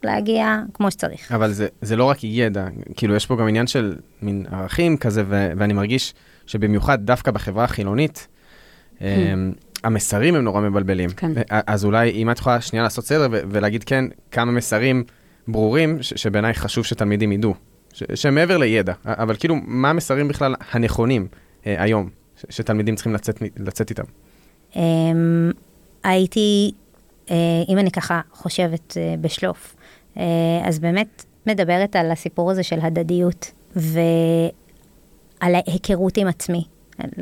להגיע 0.03 0.61
כמו 0.75 0.91
שצריך. 0.91 1.33
אבל 1.33 1.53
זה, 1.53 1.69
זה 1.83 1.97
לא 1.97 2.05
רק 2.05 2.25
ידע, 2.25 2.67
כאילו 2.97 3.15
יש 3.15 3.27
פה 3.27 3.37
גם 3.37 3.49
עניין 3.49 3.67
של 3.67 3.97
מין 4.23 4.47
ערכים 4.51 4.97
כזה, 4.97 5.23
ו- 5.27 5.53
ואני 5.57 5.73
מרגיש 5.73 6.15
שבמיוחד 6.47 7.07
דווקא 7.07 7.31
בחברה 7.31 7.65
החילונית, 7.65 8.29
hmm. 8.99 9.03
המסרים 9.85 10.35
הם 10.35 10.45
נורא 10.45 10.61
מבלבלים. 10.61 11.11
כן. 11.11 11.33
אז 11.49 11.85
אולי 11.85 12.11
אם 12.11 12.31
את 12.31 12.39
יכולה 12.39 12.61
שנייה 12.61 12.83
לעשות 12.83 13.05
סדר 13.05 13.29
ו- 13.33 13.41
ולהגיד 13.51 13.85
כן, 13.85 14.05
כמה 14.31 14.53
מסרים 14.53 15.05
ברורים 15.49 16.03
ש- 16.03 16.13
שבעיניי 16.17 16.55
חשוב 16.55 16.85
שתלמידים 16.85 17.33
ידעו, 17.33 17.55
ש- 17.93 18.03
שמעבר 18.15 18.57
לידע, 18.57 18.93
אבל 19.05 19.37
כאילו, 19.37 19.57
מה 19.67 19.91
המסרים 19.91 20.29
בכלל 20.29 20.55
הנכונים 20.71 21.29
אה, 21.67 21.83
היום, 21.83 22.09
ש- 22.37 22.45
שתלמידים 22.57 22.95
צריכים 22.95 23.15
לצאת, 23.15 23.43
לצאת 23.57 23.91
איתם? 23.91 24.03
Um, 24.73 24.77
הייתי, 26.05 26.73
uh, 27.27 27.31
אם 27.69 27.79
אני 27.79 27.91
ככה 27.91 28.21
חושבת 28.33 28.97
uh, 28.97 29.21
בשלוף, 29.21 29.77
אז 30.65 30.79
באמת 30.79 31.25
מדברת 31.47 31.97
על 31.97 32.11
הסיפור 32.11 32.51
הזה 32.51 32.63
של 32.63 32.79
הדדיות 32.83 33.51
ועל 33.77 35.55
ההיכרות 35.55 36.17
עם 36.17 36.29
עצמי, 36.29 36.65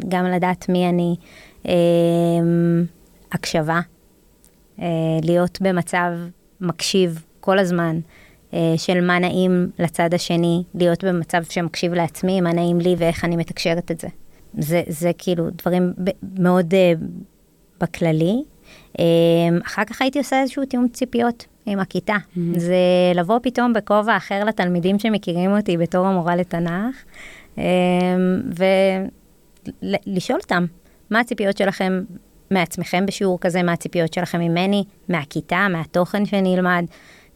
גם 0.09 0.25
לדעת 0.25 0.69
מי 0.69 0.89
אני, 0.89 1.17
uh, 1.63 1.69
הקשבה, 3.33 3.81
uh, 4.79 4.83
להיות 5.23 5.59
במצב 5.61 6.11
מקשיב 6.61 7.25
כל 7.41 7.59
הזמן, 7.59 8.01
של 8.77 9.01
מה 9.01 9.19
נעים 9.19 9.71
לצד 9.79 10.15
השני, 10.15 10.63
להיות 10.75 11.05
במצב 11.05 11.43
שמקשיב 11.51 11.95
לעצמי, 11.95 12.41
מה 12.41 12.53
נעים 12.53 12.81
לי 12.81 12.95
ואיך 12.99 13.25
אני 13.25 13.37
מתקשרת 13.37 13.91
את 13.91 14.01
זה. 14.01 14.09
זה, 14.59 14.83
זה 14.89 15.11
כאילו 15.19 15.51
דברים 15.51 15.93
מאוד 16.39 16.75
uh, 16.75 17.05
בכללי. 17.81 18.43
Um, 18.93 19.01
אחר 19.65 19.85
כך 19.85 20.03
הייתי 20.03 20.19
עושה 20.19 20.41
איזשהו 20.41 20.65
תיאום 20.65 20.89
ציפיות 20.93 21.47
עם 21.67 21.79
הכיתה. 21.79 22.17
Mm-hmm. 22.17 22.59
זה 22.59 22.77
לבוא 23.15 23.39
פתאום 23.43 23.73
בכובע 23.73 24.17
אחר 24.17 24.45
לתלמידים 24.45 24.99
שמכירים 24.99 25.57
אותי 25.57 25.77
בתור 25.77 26.07
המורה 26.07 26.37
לתנ"ך, 26.37 27.05
um, 27.57 27.61
ולשאול 29.83 30.39
אותם, 30.43 30.67
מה 31.11 31.21
הציפיות 31.21 31.57
שלכם 31.57 32.03
מעצמכם 32.51 33.07
בשיעור 33.07 33.41
כזה, 33.41 33.63
מה 33.63 33.73
הציפיות 33.73 34.13
שלכם 34.13 34.41
ממני, 34.41 34.85
מהכיתה, 35.09 35.67
מהתוכן 35.71 36.27
שאני 36.27 36.57
אלמד, 36.57 36.85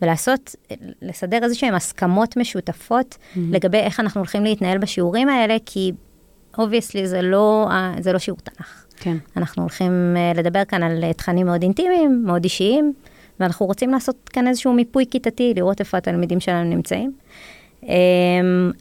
ולעשות, 0.02 0.56
לסדר 1.02 1.38
איזה 1.42 1.54
שהן 1.54 1.74
הסכמות 1.74 2.36
משותפות 2.36 3.14
mm-hmm. 3.14 3.38
לגבי 3.50 3.78
איך 3.78 4.00
אנחנו 4.00 4.20
הולכים 4.20 4.44
להתנהל 4.44 4.78
בשיעורים 4.78 5.28
האלה, 5.28 5.56
כי 5.66 5.92
obviously 6.58 7.06
זה 7.06 7.22
לא, 7.22 7.68
זה 8.00 8.12
לא 8.12 8.18
שיעור 8.18 8.40
תנ"ך. 8.40 8.84
כן. 8.96 9.16
אנחנו 9.36 9.62
הולכים 9.62 10.16
לדבר 10.34 10.64
כאן 10.64 10.82
על 10.82 11.12
תכנים 11.12 11.46
מאוד 11.46 11.62
אינטימיים, 11.62 12.22
מאוד 12.26 12.44
אישיים, 12.44 12.92
ואנחנו 13.40 13.66
רוצים 13.66 13.90
לעשות 13.90 14.28
כאן 14.28 14.46
איזשהו 14.46 14.72
מיפוי 14.72 15.04
כיתתי, 15.10 15.52
לראות 15.56 15.80
איפה 15.80 15.96
התלמידים 15.96 16.40
שלנו 16.40 16.70
נמצאים. 16.70 17.12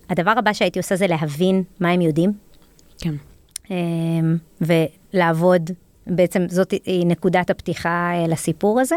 הדבר 0.09 0.31
הבא 0.37 0.53
שהייתי 0.53 0.79
עושה 0.79 0.95
זה 0.95 1.07
להבין 1.07 1.63
מה 1.79 1.89
הם 1.89 2.01
יודעים. 2.01 2.33
כן. 2.99 3.13
ולעבוד, 4.61 5.69
בעצם 6.07 6.45
זאת 6.49 6.71
היא 6.71 7.05
נקודת 7.07 7.49
הפתיחה 7.49 8.11
לסיפור 8.27 8.79
הזה. 8.79 8.95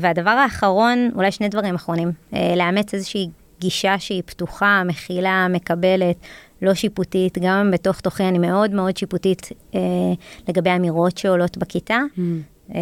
והדבר 0.00 0.30
האחרון, 0.30 1.10
אולי 1.14 1.32
שני 1.32 1.48
דברים 1.48 1.74
אחרונים, 1.74 2.12
לאמץ 2.32 2.94
איזושהי 2.94 3.28
גישה 3.60 3.98
שהיא 3.98 4.22
פתוחה, 4.26 4.82
מכילה, 4.86 5.46
מקבלת, 5.50 6.16
לא 6.62 6.74
שיפוטית, 6.74 7.38
גם 7.38 7.70
בתוך 7.70 8.00
תוכי 8.00 8.22
אני 8.24 8.38
מאוד 8.38 8.70
מאוד 8.70 8.96
שיפוטית 8.96 9.48
אה, 9.74 9.80
לגבי 10.48 10.70
אמירות 10.70 11.18
שעולות 11.18 11.58
בכיתה. 11.58 11.98
Mm. 12.16 12.20
אה, 12.74 12.80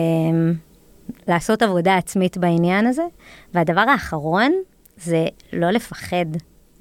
לעשות 1.28 1.62
עבודה 1.62 1.96
עצמית 1.96 2.36
בעניין 2.36 2.86
הזה. 2.86 3.03
והדבר 3.55 3.80
האחרון 3.80 4.53
זה 4.96 5.26
לא 5.53 5.70
לפחד. 5.70 6.26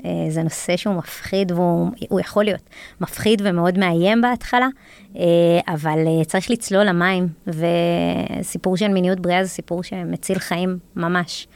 אה, 0.06 0.26
זה 0.30 0.44
נושא 0.44 0.78
שהוא 0.78 0.96
מפחיד 0.96 1.52
והוא 1.52 2.20
יכול 2.20 2.44
להיות 2.44 2.70
מפחיד 3.02 3.42
ומאוד 3.46 3.78
מאיים 3.78 4.22
בהתחלה, 4.22 4.68
אה, 5.16 5.24
אבל 5.68 6.08
אה, 6.08 6.26
צריך 6.26 6.52
לצלול 6.52 6.84
למים, 6.84 7.28
וסיפור 7.48 8.78
של 8.78 8.88
מיניות 8.88 9.20
בריאה 9.20 9.44
זה 9.44 9.50
סיפור 9.50 9.84
שמציל 9.84 10.40
חיים 10.40 10.78
ממש. 10.96 11.48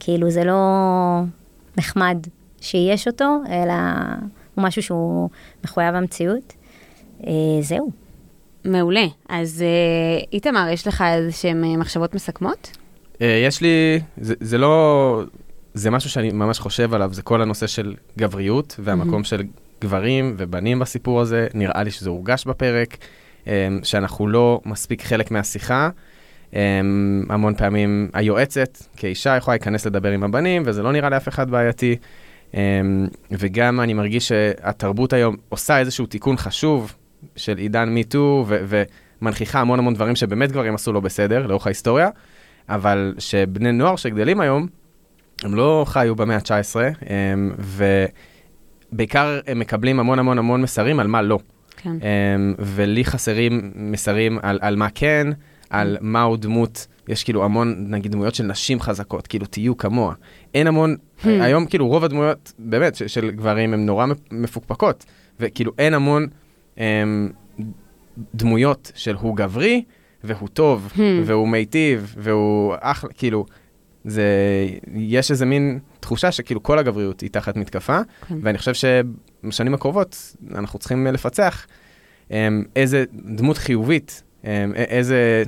כאילו 0.00 0.30
זה 0.30 0.44
לא 0.44 0.62
נחמד 1.76 2.18
שיש 2.60 3.06
אותו, 3.06 3.24
אלא 3.50 3.74
הוא 4.54 4.64
משהו 4.64 4.82
שהוא 4.82 5.28
מחויב 5.64 5.94
המציאות. 5.94 6.52
זהו. 7.60 7.90
מעולה. 8.64 9.06
אז 9.28 9.62
אה, 9.62 10.24
איתמר, 10.32 10.68
יש 10.72 10.86
לך 10.86 11.04
איזה 11.06 11.32
שהן 11.32 11.64
אה, 11.64 11.76
מחשבות 11.76 12.14
מסכמות? 12.14 12.76
אה, 13.22 13.42
יש 13.46 13.60
לי, 13.60 14.00
זה, 14.20 14.34
זה 14.40 14.58
לא, 14.58 15.22
זה 15.74 15.90
משהו 15.90 16.10
שאני 16.10 16.30
ממש 16.30 16.58
חושב 16.58 16.94
עליו, 16.94 17.14
זה 17.14 17.22
כל 17.22 17.42
הנושא 17.42 17.66
של 17.66 17.94
גבריות 18.18 18.76
והמקום 18.78 19.22
mm-hmm. 19.22 19.26
של 19.26 19.42
גברים 19.80 20.34
ובנים 20.38 20.78
בסיפור 20.78 21.20
הזה. 21.20 21.46
נראה 21.54 21.82
לי 21.82 21.90
שזה 21.90 22.10
הורגש 22.10 22.44
בפרק, 22.44 22.96
שאנחנו 23.82 24.28
לא 24.28 24.60
מספיק 24.64 25.02
חלק 25.02 25.30
מהשיחה. 25.30 25.90
המון 27.28 27.54
פעמים 27.54 28.10
היועצת 28.12 28.78
כאישה 28.96 29.36
יכולה 29.36 29.54
להיכנס 29.54 29.86
לדבר 29.86 30.10
עם 30.10 30.24
הבנים, 30.24 30.62
וזה 30.66 30.82
לא 30.82 30.92
נראה 30.92 31.10
לאף 31.10 31.28
אחד 31.28 31.50
בעייתי. 31.50 31.96
Um, 32.52 32.56
וגם 33.30 33.80
אני 33.80 33.94
מרגיש 33.94 34.28
שהתרבות 34.28 35.12
היום 35.12 35.36
עושה 35.48 35.78
איזשהו 35.78 36.06
תיקון 36.06 36.36
חשוב 36.36 36.94
של 37.36 37.56
עידן 37.56 37.88
מיטו, 37.88 38.46
ומנכיחה 38.48 39.60
המון 39.60 39.78
המון 39.78 39.94
דברים 39.94 40.16
שבאמת 40.16 40.52
גברים 40.52 40.74
עשו 40.74 40.92
לא 40.92 41.00
בסדר 41.00 41.46
לאורך 41.46 41.66
ההיסטוריה, 41.66 42.08
אבל 42.68 43.14
שבני 43.18 43.72
נוער 43.72 43.96
שגדלים 43.96 44.40
היום, 44.40 44.66
הם 45.42 45.54
לא 45.54 45.84
חיו 45.88 46.16
במאה 46.16 46.36
ה-19, 46.36 46.76
um, 47.02 47.06
ובעיקר 48.92 49.40
הם 49.46 49.58
מקבלים 49.58 50.00
המון 50.00 50.18
המון 50.18 50.38
המון 50.38 50.62
מסרים 50.62 51.00
על 51.00 51.06
מה 51.06 51.22
לא. 51.22 51.38
כן. 51.76 51.90
Um, 51.90 52.04
ולי 52.58 53.04
חסרים 53.04 53.72
מסרים 53.74 54.38
על, 54.42 54.58
על 54.62 54.76
מה 54.76 54.88
כן, 54.94 55.26
על 55.70 55.96
מהו 56.00 56.36
דמות, 56.36 56.86
יש 57.08 57.24
כאילו 57.24 57.44
המון, 57.44 57.84
נגיד, 57.88 58.12
דמויות 58.12 58.34
של 58.34 58.44
נשים 58.44 58.80
חזקות, 58.80 59.26
כאילו, 59.26 59.46
תהיו 59.46 59.76
כמוה. 59.76 60.14
אין 60.54 60.66
המון, 60.66 60.96
hmm. 61.22 61.26
היום 61.26 61.66
כאילו 61.66 61.88
רוב 61.88 62.04
הדמויות, 62.04 62.52
באמת, 62.58 62.94
של 63.06 63.30
גברים 63.30 63.74
הן 63.74 63.86
נורא 63.86 64.06
מפוקפקות, 64.30 65.04
וכאילו 65.40 65.72
אין 65.78 65.94
המון 65.94 66.26
דמויות 68.34 68.92
של 68.94 69.14
הוא 69.14 69.36
גברי, 69.36 69.84
והוא 70.24 70.48
טוב, 70.48 70.92
hmm. 70.94 71.00
והוא 71.24 71.48
מיטיב, 71.48 72.14
והוא 72.18 72.74
אחלה, 72.80 73.10
כאילו, 73.12 73.46
זה, 74.04 74.24
יש 74.94 75.30
איזה 75.30 75.46
מין 75.46 75.78
תחושה 76.00 76.32
שכאילו 76.32 76.62
כל 76.62 76.78
הגבריות 76.78 77.20
היא 77.20 77.30
תחת 77.30 77.56
מתקפה, 77.56 78.00
כן. 78.28 78.34
ואני 78.42 78.58
חושב 78.58 78.72
שבשנים 78.74 79.74
הקרובות 79.74 80.36
אנחנו 80.54 80.78
צריכים 80.78 81.06
לפצח 81.06 81.66
um, 82.28 82.32
איזה 82.76 83.04
דמות 83.12 83.58
חיובית 83.58 84.22
אמ, 84.44 84.74
איזה 84.74 85.42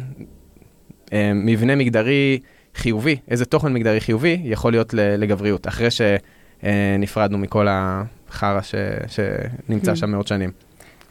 אמ, 1.13 1.47
מבנה 1.47 1.77
מגדרי 1.77 2.39
חיובי, 2.75 3.17
איזה 3.29 3.45
תוכן 3.45 3.73
מגדרי 3.73 4.01
חיובי 4.01 4.41
יכול 4.45 4.73
להיות 4.73 4.95
לגבריות, 4.95 5.69
אחרי 5.69 5.89
שנפרדנו 5.91 7.39
מכל 7.39 7.67
החרא 7.71 8.61
ש, 8.63 8.75
שנמצא 9.07 9.95
שם 9.95 10.11
מאות 10.11 10.27
שנים. 10.27 10.51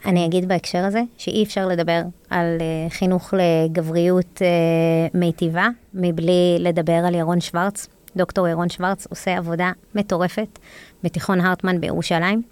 אני 0.04 0.26
אגיד 0.26 0.48
בהקשר 0.48 0.84
הזה 0.84 1.02
שאי 1.18 1.42
אפשר 1.42 1.66
לדבר 1.66 2.02
על 2.30 2.58
uh, 2.58 2.92
חינוך 2.92 3.34
לגבריות 3.34 4.38
uh, 4.38 5.18
מיטיבה 5.18 5.68
מבלי 5.94 6.56
לדבר 6.58 6.92
על 7.06 7.14
ירון 7.14 7.40
שוורץ. 7.40 7.86
דוקטור 8.16 8.48
ירון 8.48 8.68
שוורץ 8.68 9.06
עושה 9.06 9.36
עבודה 9.36 9.72
מטורפת 9.94 10.58
בתיכון 11.02 11.40
הרטמן 11.40 11.80
בירושלים. 11.80 12.42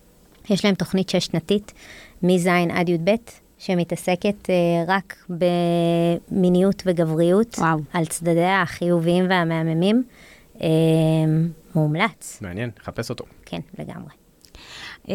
יש 0.51 0.64
להם 0.64 0.74
תוכנית 0.74 1.09
שש-שנתית, 1.09 1.72
מז' 2.22 2.46
עד 2.70 2.88
י"ב, 2.88 3.11
שמתעסקת 3.59 4.46
uh, 4.46 4.51
רק 4.90 5.26
במיניות 5.28 6.82
וגבריות, 6.86 7.59
וואו. 7.59 7.78
על 7.92 8.07
צדדיה 8.07 8.62
החיוביים 8.62 9.26
והמהממים. 9.30 10.05
Uh, 10.57 10.61
מומלץ. 11.74 12.38
מעניין, 12.42 12.70
חפש 12.84 13.11
אותו. 13.11 13.24
כן, 13.46 13.61
לגמרי. 13.78 14.11
Uh, 15.07 15.11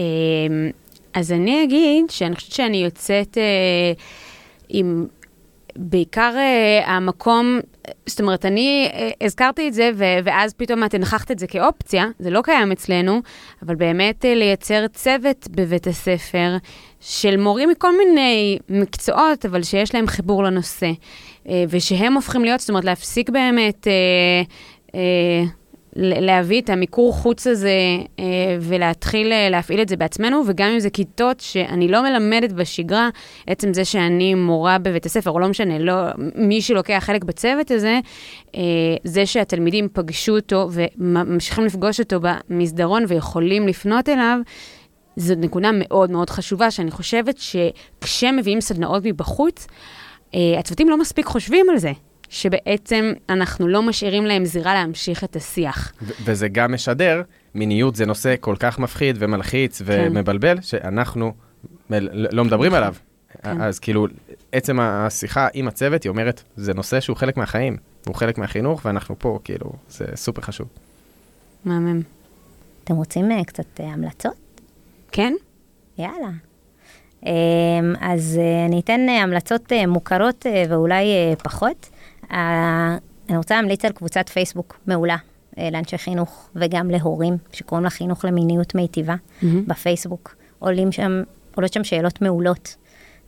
אז 1.13 1.31
אני 1.31 1.63
אגיד 1.63 2.09
שאני 2.09 2.35
חושבת 2.35 2.51
שאני 2.51 2.77
יוצאת 2.77 3.37
uh, 3.37 4.01
עם 4.69 5.07
בעיקר 5.75 6.33
uh, 6.35 6.89
המקום, 6.89 7.59
זאת 8.05 8.21
אומרת, 8.21 8.45
אני 8.45 8.89
uh, 8.91 9.25
הזכרתי 9.25 9.67
את 9.67 9.73
זה, 9.73 9.91
ו- 9.95 10.17
ואז 10.23 10.53
פתאום 10.53 10.83
את 10.83 10.93
הנחחת 10.93 11.31
את 11.31 11.39
זה 11.39 11.47
כאופציה, 11.47 12.05
זה 12.19 12.29
לא 12.29 12.41
קיים 12.41 12.71
אצלנו, 12.71 13.21
אבל 13.65 13.75
באמת 13.75 14.25
uh, 14.25 14.27
לייצר 14.27 14.87
צוות 14.87 15.47
בבית 15.51 15.87
הספר 15.87 16.57
של 16.99 17.37
מורים 17.37 17.69
מכל 17.69 17.97
מיני 17.97 18.57
מקצועות, 18.69 19.45
אבל 19.45 19.63
שיש 19.63 19.95
להם 19.95 20.07
חיבור 20.07 20.43
לנושא, 20.43 20.91
uh, 21.43 21.49
ושהם 21.69 22.13
הופכים 22.13 22.43
להיות, 22.43 22.59
זאת 22.59 22.69
אומרת, 22.69 22.85
להפסיק 22.85 23.29
באמת... 23.29 23.87
Uh, 23.87 24.89
uh, 24.91 25.62
להביא 25.95 26.61
את 26.61 26.69
המיקור 26.69 27.13
חוץ 27.13 27.47
הזה 27.47 27.77
אה, 28.19 28.25
ולהתחיל 28.61 29.31
אה, 29.31 29.49
להפעיל 29.49 29.81
את 29.81 29.89
זה 29.89 29.97
בעצמנו, 29.97 30.43
וגם 30.47 30.69
אם 30.69 30.79
זה 30.79 30.89
כיתות 30.89 31.39
שאני 31.39 31.87
לא 31.87 32.03
מלמדת 32.03 32.51
בשגרה, 32.51 33.09
עצם 33.47 33.73
זה 33.73 33.85
שאני 33.85 34.33
מורה 34.33 34.77
בבית 34.77 35.05
הספר, 35.05 35.31
או 35.31 35.39
לא 35.39 35.47
משנה, 35.47 35.79
לא, 35.79 35.93
מי 36.35 36.61
שלוקח 36.61 37.03
חלק 37.05 37.23
בצוות 37.23 37.71
הזה, 37.71 37.99
אה, 38.55 38.61
זה 39.03 39.25
שהתלמידים 39.25 39.87
פגשו 39.93 40.35
אותו 40.35 40.69
וממשיכים 40.71 41.65
לפגוש 41.65 41.99
אותו 41.99 42.19
במסדרון 42.21 43.03
ויכולים 43.07 43.67
לפנות 43.67 44.09
אליו, 44.09 44.39
זו 45.15 45.35
נקודה 45.37 45.69
מאוד 45.73 46.11
מאוד 46.11 46.29
חשובה, 46.29 46.71
שאני 46.71 46.91
חושבת 46.91 47.37
שכשמביאים 47.37 48.61
סדנאות 48.61 49.03
מבחוץ, 49.05 49.67
הצוותים 50.59 50.89
לא 50.89 50.97
מספיק 50.97 51.25
חושבים 51.25 51.65
על 51.69 51.77
זה. 51.77 51.91
שבעצם 52.33 53.13
אנחנו 53.29 53.67
לא 53.67 53.81
משאירים 53.81 54.25
להם 54.25 54.45
זירה 54.45 54.73
להמשיך 54.73 55.23
את 55.23 55.35
השיח. 55.35 55.93
ו- 56.01 56.11
וזה 56.25 56.47
גם 56.47 56.73
משדר, 56.73 57.21
מיניות 57.55 57.95
זה 57.95 58.05
נושא 58.05 58.35
כל 58.39 58.55
כך 58.59 58.79
מפחיד 58.79 59.15
ומלחיץ 59.19 59.81
ומבלבל, 59.85 60.61
שאנחנו 60.61 61.33
מ- 61.89 61.93
לא 62.31 62.43
מדברים 62.45 62.73
עליו. 62.73 62.95
כן. 63.43 63.61
אז 63.61 63.79
כאילו, 63.79 64.07
עצם 64.51 64.79
השיחה 64.79 65.47
עם 65.53 65.67
הצוות, 65.67 66.03
היא 66.03 66.09
אומרת, 66.09 66.43
זה 66.55 66.73
נושא 66.73 66.99
שהוא 66.99 67.17
חלק 67.17 67.37
מהחיים, 67.37 67.77
הוא 68.07 68.15
חלק 68.15 68.37
מהחינוך, 68.37 68.81
ואנחנו 68.85 69.15
פה, 69.19 69.39
כאילו, 69.43 69.71
זה 69.89 70.05
סופר 70.15 70.41
חשוב. 70.41 70.67
מהמם. 71.65 72.01
אתם 72.83 72.95
רוצים 72.95 73.31
אה, 73.31 73.43
קצת 73.43 73.79
אה, 73.79 73.85
המלצות? 73.85 74.61
כן? 75.11 75.33
יאללה. 75.97 76.29
אמ, 77.25 77.29
אז 78.01 78.39
אה, 78.41 78.65
אני 78.65 78.79
אתן 78.79 78.99
אה, 79.09 79.23
המלצות 79.23 79.71
אה, 79.71 79.87
מוכרות 79.87 80.45
אה, 80.45 80.63
ואולי 80.69 81.03
אה, 81.05 81.33
פחות. 81.43 81.89
אה, 82.33 82.97
אני 83.29 83.37
רוצה 83.37 83.55
להמליץ 83.55 83.85
על 83.85 83.91
קבוצת 83.91 84.29
פייסבוק 84.29 84.79
מעולה 84.87 85.15
אה, 85.57 85.69
לאנשי 85.71 85.97
חינוך 85.97 86.49
וגם 86.55 86.89
להורים 86.89 87.37
שקוראים 87.51 87.83
לה 87.83 87.89
חינוך 87.89 88.25
למיניות 88.25 88.75
מיטיבה 88.75 89.15
מהמם. 89.41 89.65
בפייסבוק. 89.67 90.35
עולים 90.59 90.91
שם, 90.91 91.23
עולות 91.55 91.73
שם 91.73 91.83
שאלות 91.83 92.21
מעולות 92.21 92.75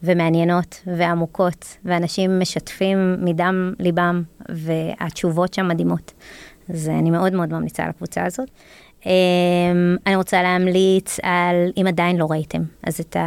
ומעניינות 0.04 0.82
ועמוקות, 0.98 1.78
ואנשים 1.86 2.40
משתפים 2.40 3.26
מדם 3.26 3.74
ליבם, 3.80 4.24
והתשובות 4.50 5.54
שם 5.54 5.68
מדהימות. 5.68 6.14
אז 6.70 6.90
אני 6.90 7.10
מאוד 7.10 7.34
מאוד 7.34 7.54
ממליצה 7.54 7.84
על 7.84 7.90
הקבוצה 7.90 8.26
הזאת. 8.26 8.50
Um, 9.06 9.08
אני 10.08 10.16
רוצה 10.16 10.42
להמליץ 10.44 11.18
על, 11.24 11.56
אם 11.82 11.88
עדיין 11.88 12.18
לא 12.18 12.26
ראיתם, 12.30 12.62
אז 12.84 13.00
את 13.00 13.18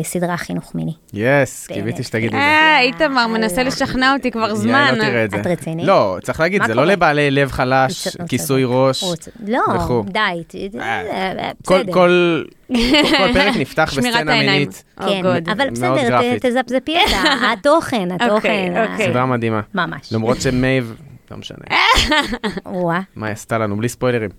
הסדרה 0.00 0.36
חינוך 0.36 0.74
מיני. 0.74 0.92
יס. 1.14 1.66
קיוויתי 1.66 2.02
שתגידי 2.02 2.26
את 2.26 2.32
זה. 2.32 2.38
אה, 2.38 2.80
איתמר 2.80 3.26
מנסה 3.26 3.62
לשכנע 3.62 4.12
אותי 4.12 4.30
כבר 4.30 4.54
זמן. 4.54 4.88
יאי, 4.92 4.98
לא 4.98 5.04
תראה 5.04 5.24
את 5.24 5.30
זה. 5.30 5.36
את 5.40 5.46
רצינית? 5.46 5.86
לא, 5.86 6.16
צריך 6.22 6.40
להגיד, 6.40 6.62
זה 6.66 6.74
לא? 6.74 6.84
לבעלי 6.84 7.30
לב 7.30 7.50
חלש, 7.50 8.08
כיסוי. 8.28 8.62
ראש. 8.66 9.04
לא, 9.46 9.60
וכו'. 9.76 10.02
די, 10.06 10.20
ת- 10.48 10.74
אה, 10.80 11.50
כל, 11.64 11.78
בסדר. 11.82 11.92
כל, 11.92 12.42
כל 13.18 13.32
פרק 13.32 13.56
נפתח 13.56 13.94
בסצנה. 13.96 14.24
מינית. 14.34 14.84
Oh 15.00 15.02
כן. 15.08 15.22
אבל 15.52 15.70
בסדר. 15.70 16.20
תזפזפי 16.40 16.96
את 16.96 17.12
התוכן, 17.52 18.08
התוכן. 18.12 18.72
ה- 18.76 18.92
אוקיי. 18.92 19.06
סדרה 19.06 19.26
מדהימה. 19.26 19.60
ממש. 19.74 20.12
למרות 20.12 20.40
שמייב, 20.40 20.96
לא 21.30 21.36
משנה, 21.36 21.64
וואה. 22.66 23.00
מה 23.16 23.26
היא 23.26 23.32
עשתה 23.32 23.58
לנו, 23.58 23.76
בלי 23.76 23.88
ספוילרים. 23.88 24.30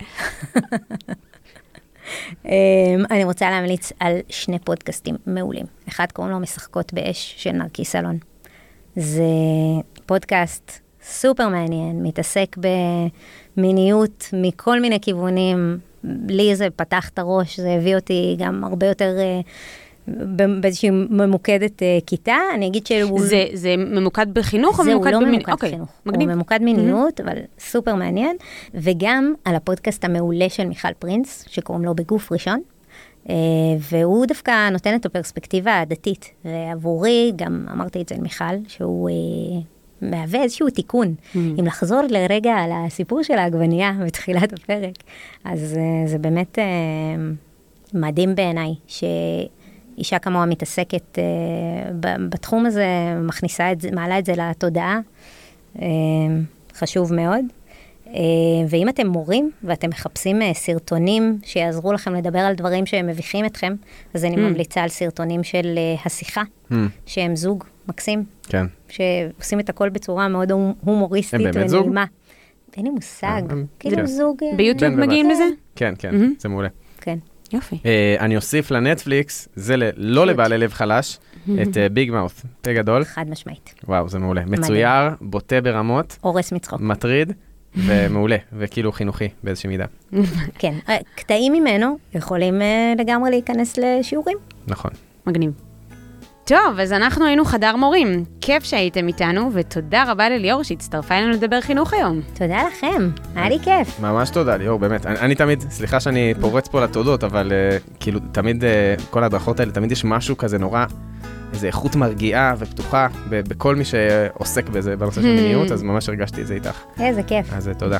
אמ, 2.45 2.51
אני 3.11 3.23
רוצה 3.23 3.49
להמליץ 3.49 3.91
על 3.99 4.17
שני 4.29 4.59
פודקאסטים 4.59 5.15
מעולים. 5.25 5.65
אחד 5.89 6.05
קוראים 6.13 6.33
לו 6.33 6.39
משחקות 6.39 6.93
באש 6.93 7.33
של 7.37 7.51
נרקיס 7.51 7.95
אלון. 7.95 8.17
זה 8.95 9.23
פודקאסט 10.05 10.71
סופר 11.03 11.49
מעניין, 11.49 12.03
מתעסק 12.03 12.55
במיניות 13.57 14.29
מכל 14.33 14.81
מיני 14.81 14.99
כיוונים. 15.01 15.77
לי 16.27 16.55
זה 16.55 16.67
פתח 16.75 17.09
את 17.09 17.19
הראש, 17.19 17.59
זה 17.59 17.71
הביא 17.71 17.95
אותי 17.95 18.35
גם 18.39 18.63
הרבה 18.63 18.87
יותר 18.87 19.17
ב- 19.19 19.41
באיזושהי 20.61 20.89
ממוקדת 20.89 21.83
אה, 21.83 21.97
כיתה. 22.05 22.35
אני 22.55 22.67
אגיד 22.67 22.87
שהוא... 22.87 23.19
זה, 23.21 23.45
זה 23.53 23.75
ממוקד 23.77 24.33
בחינוך 24.33 24.79
או 24.79 24.83
זהו, 24.83 24.93
ממוקד 24.93 25.11
לא 25.11 25.19
במין- 25.19 25.31
ממוקד 25.35 25.51
אוקיי, 25.51 25.69
חינוך. 25.69 25.89
מגניב. 26.05 26.27
הוא 26.29 26.35
ממוקד 26.35 26.59
מיניות, 26.61 27.19
אבל 27.21 27.33
סופר 27.59 27.95
מעניין. 27.95 28.35
וגם 28.73 29.33
על 29.45 29.55
הפודקאסט 29.55 30.05
המעולה 30.05 30.49
של 30.49 30.65
מיכל 30.65 30.93
פרינס, 30.99 31.45
שקוראים 31.49 31.85
לו 31.85 31.95
בגוף 31.95 32.31
ראשון. 32.31 32.61
אה, 33.29 33.35
והוא 33.91 34.25
דווקא 34.25 34.69
נותן 34.69 34.95
את 34.95 35.05
הפרספקטיבה 35.05 35.79
הדתית. 35.79 36.31
ועבורי, 36.45 37.31
גם 37.35 37.65
אמרתי 37.71 38.01
את 38.01 38.09
זה 38.09 38.15
למיכל, 38.15 38.55
שהוא 38.67 39.09
אה, 39.09 39.15
מהווה 40.01 40.43
איזשהו 40.43 40.69
תיקון. 40.69 41.15
אם 41.35 41.65
לחזור 41.65 42.01
לרגע 42.09 42.53
על 42.53 42.69
הסיפור 42.73 43.23
של 43.23 43.33
העגבנייה 43.33 43.91
בתחילת 44.05 44.53
הפרק, 44.53 44.93
אז 45.43 45.77
אה, 45.77 46.07
זה 46.07 46.17
באמת 46.17 46.59
אה, 46.59 46.63
מדהים 47.93 48.35
בעיניי, 48.35 48.73
שאישה 50.01 50.19
כמוה 50.19 50.45
מתעסקת 50.45 51.19
אה, 51.19 51.23
בתחום 52.29 52.65
הזה, 52.65 52.85
מכניסה 53.21 53.71
את 53.71 53.81
זה, 53.81 53.91
מעלה 53.91 54.19
את 54.19 54.25
זה 54.25 54.33
לתודעה, 54.37 54.99
אה, 55.81 55.87
חשוב 56.77 57.13
מאוד. 57.13 57.45
אה, 58.07 58.13
ואם 58.69 58.89
אתם 58.89 59.07
מורים 59.07 59.51
ואתם 59.63 59.89
מחפשים 59.89 60.41
אה, 60.41 60.53
סרטונים 60.53 61.37
שיעזרו 61.43 61.93
לכם 61.93 62.13
לדבר 62.15 62.39
על 62.39 62.53
דברים 62.55 62.85
שהם 62.85 63.07
מביכים 63.07 63.45
אתכם, 63.45 63.73
אז 64.13 64.25
אני 64.25 64.35
Mm. 64.35 64.39
ממליצה 64.39 64.81
על 64.83 64.89
סרטונים 64.89 65.43
של 65.43 65.73
אה, 65.77 65.95
השיחה, 66.05 66.41
Hmm, 66.71 66.75
שהם 67.05 67.35
זוג 67.35 67.63
מקסים, 67.87 68.23
כן. 68.43 68.65
שעושים 68.89 69.59
את 69.59 69.69
הכל 69.69 69.89
בצורה 69.89 70.27
מאוד 70.27 70.51
הומ- 70.51 70.73
הומוריסטית 70.85 71.39
הם 71.45 71.51
באמת 71.51 71.69
זוג? 71.69 71.81
ונעימה. 71.81 72.05
אין 72.77 72.85
לי 72.85 72.91
מושג, 72.91 73.41
הם- 73.49 73.65
כאילו 73.79 73.95
כן. 73.97 74.05
זוג... 74.05 74.37
ביוטיוב. 74.57 74.93
מגיעים 74.95 75.29
לזה? 75.29 75.43
כן, 75.75 75.93
כן, 75.99 76.11
מהמם. 76.15 76.33
זה 76.39 76.49
מעולה. 76.49 76.69
יופי. 77.53 77.77
אה, 77.85 78.15
אני 78.19 78.35
אוסיף 78.35 78.71
לנטפליקס, 78.71 79.47
זה 79.55 79.77
ל- 79.77 79.89
לא 79.95 80.25
לבעלי 80.27 80.57
לב 80.57 80.73
חלש, 80.73 81.17
את 81.61 81.77
ביג 81.93 82.11
מאות', 82.11 82.41
פה 82.61 82.73
גדול. 82.73 83.03
חד 83.03 83.25
משמעית. 83.29 83.73
וואו, 83.87 84.09
זה 84.09 84.19
מעולה. 84.19 84.41
מצויר, 84.45 84.89
בוטה 85.21 85.61
ברמות, 85.61 86.17
הורס 86.21 86.51
מצחוק. 86.51 86.81
מטריד, 86.81 87.31
ומעולה, 87.85 88.37
וכאילו 88.53 88.91
חינוכי 88.91 89.27
באיזושהי 89.43 89.69
מידה. 89.69 89.85
כן. 90.59 90.73
אה, 90.89 90.97
קטעים 91.15 91.53
ממנו 91.53 91.97
יכולים 92.15 92.61
אה, 92.61 92.93
לגמרי 92.97 93.29
להיכנס 93.29 93.77
לשיעורים. 93.77 94.37
נכון. 94.67 94.91
מגניב. 95.27 95.51
טוב, 96.45 96.79
אז 96.81 96.91
אנחנו 96.93 97.25
היינו 97.25 97.45
חדר 97.45 97.75
מורים. 97.75 98.23
כיף 98.41 98.63
שהייתם 98.63 99.07
איתנו, 99.07 99.49
ותודה 99.53 100.03
רבה 100.07 100.29
לליאור 100.29 100.63
שהצטרפה 100.63 101.15
אלינו 101.15 101.31
לדבר 101.31 101.61
חינוך 101.61 101.93
היום. 101.93 102.21
תודה 102.33 102.63
לכם, 102.67 103.09
היה 103.35 103.49
לי 103.49 103.59
כיף. 103.59 103.99
ממש 103.99 104.29
תודה, 104.29 104.57
ליאור, 104.57 104.79
באמת. 104.79 105.05
אני, 105.05 105.19
אני 105.19 105.35
תמיד, 105.35 105.61
סליחה 105.69 105.99
שאני 105.99 106.33
פורץ 106.41 106.67
פה 106.67 106.83
לתודות, 106.83 107.23
אבל 107.23 107.51
uh, 107.51 107.97
כאילו, 107.99 108.19
תמיד, 108.31 108.63
uh, 108.63 109.01
כל 109.09 109.23
ההדרכות 109.23 109.59
האלה, 109.59 109.71
תמיד 109.71 109.91
יש 109.91 110.05
משהו 110.05 110.37
כזה 110.37 110.57
נורא, 110.57 110.85
איזו 111.53 111.67
איכות 111.67 111.95
מרגיעה 111.95 112.53
ופתוחה 112.57 113.07
ב- 113.29 113.49
בכל 113.49 113.75
מי 113.75 113.83
שעוסק 113.85 114.69
בזה, 114.69 114.95
בנושא 114.97 115.21
של 115.21 115.35
מיניות, 115.35 115.71
אז 115.71 115.83
ממש 115.83 116.09
הרגשתי 116.09 116.41
את 116.41 116.47
זה 116.47 116.53
איתך. 116.53 116.77
איזה 116.99 117.23
כיף. 117.23 117.53
אז 117.53 117.67
uh, 117.67 117.73
תודה. 117.79 117.97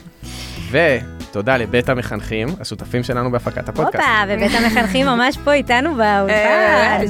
ותודה 0.71 1.57
לבית 1.57 1.89
המחנכים, 1.89 2.47
השותפים 2.59 3.03
שלנו 3.03 3.31
בהפקת 3.31 3.69
הפודקאסט. 3.69 3.95
הופה, 3.95 4.33
ובית 4.33 4.51
המחנכים 4.55 5.05
ממש 5.07 5.37
פה 5.37 5.53
איתנו 5.53 5.95
באולפן. 5.95 7.05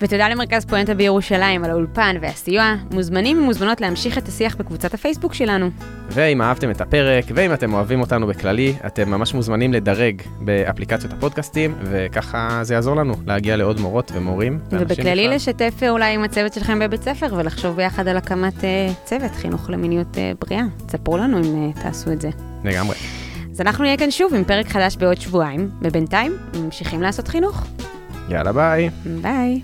ותודה 0.00 0.28
למרכז 0.28 0.64
פואנטה 0.64 0.94
בירושלים 0.94 1.64
על 1.64 1.70
האולפן 1.70 2.16
והסיוע. 2.20 2.74
מוזמנים 2.90 3.38
ומוזמנות 3.38 3.80
להמשיך 3.80 4.18
את 4.18 4.28
השיח 4.28 4.56
בקבוצת 4.56 4.94
הפייסבוק 4.94 5.34
שלנו. 5.34 5.70
ואם 6.08 6.42
אהבתם 6.42 6.70
את 6.70 6.80
הפרק, 6.80 7.24
ואם 7.34 7.52
אתם 7.52 7.72
אוהבים 7.72 8.00
אותנו 8.00 8.26
בכללי, 8.26 8.74
אתם 8.86 9.10
ממש 9.10 9.34
מוזמנים 9.34 9.72
לדרג 9.72 10.22
באפליקציות 10.40 11.12
הפודקאסטים, 11.12 11.74
וככה 11.82 12.58
זה 12.62 12.74
יעזור 12.74 12.96
לנו 12.96 13.14
להגיע 13.26 13.56
לעוד 13.56 13.80
מורות 13.80 14.12
ומורים. 14.14 14.58
ובכללי 14.72 15.24
בכלל. 15.24 15.36
לשתף 15.36 15.82
אה, 15.82 15.90
אולי 15.90 16.14
עם 16.14 16.24
הצוות 16.24 16.52
שלכם 16.52 16.78
בבית 16.78 17.02
ספר 17.02 17.34
ולחשוב 17.36 17.76
ביחד 17.76 18.08
על 18.08 18.16
הקמת 18.16 18.64
אה, 18.64 18.88
צוות 19.04 19.32
חינוך 19.32 19.70
למיניות 19.70 20.18
אה, 20.18 20.32
בריאה. 20.40 20.64
תספרו 20.86 21.16
לנו 21.16 21.38
אם 21.38 21.72
אה, 21.76 21.82
תעשו 21.82 22.12
את 22.12 22.20
זה. 22.20 22.49
לגמרי. 22.64 22.96
אז 23.50 23.60
אנחנו 23.60 23.84
נהיה 23.84 23.96
כאן 23.96 24.10
שוב 24.10 24.34
עם 24.34 24.44
פרק 24.44 24.68
חדש 24.68 24.96
בעוד 24.96 25.20
שבועיים, 25.20 25.70
ובינתיים 25.82 26.36
ממשיכים 26.54 27.02
לעשות 27.02 27.28
חינוך. 27.28 27.66
יאללה 28.28 28.52
ביי. 28.52 28.90
ביי. 29.22 29.60